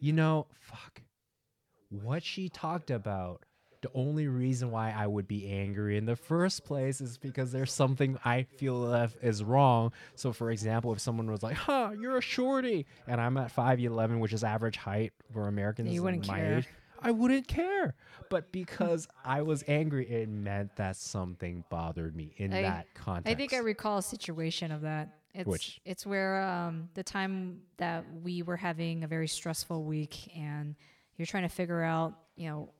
[0.00, 1.00] you know, fuck,
[1.88, 3.44] what she talked about.
[3.86, 7.72] The only reason why I would be angry in the first place is because there's
[7.72, 8.92] something I feel
[9.22, 9.92] is wrong.
[10.16, 13.78] So, for example, if someone was like, "Huh, you're a shorty," and I'm at five
[13.78, 16.58] eleven, which is average height for Americans You wouldn't my care.
[16.58, 16.68] age,
[17.00, 17.94] I wouldn't care.
[18.28, 23.30] But because I was angry, it meant that something bothered me in I- that context.
[23.32, 25.10] I think I recall a situation of that.
[25.32, 25.80] It's Which?
[25.84, 30.74] it's where um, the time that we were having a very stressful week, and
[31.18, 32.70] you're trying to figure out, you know,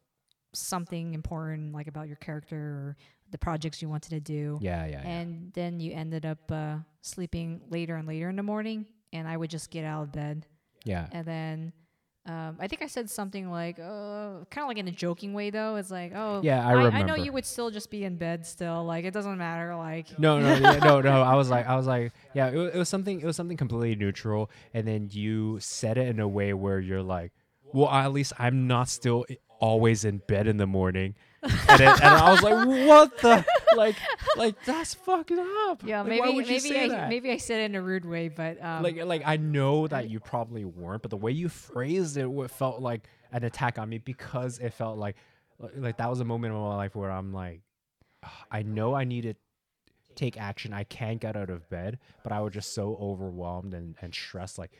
[0.58, 2.96] something important like about your character or
[3.30, 5.08] the projects you wanted to do, yeah, yeah, yeah.
[5.08, 9.36] and then you ended up uh, sleeping later and later in the morning, and I
[9.36, 10.46] would just get out of bed,
[10.84, 11.06] yeah.
[11.12, 11.72] and then.
[12.28, 15.50] Um, I think I said something like, uh, kind of like in a joking way,
[15.50, 15.76] though.
[15.76, 18.84] It's like, oh, Yeah, I I, know you would still just be in bed still.
[18.84, 19.76] Like, it doesn't matter.
[19.76, 21.22] Like, No, no, yeah, no, no.
[21.22, 22.48] I was like, I was like, yeah.
[22.48, 23.20] It, it was something.
[23.20, 27.00] It was something completely neutral, and then you said it in a way where you're
[27.00, 27.30] like,
[27.72, 29.24] well, at least I'm not still
[29.58, 31.14] always in bed in the morning.
[31.42, 33.44] And, then, and I was like, what the,
[33.76, 33.96] like,
[34.36, 35.82] like that's fucked up.
[35.84, 37.08] Yeah, Like, maybe why would you maybe I that?
[37.08, 40.10] maybe I said it in a rude way, but um, like like I know that
[40.10, 43.88] you probably weren't, but the way you phrased it wa- felt like an attack on
[43.88, 45.16] me because it felt like
[45.58, 47.60] like, like that was a moment in my life where I'm like,
[48.50, 49.34] I know I need to
[50.16, 50.72] take action.
[50.72, 54.58] I can't get out of bed, but I was just so overwhelmed and, and stressed.
[54.58, 54.72] Like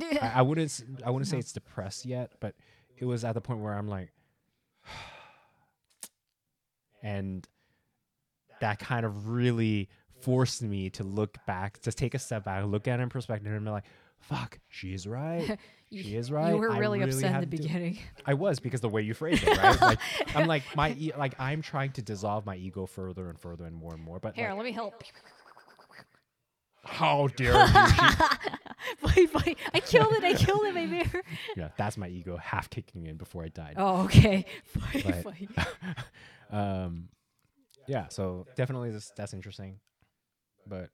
[0.00, 2.54] I, I wouldn't I wouldn't say it's depressed yet, but
[2.96, 4.10] it was at the point where I'm like,
[7.02, 7.46] and
[8.60, 9.88] that kind of really
[10.20, 13.52] forced me to look back, to take a step back, look at it in perspective,
[13.52, 13.84] and be like,
[14.20, 15.58] "Fuck, she's right.
[15.90, 16.50] you, she is right.
[16.54, 17.98] you were really, really upset in the to- beginning.
[18.26, 19.80] I was because the way you phrased it, right?
[19.80, 19.98] like
[20.34, 23.76] I'm like my e- like I'm trying to dissolve my ego further and further and
[23.76, 24.20] more and more.
[24.20, 25.02] But Here, like, let me help.
[26.84, 27.58] How dare you?
[29.14, 30.24] Wait, I killed it!
[30.24, 31.22] I killed it, my bear.
[31.56, 33.74] yeah, that's my ego half kicking in before I died.
[33.76, 34.44] Oh, okay.
[35.54, 35.68] But-
[36.50, 37.08] um,
[37.86, 39.78] yeah, so definitely this, that's interesting.
[40.66, 40.90] But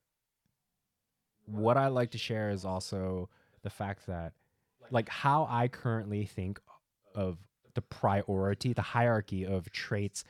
[1.47, 3.29] what I like to share is also
[3.63, 4.33] the fact that,
[4.91, 6.61] like, how I currently think
[7.15, 7.39] of
[7.75, 10.25] the priority, the hierarchy of traits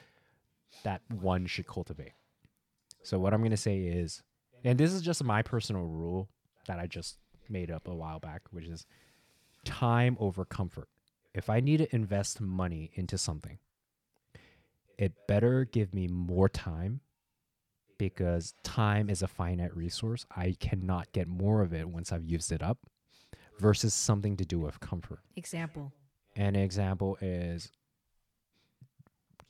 [0.85, 2.13] that one should cultivate.
[3.03, 4.23] So, what I'm going to say is,
[4.65, 6.29] and this is just my personal rule
[6.67, 7.19] that I just
[7.49, 8.87] made up a while back, which is
[9.65, 10.89] time over comfort.
[11.35, 13.59] If I need to invest money into something,
[14.99, 17.01] it better give me more time
[17.99, 20.27] because time is a finite resource.
[20.35, 22.79] I cannot get more of it once I've used it up
[23.59, 25.21] versus something to do with comfort.
[25.37, 25.93] Example.
[26.37, 27.71] An example is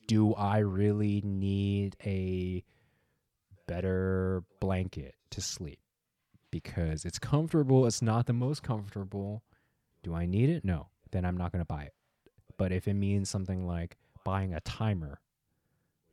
[0.06, 2.64] do I really need a
[3.69, 5.78] better blanket to sleep?
[6.51, 9.45] Because it's comfortable, it's not the most comfortable.
[10.03, 10.65] Do I need it?
[10.65, 10.89] No.
[11.12, 11.95] Then I'm not going to buy it.
[12.57, 15.20] But if it means something like buying a timer,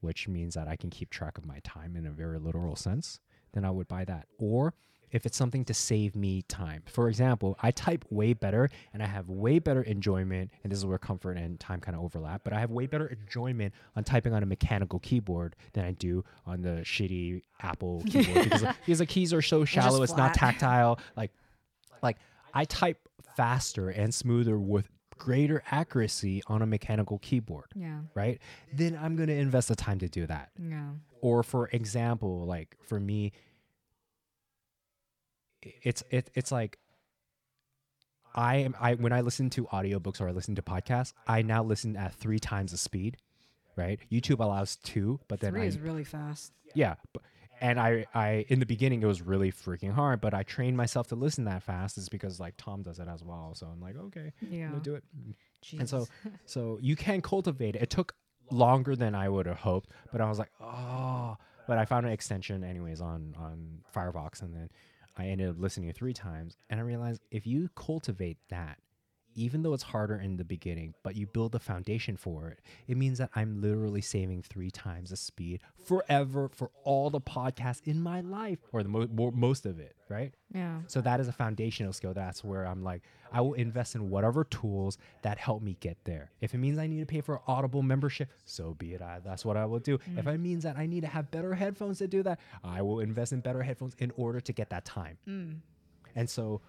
[0.01, 3.19] which means that I can keep track of my time in a very literal sense,
[3.53, 4.27] then I would buy that.
[4.37, 4.73] Or
[5.11, 6.83] if it's something to save me time.
[6.85, 10.85] For example, I type way better and I have way better enjoyment, and this is
[10.85, 14.33] where comfort and time kind of overlap, but I have way better enjoyment on typing
[14.33, 19.05] on a mechanical keyboard than I do on the shitty Apple keyboard because, because the
[19.05, 20.99] keys are so shallow, it's not tactile.
[21.15, 21.31] Like
[22.03, 22.17] like
[22.53, 27.99] I type faster and smoother with greater accuracy on a mechanical keyboard, Yeah.
[28.15, 28.39] right?
[28.73, 30.89] Then I'm going to invest the time to do that Yeah.
[31.21, 33.31] or for example like for me
[35.83, 36.77] it's it, it's like
[38.33, 41.63] i am i when i listen to audiobooks or i listen to podcasts i now
[41.63, 43.17] listen at three times the speed
[43.75, 46.51] right youtube allows two but then Three I, is really fast.
[46.73, 47.21] yeah but,
[47.61, 51.07] and I, I in the beginning it was really freaking hard but i trained myself
[51.07, 53.95] to listen that fast is because like tom does it as well so i'm like
[53.97, 54.65] okay Yeah.
[54.65, 55.03] i'm gonna do it
[55.79, 56.07] and so
[56.45, 57.81] so you can cultivate it.
[57.83, 58.13] It took
[58.51, 61.35] longer than I would have hoped, but I was like, oh.
[61.67, 64.69] But I found an extension anyways on on Firefox, and then
[65.17, 68.79] I ended up listening to three times, and I realized if you cultivate that,
[69.35, 72.97] even though it's harder in the beginning, but you build a foundation for it, it
[72.97, 78.01] means that I'm literally saving three times the speed forever for all the podcasts in
[78.01, 80.33] my life, or the mo- mo- most of it, right?
[80.53, 80.79] yeah.
[80.87, 82.13] So that is a foundational skill.
[82.13, 86.31] That's where I'm like, I will invest in whatever tools that help me get there.
[86.39, 89.01] If it means I need to pay for Audible membership, so be it.
[89.01, 89.99] I, that's what I will do.
[90.17, 93.01] If it means that I need to have better headphones to do that, I will
[93.01, 95.17] invest in better headphones in order to get that time.
[95.27, 95.57] Mm.
[96.15, 96.61] And so,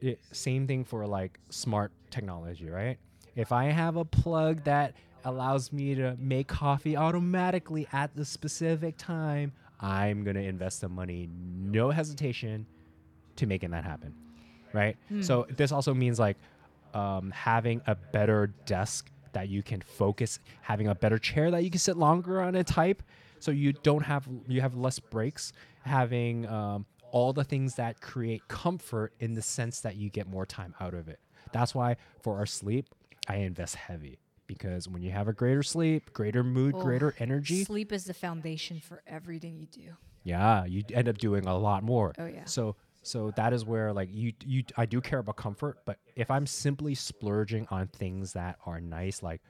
[0.00, 2.98] it, same thing for like smart technology, right?
[3.34, 4.94] If I have a plug that
[5.24, 10.88] allows me to make coffee automatically at the specific time, I'm going to invest the
[10.88, 12.66] money, no hesitation,
[13.36, 14.14] to making that happen,
[14.72, 14.96] right?
[15.22, 16.38] So, this also means like
[16.94, 21.70] um, having a better desk that you can focus, having a better chair that you
[21.70, 23.02] can sit longer on and type,
[23.38, 25.52] so you don't have you have less breaks,
[25.84, 26.86] having um,
[27.16, 30.92] all the things that create comfort in the sense that you get more time out
[30.92, 31.18] of it.
[31.50, 32.86] That's why for our sleep,
[33.26, 37.64] I invest heavy because when you have a greater sleep, greater mood, Oh, greater energy,
[37.64, 39.96] Sleep is the foundation for everything you do.
[40.24, 42.12] yeah, you end up doing a lot more.
[42.18, 42.44] Oh, yeah.
[42.44, 46.30] So so that is where like you you I do care about comfort, but if
[46.30, 49.40] I'm simply splurging on things that are nice, like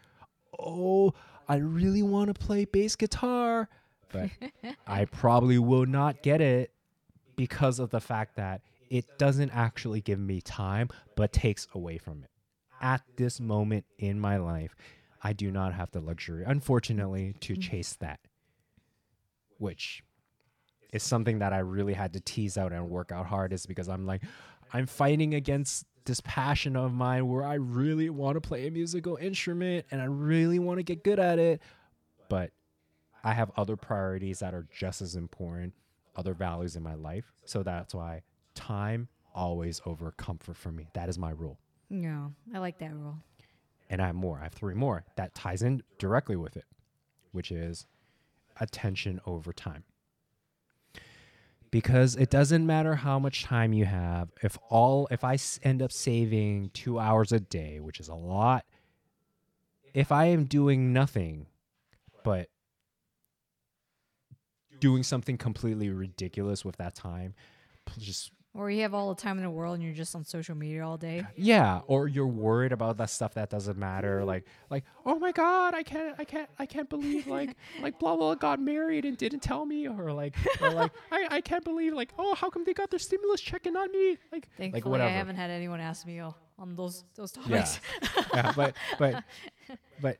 [0.58, 1.12] oh,
[1.48, 3.68] I really want to play bass guitar,
[4.12, 4.30] but
[4.86, 6.70] I probably will not get it
[7.36, 12.22] because of the fact that it doesn't actually give me time, but takes away from
[12.22, 12.30] it.
[12.80, 14.74] At this moment in my life,
[15.22, 17.62] I do not have the luxury, unfortunately, to mm-hmm.
[17.62, 18.20] chase that,
[19.58, 20.02] which
[20.92, 23.52] is something that I really had to tease out and work out hard.
[23.52, 24.22] Is because I'm like,
[24.72, 29.16] I'm fighting against this passion of mine where I really want to play a musical
[29.16, 31.60] instrument and I really want to get good at it,
[32.28, 32.52] but
[33.24, 35.74] I have other priorities that are just as important,
[36.16, 37.32] other values in my life.
[37.44, 38.22] So that's why
[38.54, 40.88] time always over comfort for me.
[40.94, 41.58] That is my rule.
[41.90, 42.28] Yeah.
[42.54, 43.18] I like that rule.
[43.88, 44.38] And I have more.
[44.40, 46.64] I have three more that ties in directly with it,
[47.32, 47.86] which is
[48.60, 49.84] attention over time.
[51.70, 54.30] Because it doesn't matter how much time you have.
[54.42, 58.64] If all if I end up saving 2 hours a day, which is a lot,
[59.92, 61.46] if I am doing nothing
[62.24, 62.48] but
[64.80, 67.34] doing something completely ridiculous with that time,
[67.98, 70.54] just Or you have all the time in the world and you're just on social
[70.54, 71.24] media all day.
[71.36, 75.74] yeah or you're worried about that stuff that doesn't matter like like oh my god
[75.74, 79.40] i can't i can't i can't believe like like blah blah got married and didn't
[79.40, 82.72] tell me or like or like I, I can't believe like oh how come they
[82.72, 85.80] got their stimulus check and not me like Thankfully, like whatever I haven't had anyone
[85.80, 87.42] ask me oh, on those those yeah.
[87.42, 87.80] topics.
[88.34, 89.24] yeah but but
[90.00, 90.16] but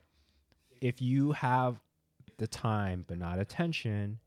[0.79, 1.79] if you have
[2.37, 4.19] the time but not attention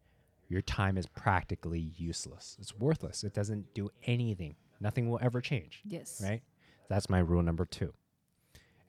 [0.51, 5.81] your time is practically useless it's worthless it doesn't do anything nothing will ever change
[5.86, 6.20] Yes.
[6.22, 6.43] right?
[6.90, 7.93] That's my rule number two.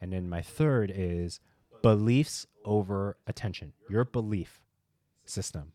[0.02, 1.40] And then my third is
[1.84, 3.74] beliefs over attention.
[3.90, 4.60] Your belief
[5.26, 5.74] system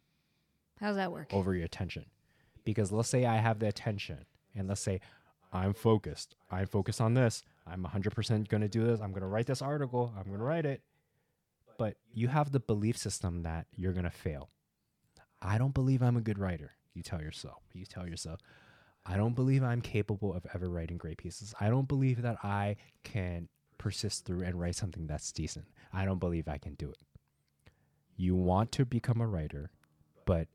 [0.81, 1.33] How does that work?
[1.33, 2.07] over your attention.
[2.65, 4.25] Because let's say I have the attention,
[4.57, 5.01] and let's say
[5.53, 6.35] I'm focused.
[6.51, 7.45] I'm focused on this.
[7.65, 9.01] I'm 100% going to do this.
[9.01, 10.13] I'm going to write this article.
[10.19, 10.83] I'm going to write it.
[11.79, 14.51] But you have the belief system that you're going to fail.
[15.43, 16.73] I don't believe I'm a good writer.
[16.95, 17.63] You tell yourself.
[17.73, 18.41] You tell yourself.
[19.05, 21.55] I don't believe I'm capable of ever writing great pieces.
[21.61, 23.49] I don't believe that I can
[23.79, 25.67] persist through and write something that's decent.
[25.93, 26.99] I don't believe I can do it.
[28.17, 29.71] you want to become a writer,
[30.25, 30.49] but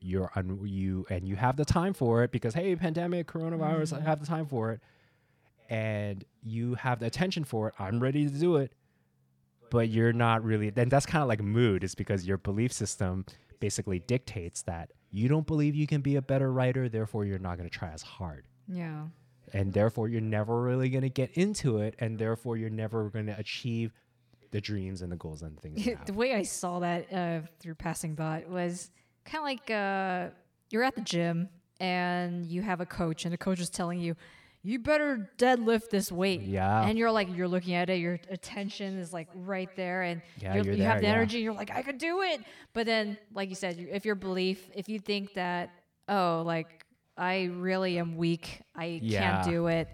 [0.00, 3.96] you're un- you and you have the time for it because hey, pandemic, coronavirus, I
[3.96, 4.06] mm-hmm.
[4.06, 4.80] have the time for it,
[5.68, 7.74] and you have the attention for it.
[7.78, 8.72] I'm ready to do it,
[9.70, 10.70] but you're not really.
[10.70, 11.84] Then that's kind of like mood.
[11.84, 13.24] Is because your belief system
[13.60, 17.56] basically dictates that you don't believe you can be a better writer, therefore you're not
[17.56, 19.06] going to try as hard Yeah.
[19.52, 23.26] and therefore you're never really going to get into it and therefore you're never going
[23.26, 23.92] to achieve
[24.52, 28.14] the dreams and the goals and things the way I saw that uh, through passing
[28.16, 28.90] thought was
[29.24, 30.28] kind of like uh,
[30.70, 31.48] you're at the gym
[31.80, 34.14] and you have a coach, and the coach is telling you,
[34.62, 36.82] "You better deadlift this weight." Yeah.
[36.86, 40.54] And you're like, you're looking at it, your attention is like right there, and Yeah,
[40.56, 41.12] you have there, the yeah.
[41.12, 41.38] energy.
[41.40, 42.40] You're like, I could do it.
[42.72, 45.70] But then, like you said, if your belief, if you think that,
[46.08, 46.84] oh, like
[47.16, 49.42] I really am weak, I Yeah.
[49.42, 49.88] can't do it.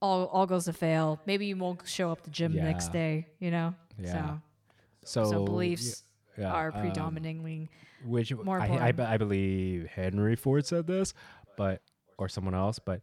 [0.00, 1.20] All, all goes to fail.
[1.26, 3.74] Maybe you won't show up to gym the next day, you know?
[3.98, 4.38] Yeah.
[5.04, 6.02] So So, so beliefs
[6.36, 6.82] yeah, are um,
[8.04, 11.14] which more I, I, I believe Henry Ford said this,
[11.56, 11.82] but
[12.18, 13.00] or someone else, but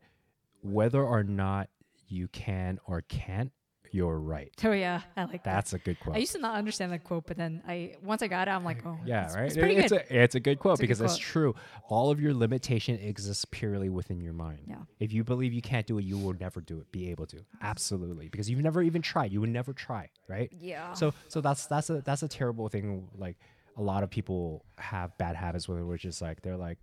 [0.61, 1.69] whether or not
[2.07, 3.51] you can or can't,
[3.91, 4.51] you're right.
[4.63, 6.15] oh yeah i like that That's a good quote.
[6.15, 8.63] i used to not understand that quote but then i once i got it i'm
[8.63, 9.45] like oh yeah, it's, right.
[9.45, 11.55] it's pretty it's good a it's a good quote It's because it's true.
[11.87, 14.59] All of your limitation exists purely within your mind.
[14.67, 14.75] Yeah.
[14.99, 16.91] If you believe you can't do it, you will never do it.
[16.91, 17.39] Be able to.
[17.63, 19.31] Absolutely, because you've never even tried.
[19.33, 20.51] You would never try, right?
[20.59, 23.07] yeah So so that's that's a that's a terrible thing.
[23.17, 23.37] Like
[23.75, 26.77] a lot of people have bad habits with it, which is like they're like,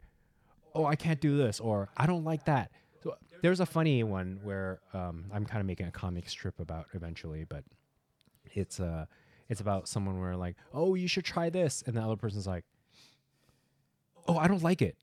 [0.74, 2.72] oh, I can't do this, or I don't like that.
[3.06, 6.86] So there's a funny one where um, I'm kind of making a comic strip about
[6.94, 7.64] eventually, but
[8.54, 9.06] it's uh
[9.48, 12.64] it's about someone where like, oh, you should try this, and the other person's like,
[14.26, 14.96] oh, I don't like it,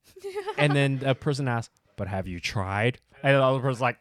[0.58, 2.98] and then the person asks, but have you tried?
[3.22, 3.98] And the other person's like,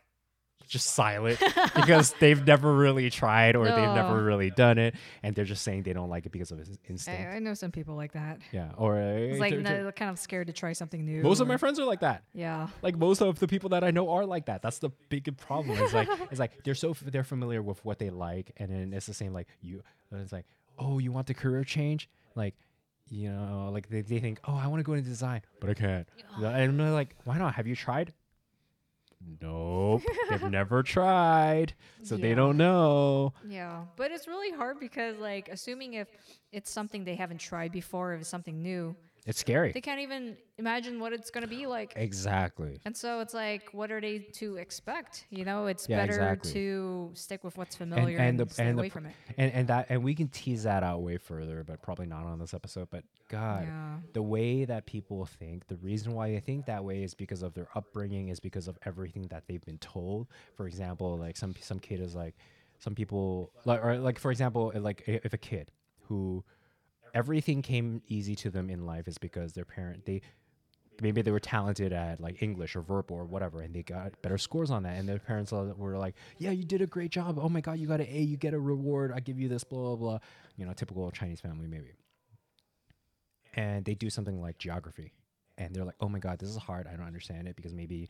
[0.70, 1.38] just silent
[1.76, 5.84] because they've never really tried or they've never really done it, and they're just saying
[5.84, 7.22] they don't like it because of his I, instinct.
[7.36, 10.12] I know some people like that yeah, or uh, it's like they're- they're- they're kind
[10.12, 12.24] of scared to try something new most of my friends are like that.
[12.34, 14.62] yeah Like most of the people that I know are like that.
[14.62, 15.78] That's the big problem.
[15.82, 18.94] It's like it's like they're so f- they're familiar with what they like, and then
[18.94, 19.82] it's the same like you.
[20.12, 20.46] and It's like
[20.78, 22.56] oh, you want the career change, like.
[23.12, 25.74] You know, like they, they think, oh, I want to go into design, but I
[25.74, 26.08] can't.
[26.38, 27.56] And I'm like, why not?
[27.56, 28.14] Have you tried?
[29.41, 31.74] Nope, they've never tried,
[32.04, 33.34] so they don't know.
[33.48, 36.08] yeah but it's really hard because like assuming if
[36.52, 39.72] it's something they haven't tried before if it's something new It's scary.
[39.72, 42.80] they can't even imagine what it's going to be like Exactly.
[42.86, 46.52] and so it's like what are they to expect you know it's Yeah, better exactly.
[46.54, 49.52] to stick with what's familiar and, and the- stay and away pr- from it And
[49.54, 52.54] and that and we can tease that out way further, but probably not on this
[52.54, 52.90] episode.
[52.90, 57.04] But God, yeah the way that people think, the reason why they think that way
[57.04, 60.28] is because of their upbringing, is because of everything that they've been told.
[60.56, 62.36] For example, like some some kid is like,
[62.80, 65.72] some people like or like for example, like if a kid
[66.08, 66.44] who
[67.14, 70.22] everything came easy to them in life is because their parent they
[71.02, 74.38] maybe they were talented at like English or verbal or whatever, and they got better
[74.38, 74.98] scores on that.
[74.98, 77.40] And their parents were like, "Yeah, you did a great job.
[77.40, 78.22] Oh my god, you got an A.
[78.22, 79.11] You get a reward.
[79.14, 79.64] I give you this.
[79.64, 80.19] Blah blah blah."
[80.57, 81.94] You know, typical Chinese family maybe.
[83.56, 85.14] And they do something like geography,
[85.57, 86.88] and they're like, "Oh my god, this is hard.
[86.88, 88.10] I don't understand it because maybe."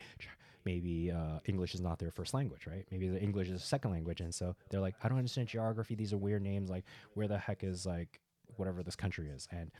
[0.66, 2.84] Maybe uh, English is not their first language, right?
[2.90, 5.94] Maybe the English is a second language, and so they're like, "I don't understand geography.
[5.94, 6.68] These are weird names.
[6.68, 8.20] Like, where the heck is like
[8.60, 9.72] whatever this country is?" And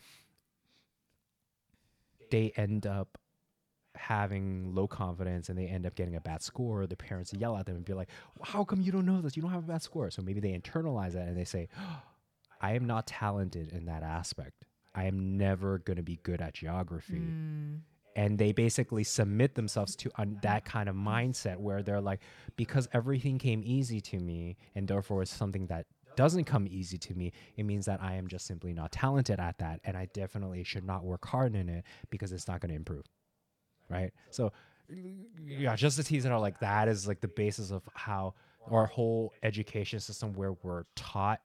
[2.30, 3.18] they end up
[3.96, 7.66] having low confidence and they end up getting a bad score, the parents yell at
[7.66, 8.08] them and be like,
[8.42, 9.36] How come you don't know this?
[9.36, 10.10] You don't have a bad score.
[10.10, 11.68] So maybe they internalize that and they say,
[12.60, 14.64] I am not talented in that aspect.
[14.94, 17.20] I am never going to be good at geography.
[17.20, 17.80] Mm.
[18.16, 22.20] And they basically submit themselves to un- that kind of mindset where they're like,
[22.56, 25.86] because everything came easy to me, and therefore it's something that
[26.16, 29.58] doesn't come easy to me, it means that I am just simply not talented at
[29.58, 29.80] that.
[29.84, 33.04] And I definitely should not work hard in it because it's not going to improve.
[33.88, 34.12] Right.
[34.30, 34.52] So,
[35.44, 38.34] yeah, just to tease it out, like that is like the basis of how
[38.70, 41.40] our whole education system, where we're taught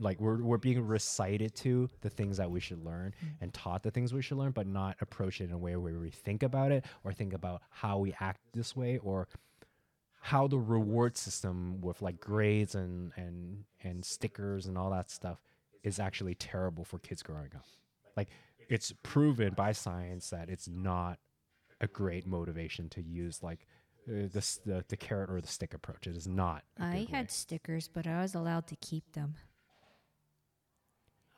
[0.00, 3.28] like we're we're being recited to the things that we should learn mm.
[3.40, 5.98] and taught the things we should learn, but not approach it in a way where
[5.98, 9.28] we think about it or think about how we act this way or
[10.28, 15.38] how the reward system with like grades and and and stickers and all that stuff
[15.82, 17.64] is actually terrible for kids growing up.
[18.14, 18.28] Like
[18.68, 21.18] it's proven by science that it's not
[21.80, 23.66] a great motivation to use like
[24.06, 26.06] uh, the, the the carrot or the stick approach.
[26.06, 26.62] It is not.
[26.78, 27.08] I good way.
[27.10, 29.36] had stickers, but I was allowed to keep them.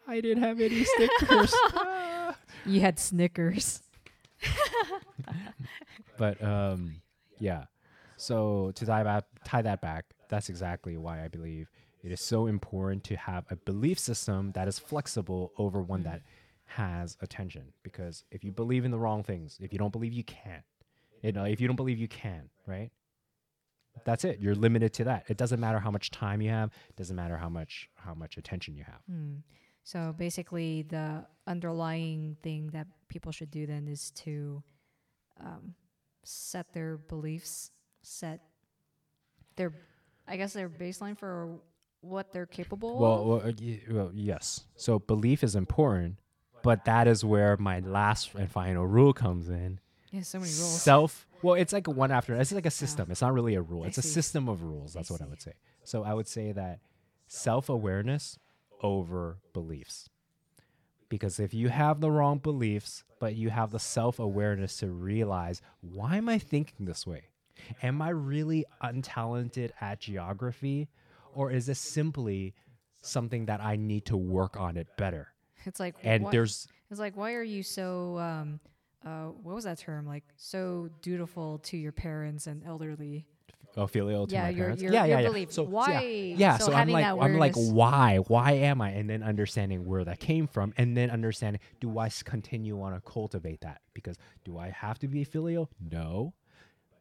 [0.09, 1.55] I didn't have any stickers.
[1.75, 2.37] Ah.
[2.67, 3.83] You had Snickers.
[6.19, 6.97] but um,
[7.39, 7.65] yeah.
[8.21, 11.71] So to tie back, tie that back, that's exactly why I believe
[12.03, 16.23] it is so important to have a belief system that is flexible over one that
[16.67, 17.73] has attention.
[17.83, 20.63] Because if you believe in the wrong things, if you don't believe you can't,
[21.23, 22.91] you know, if you don't believe you can, right?
[24.05, 24.39] That's it.
[24.41, 25.25] You're limited to that.
[25.29, 26.71] It doesn't matter how much time you have.
[26.89, 29.01] It doesn't matter how much how much attention you have.
[29.11, 29.43] Mm.
[29.83, 34.63] So basically, the underlying thing that people should do then is to
[35.41, 35.75] um,
[36.23, 37.73] set their beliefs,
[38.03, 38.41] set
[39.57, 39.73] their,
[40.27, 41.59] I guess, their baseline for
[42.01, 43.27] what they're capable Well, of.
[43.27, 44.65] well, uh, y- well, yes.
[44.77, 46.17] So belief is important,
[46.63, 49.81] but that is where my last and final rule comes in.
[50.11, 50.83] Yeah, so many rules.
[50.83, 51.27] Self.
[51.43, 52.35] Well, it's like one after.
[52.35, 53.11] It's like a system.
[53.11, 53.85] It's not really a rule.
[53.85, 54.93] I It's a system of rules.
[54.93, 55.53] That's what I would say.
[55.85, 56.81] So I would say that
[57.29, 58.39] self-awareness
[58.83, 60.09] over beliefs.
[61.09, 66.17] Because if you have the wrong beliefs, but you have the self-awareness to realize, why
[66.17, 67.25] am I thinking this way?
[67.83, 70.89] Am I really untalented at geography
[71.35, 72.55] or is this simply
[73.03, 75.29] something that I need to work on it better?
[75.65, 78.61] It's like And why- there's It's like, why are you so, um,
[79.05, 80.07] uh, what was that term?
[80.07, 83.27] Like, so dutiful to your parents and elderly.
[83.77, 84.83] Oh, filial to Yeah, my your- parents.
[84.83, 85.29] your- yeah, yeah, yeah.
[85.29, 85.53] belief.
[85.53, 88.17] So Why- Yeah, yeah, so so, I'm having like, that I'm like, why?
[88.17, 88.91] Why am I?
[88.91, 93.01] And then understanding where that came from, and then understanding, do I continue on to
[93.01, 93.81] cultivate that?
[93.95, 95.71] Because do I have to be filial?
[95.81, 96.35] No,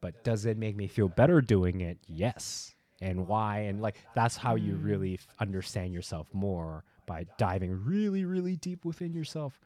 [0.02, 1.98] but does it make me feel better doing it?
[2.08, 2.74] Yes.
[3.02, 3.60] And why?
[3.60, 4.84] And like that's how you Mm.
[4.84, 9.60] really f- understand yourself more by diving really, really deep within yourself.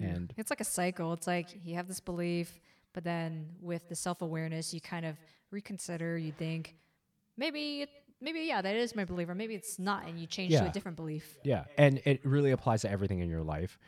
[0.00, 1.12] And It's like a cycle.
[1.14, 2.60] It's like you have this belief,
[2.92, 5.16] but then with the self awareness, you kind of
[5.50, 6.18] reconsider.
[6.18, 6.76] You think,
[7.36, 7.90] maybe, it,
[8.20, 10.72] maybe, yeah, that is my belief, or maybe it's not, and you change to a
[10.72, 11.36] different belief.
[11.44, 13.78] Yeah, and it really applies to everything in your life.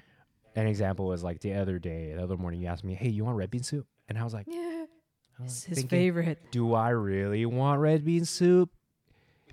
[0.57, 3.25] An example was like the other day, the other morning, you asked me, "Hey, you
[3.25, 4.80] want red bean soup?" And I was like, Yeah, I was
[5.45, 6.39] it's his thinking, favorite.
[6.51, 8.71] Do I really want red bean soup?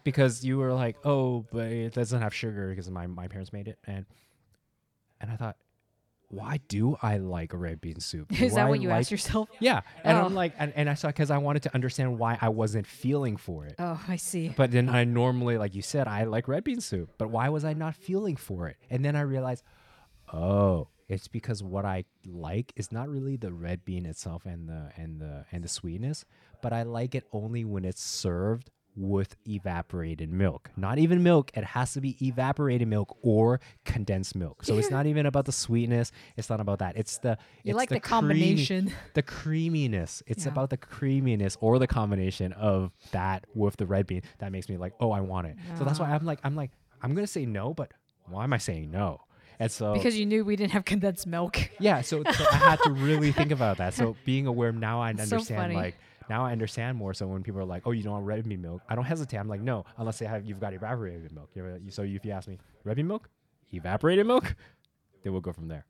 [0.04, 3.68] Because you were like, "Oh, but it doesn't have sugar because my my parents made
[3.68, 4.06] it," and
[5.20, 5.58] and I thought,
[6.30, 8.32] why do I like red bean soup?
[8.42, 9.50] Is that I what you like- asked yourself?
[9.60, 10.26] Yeah, and Oh.
[10.26, 13.38] I'm like, and, and I saw because I wanted to understand why I wasn't feeling
[13.38, 13.76] for it.
[13.80, 14.50] Oh, I see.
[14.50, 17.12] But then I normally, like you said, I like red bean soup.
[17.18, 18.76] But why was I not feeling for it?
[18.90, 19.64] And then I realized,
[20.34, 24.92] oh, it's because what I like is not really the red bean itself and the
[24.98, 26.26] and the and the sweetness,
[26.62, 28.70] but I like it only when it's served
[29.00, 30.72] with evaporated milk.
[30.76, 34.64] Not even milk, it has to be evaporated milk or condensed milk.
[34.66, 36.98] So it's not even about the sweetness, it's not about that.
[36.98, 38.92] It's the You it's like the, creamy- combination.
[39.14, 40.24] the creaminess.
[40.26, 40.52] It's Yeah.
[40.52, 44.78] about the creaminess or the combination of that with the red bean that makes me
[44.78, 45.58] like, oh, I want it.
[45.78, 46.10] So that's why.
[46.12, 46.72] I'm like, I'm like,
[47.04, 47.92] I'm gonna say no, but
[48.26, 49.22] why am I saying no?
[49.60, 51.58] And so Because you knew we didn't have condensed milk.
[51.80, 53.94] yeah, so, so I had to really think about that.
[53.96, 55.96] So being aware now, I It's so understand like
[56.30, 57.14] now I understand more.
[57.14, 59.38] So when people are like, "Oh, you don't want red bean milk," I don't hesitate.
[59.38, 61.50] I'm like, "No," unless they have you've got evaporated milk.
[61.90, 63.30] So if you ask me, red bean milk,
[63.72, 64.56] evaporated milk,
[65.24, 65.86] then we'll go from there.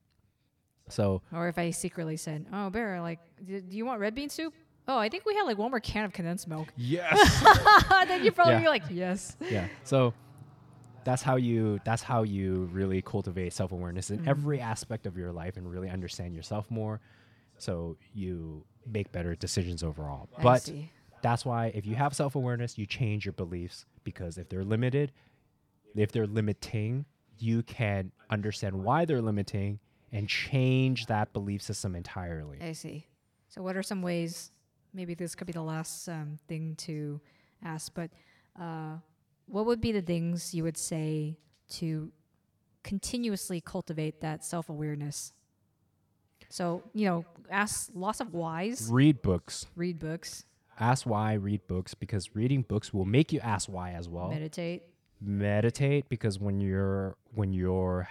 [0.90, 4.30] So Or if I secretly said, "Oh, Bear, like, do, do you want red bean
[4.30, 4.54] soup?"
[4.88, 6.70] Oh, I think we had like one more can of condensed milk.
[6.78, 7.44] yes.
[8.08, 8.62] then you probably Yeah.
[8.62, 10.14] be like, "Yes." yeah so
[11.08, 15.56] that's how you that's how you really cultivate self-awareness in every aspect of your life
[15.56, 17.00] and really understand yourself more
[17.58, 20.92] so you make better decisions overall I but see.
[21.22, 25.14] that's why if you have self-awareness you change your beliefs because if they're limited
[25.96, 27.06] if they're limiting
[27.40, 29.80] you can understand why they're limiting
[30.12, 33.08] and change that belief system entirely I see.
[33.50, 34.52] So, what are some ways?
[34.94, 37.22] Maybe this could be the last um, thing to
[37.64, 38.10] ask, but
[38.60, 38.98] uh,
[39.48, 41.38] what would be the things you would say
[41.70, 42.12] to
[42.84, 45.34] continuously cultivate that self awareness?
[46.50, 50.46] So, you know, ask lots of whys, read books read books,
[50.80, 54.84] ask why read books because reading books will make you ask why as well meditate.
[55.20, 58.08] meditate because when you're when you're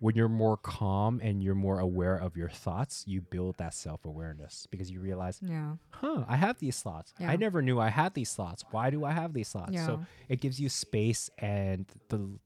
[0.00, 4.66] when you're more calm and you're more aware of your thoughts you build that self-awareness
[4.70, 5.74] because you realize Yeah.
[5.90, 7.30] huh i have these thoughts Yeah.
[7.30, 9.86] i never knew i had these thoughts why do i have these thoughts Yeah.
[9.86, 12.38] so it gives you space and the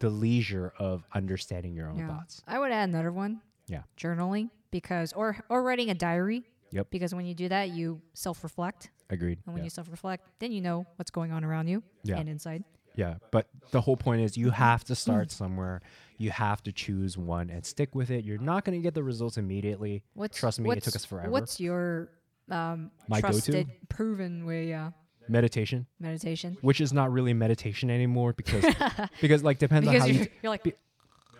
[0.00, 3.42] the leisure of understanding your own thoughts I would add another one.
[3.68, 3.82] Yeah.
[3.98, 6.44] Journaling because or or writing a diary.
[6.72, 6.86] Yep.
[6.90, 10.86] Because when you do that, you self-reflect, agreed and when you self-reflect, then you know
[10.96, 12.64] what's going on around you and inside.
[13.00, 15.80] Yeah, but the whole point is you have to start somewhere.
[16.18, 18.24] You have to choose one and stick with it.
[18.26, 20.02] You're not going to get the results immediately.
[20.14, 21.30] What's Trust me, it took us forever.
[21.30, 22.10] What's your
[22.50, 23.64] um, My go-to?
[23.88, 24.74] proven way?
[24.74, 24.90] Uh,
[25.28, 26.56] Meditation, meditation.
[26.60, 28.64] which is not really meditation anymore because
[29.20, 30.74] because like depends on how you're, you you're like, be-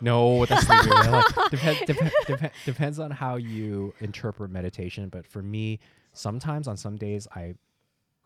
[0.01, 0.81] no that's like,
[1.51, 5.09] depend, depend, depend, depends on how you interpret meditation.
[5.09, 5.81] But for me,
[6.13, 7.55] sometimes on some days I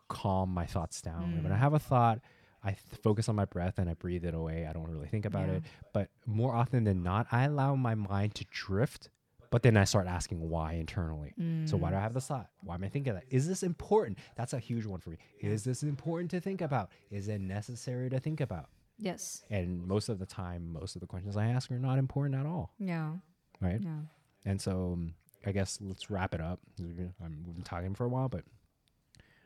[0.09, 1.43] calm my thoughts down.
[1.43, 1.61] When I Mm.
[1.61, 2.21] have a thought,
[2.65, 4.67] I th- focus on my breath and I breathe it away.
[4.67, 5.55] I don't really think about Yeah.
[5.57, 5.65] it.
[5.93, 9.11] But more often than not, I allow my mind to drift.
[9.51, 11.33] But then I start asking why internally.
[11.67, 12.49] So why do I have this thought?
[12.63, 13.23] Why am I thinking that?
[13.31, 14.19] Is this important?
[14.35, 15.19] That's a huge one for me.
[15.41, 16.91] Is this important to think about?
[17.11, 18.69] Is it necessary to think about?
[18.99, 19.45] Yes.
[19.51, 22.47] And most of the time, most of the questions I ask are not important at
[22.47, 23.13] all, Yeah.
[23.61, 23.81] right?
[23.81, 24.01] Yeah.
[24.45, 25.15] And so um,
[25.47, 26.59] I guess let's wrap it up.
[26.81, 28.43] I'm, we've been talking for a while, but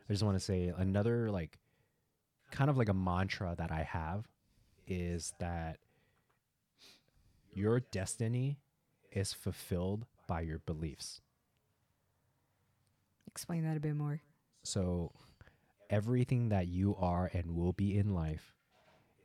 [0.08, 1.58] I just want to say another like
[2.50, 4.26] kind of like a mantra that I have
[4.86, 5.78] is that
[7.54, 8.58] your destiny
[9.12, 11.20] is fulfilled by your beliefs.
[13.26, 14.20] Explain that a bit more.
[14.62, 15.12] So
[15.90, 18.54] everything that you are and will be in life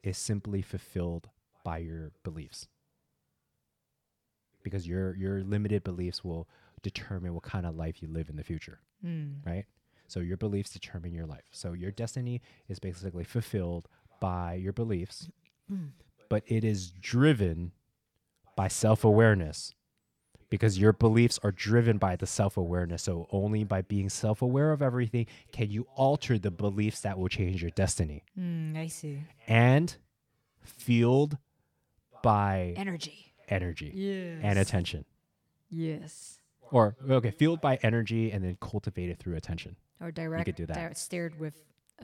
[0.04, 1.30] is simply fulfilled
[1.64, 2.68] by your beliefs.
[4.64, 6.48] Because your your limited beliefs will
[6.82, 9.45] determine what kind of life you live in the future, Mm.
[9.45, 9.66] right?
[10.14, 11.45] So your beliefs determine your life.
[11.52, 13.88] So your destiny is basically fulfilled
[14.22, 15.27] by your beliefs,
[16.30, 17.72] but it is driven
[18.56, 19.73] by self-awareness
[20.52, 23.02] because your beliefs are driven by the self awareness.
[23.02, 27.27] So, only by being self aware of everything can you alter the beliefs that will
[27.27, 28.22] change your destiny.
[28.40, 29.23] Mm, I see.
[29.48, 29.95] And
[30.61, 31.40] fueled
[32.22, 33.34] by Energy.
[33.49, 34.41] energy Yes.
[34.44, 35.06] and attention.
[35.72, 36.38] Yes.
[36.72, 39.76] Or, okay, fueled by energy and then cultivated through attention.
[40.03, 40.45] Or direct.
[40.45, 40.75] could do that.
[40.75, 41.55] direct- stared with.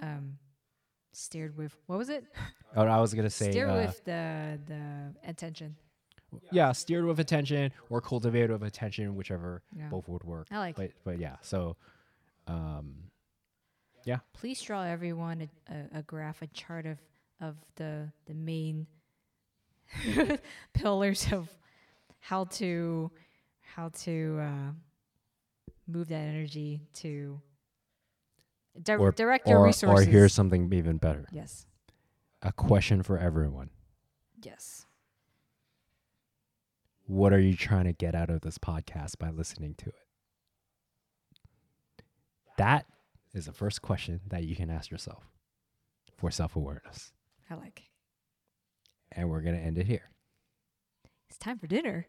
[0.01, 0.38] Um,
[1.11, 1.76] stared with.
[1.88, 2.23] What was it?
[2.76, 5.76] Oh, I was going to say, Steer uh, with the the attention.
[6.51, 9.88] yeah, steered with attention or cultivated with attention, whichever Yeah.
[9.89, 10.45] both would work.
[10.51, 10.76] I like.
[10.76, 11.77] But, but yeah, so,
[12.45, 12.95] um,
[14.34, 16.99] Please draw everyone a, a, a graph, a chart of
[17.41, 18.85] of the the main
[20.73, 21.49] pillars of
[22.19, 23.11] how to
[23.61, 24.71] how to uh,
[25.88, 27.41] move that energy to
[28.82, 30.08] di- or, direct your or, resources.
[30.08, 31.66] or here's something even better yes,
[32.41, 33.70] a question for everyone.
[34.41, 34.86] yes.
[37.06, 39.96] what are you trying to get out of this podcast by listening to it?
[42.58, 42.86] That
[43.34, 45.24] is the first question that you can ask yourself
[46.18, 47.12] for self awareness.
[47.50, 47.84] I like.
[49.12, 50.10] And we're going to end it here.
[51.30, 52.06] It's time for dinner.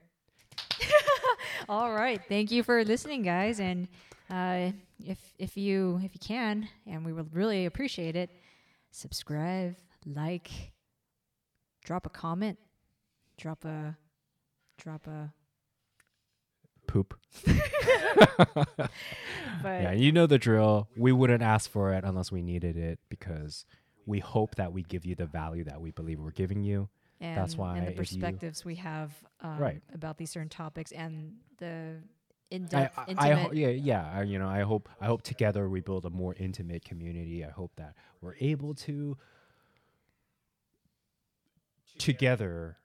[1.69, 2.21] All right.
[2.29, 3.61] Thank you for listening, guys.
[3.61, 3.89] And
[4.31, 4.71] uh,
[5.05, 8.31] if if you if you can, and we would really appreciate it,
[8.91, 9.77] subscribe,
[10.07, 10.51] like,
[11.85, 12.59] drop a comment,
[13.37, 13.97] drop a
[14.79, 15.33] drop a.
[16.87, 17.15] Poop.
[19.63, 20.89] But Yeah, you know the drill.
[20.97, 23.65] We wouldn't ask for it unless we needed it because
[24.07, 26.89] we hope that we give you the value that we believe we're giving you.
[27.21, 29.83] And, That's why and the if you- perspectives we have um, Right.
[29.95, 31.99] about these certain topics and the
[32.53, 33.39] I, in-depth, I, I intimate.
[33.39, 34.11] ho- yeah, yeah.
[34.13, 37.45] I, you know, I hope, I hope together we build a more intimate community.
[37.45, 39.17] I hope that we're able to
[41.99, 42.79] together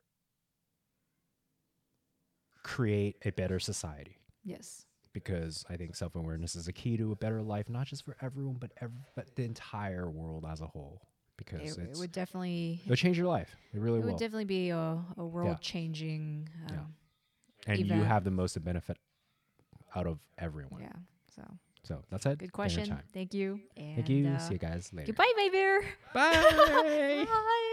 [2.64, 4.86] create a better society yes.
[5.14, 8.16] because I think self awareness is a key to a better life, not just for
[8.22, 11.02] everyone, but ev- but the entire world as a whole.
[11.38, 13.56] Because It, it would definitely it'll change your life.
[13.74, 14.12] It really it will.
[14.14, 16.74] would definitely be a, a world changing um,
[17.68, 17.74] Yeah.
[17.74, 18.98] and you have the most benefit
[19.96, 20.82] out of everyone.
[20.82, 20.96] yeah
[21.36, 21.44] so
[21.84, 22.40] So that's it.
[22.40, 24.28] good question thank you and Thank you.
[24.28, 25.08] uh, See you guys later.
[25.08, 25.82] goodbye my bear
[26.14, 27.26] Bye.
[27.30, 27.72] bye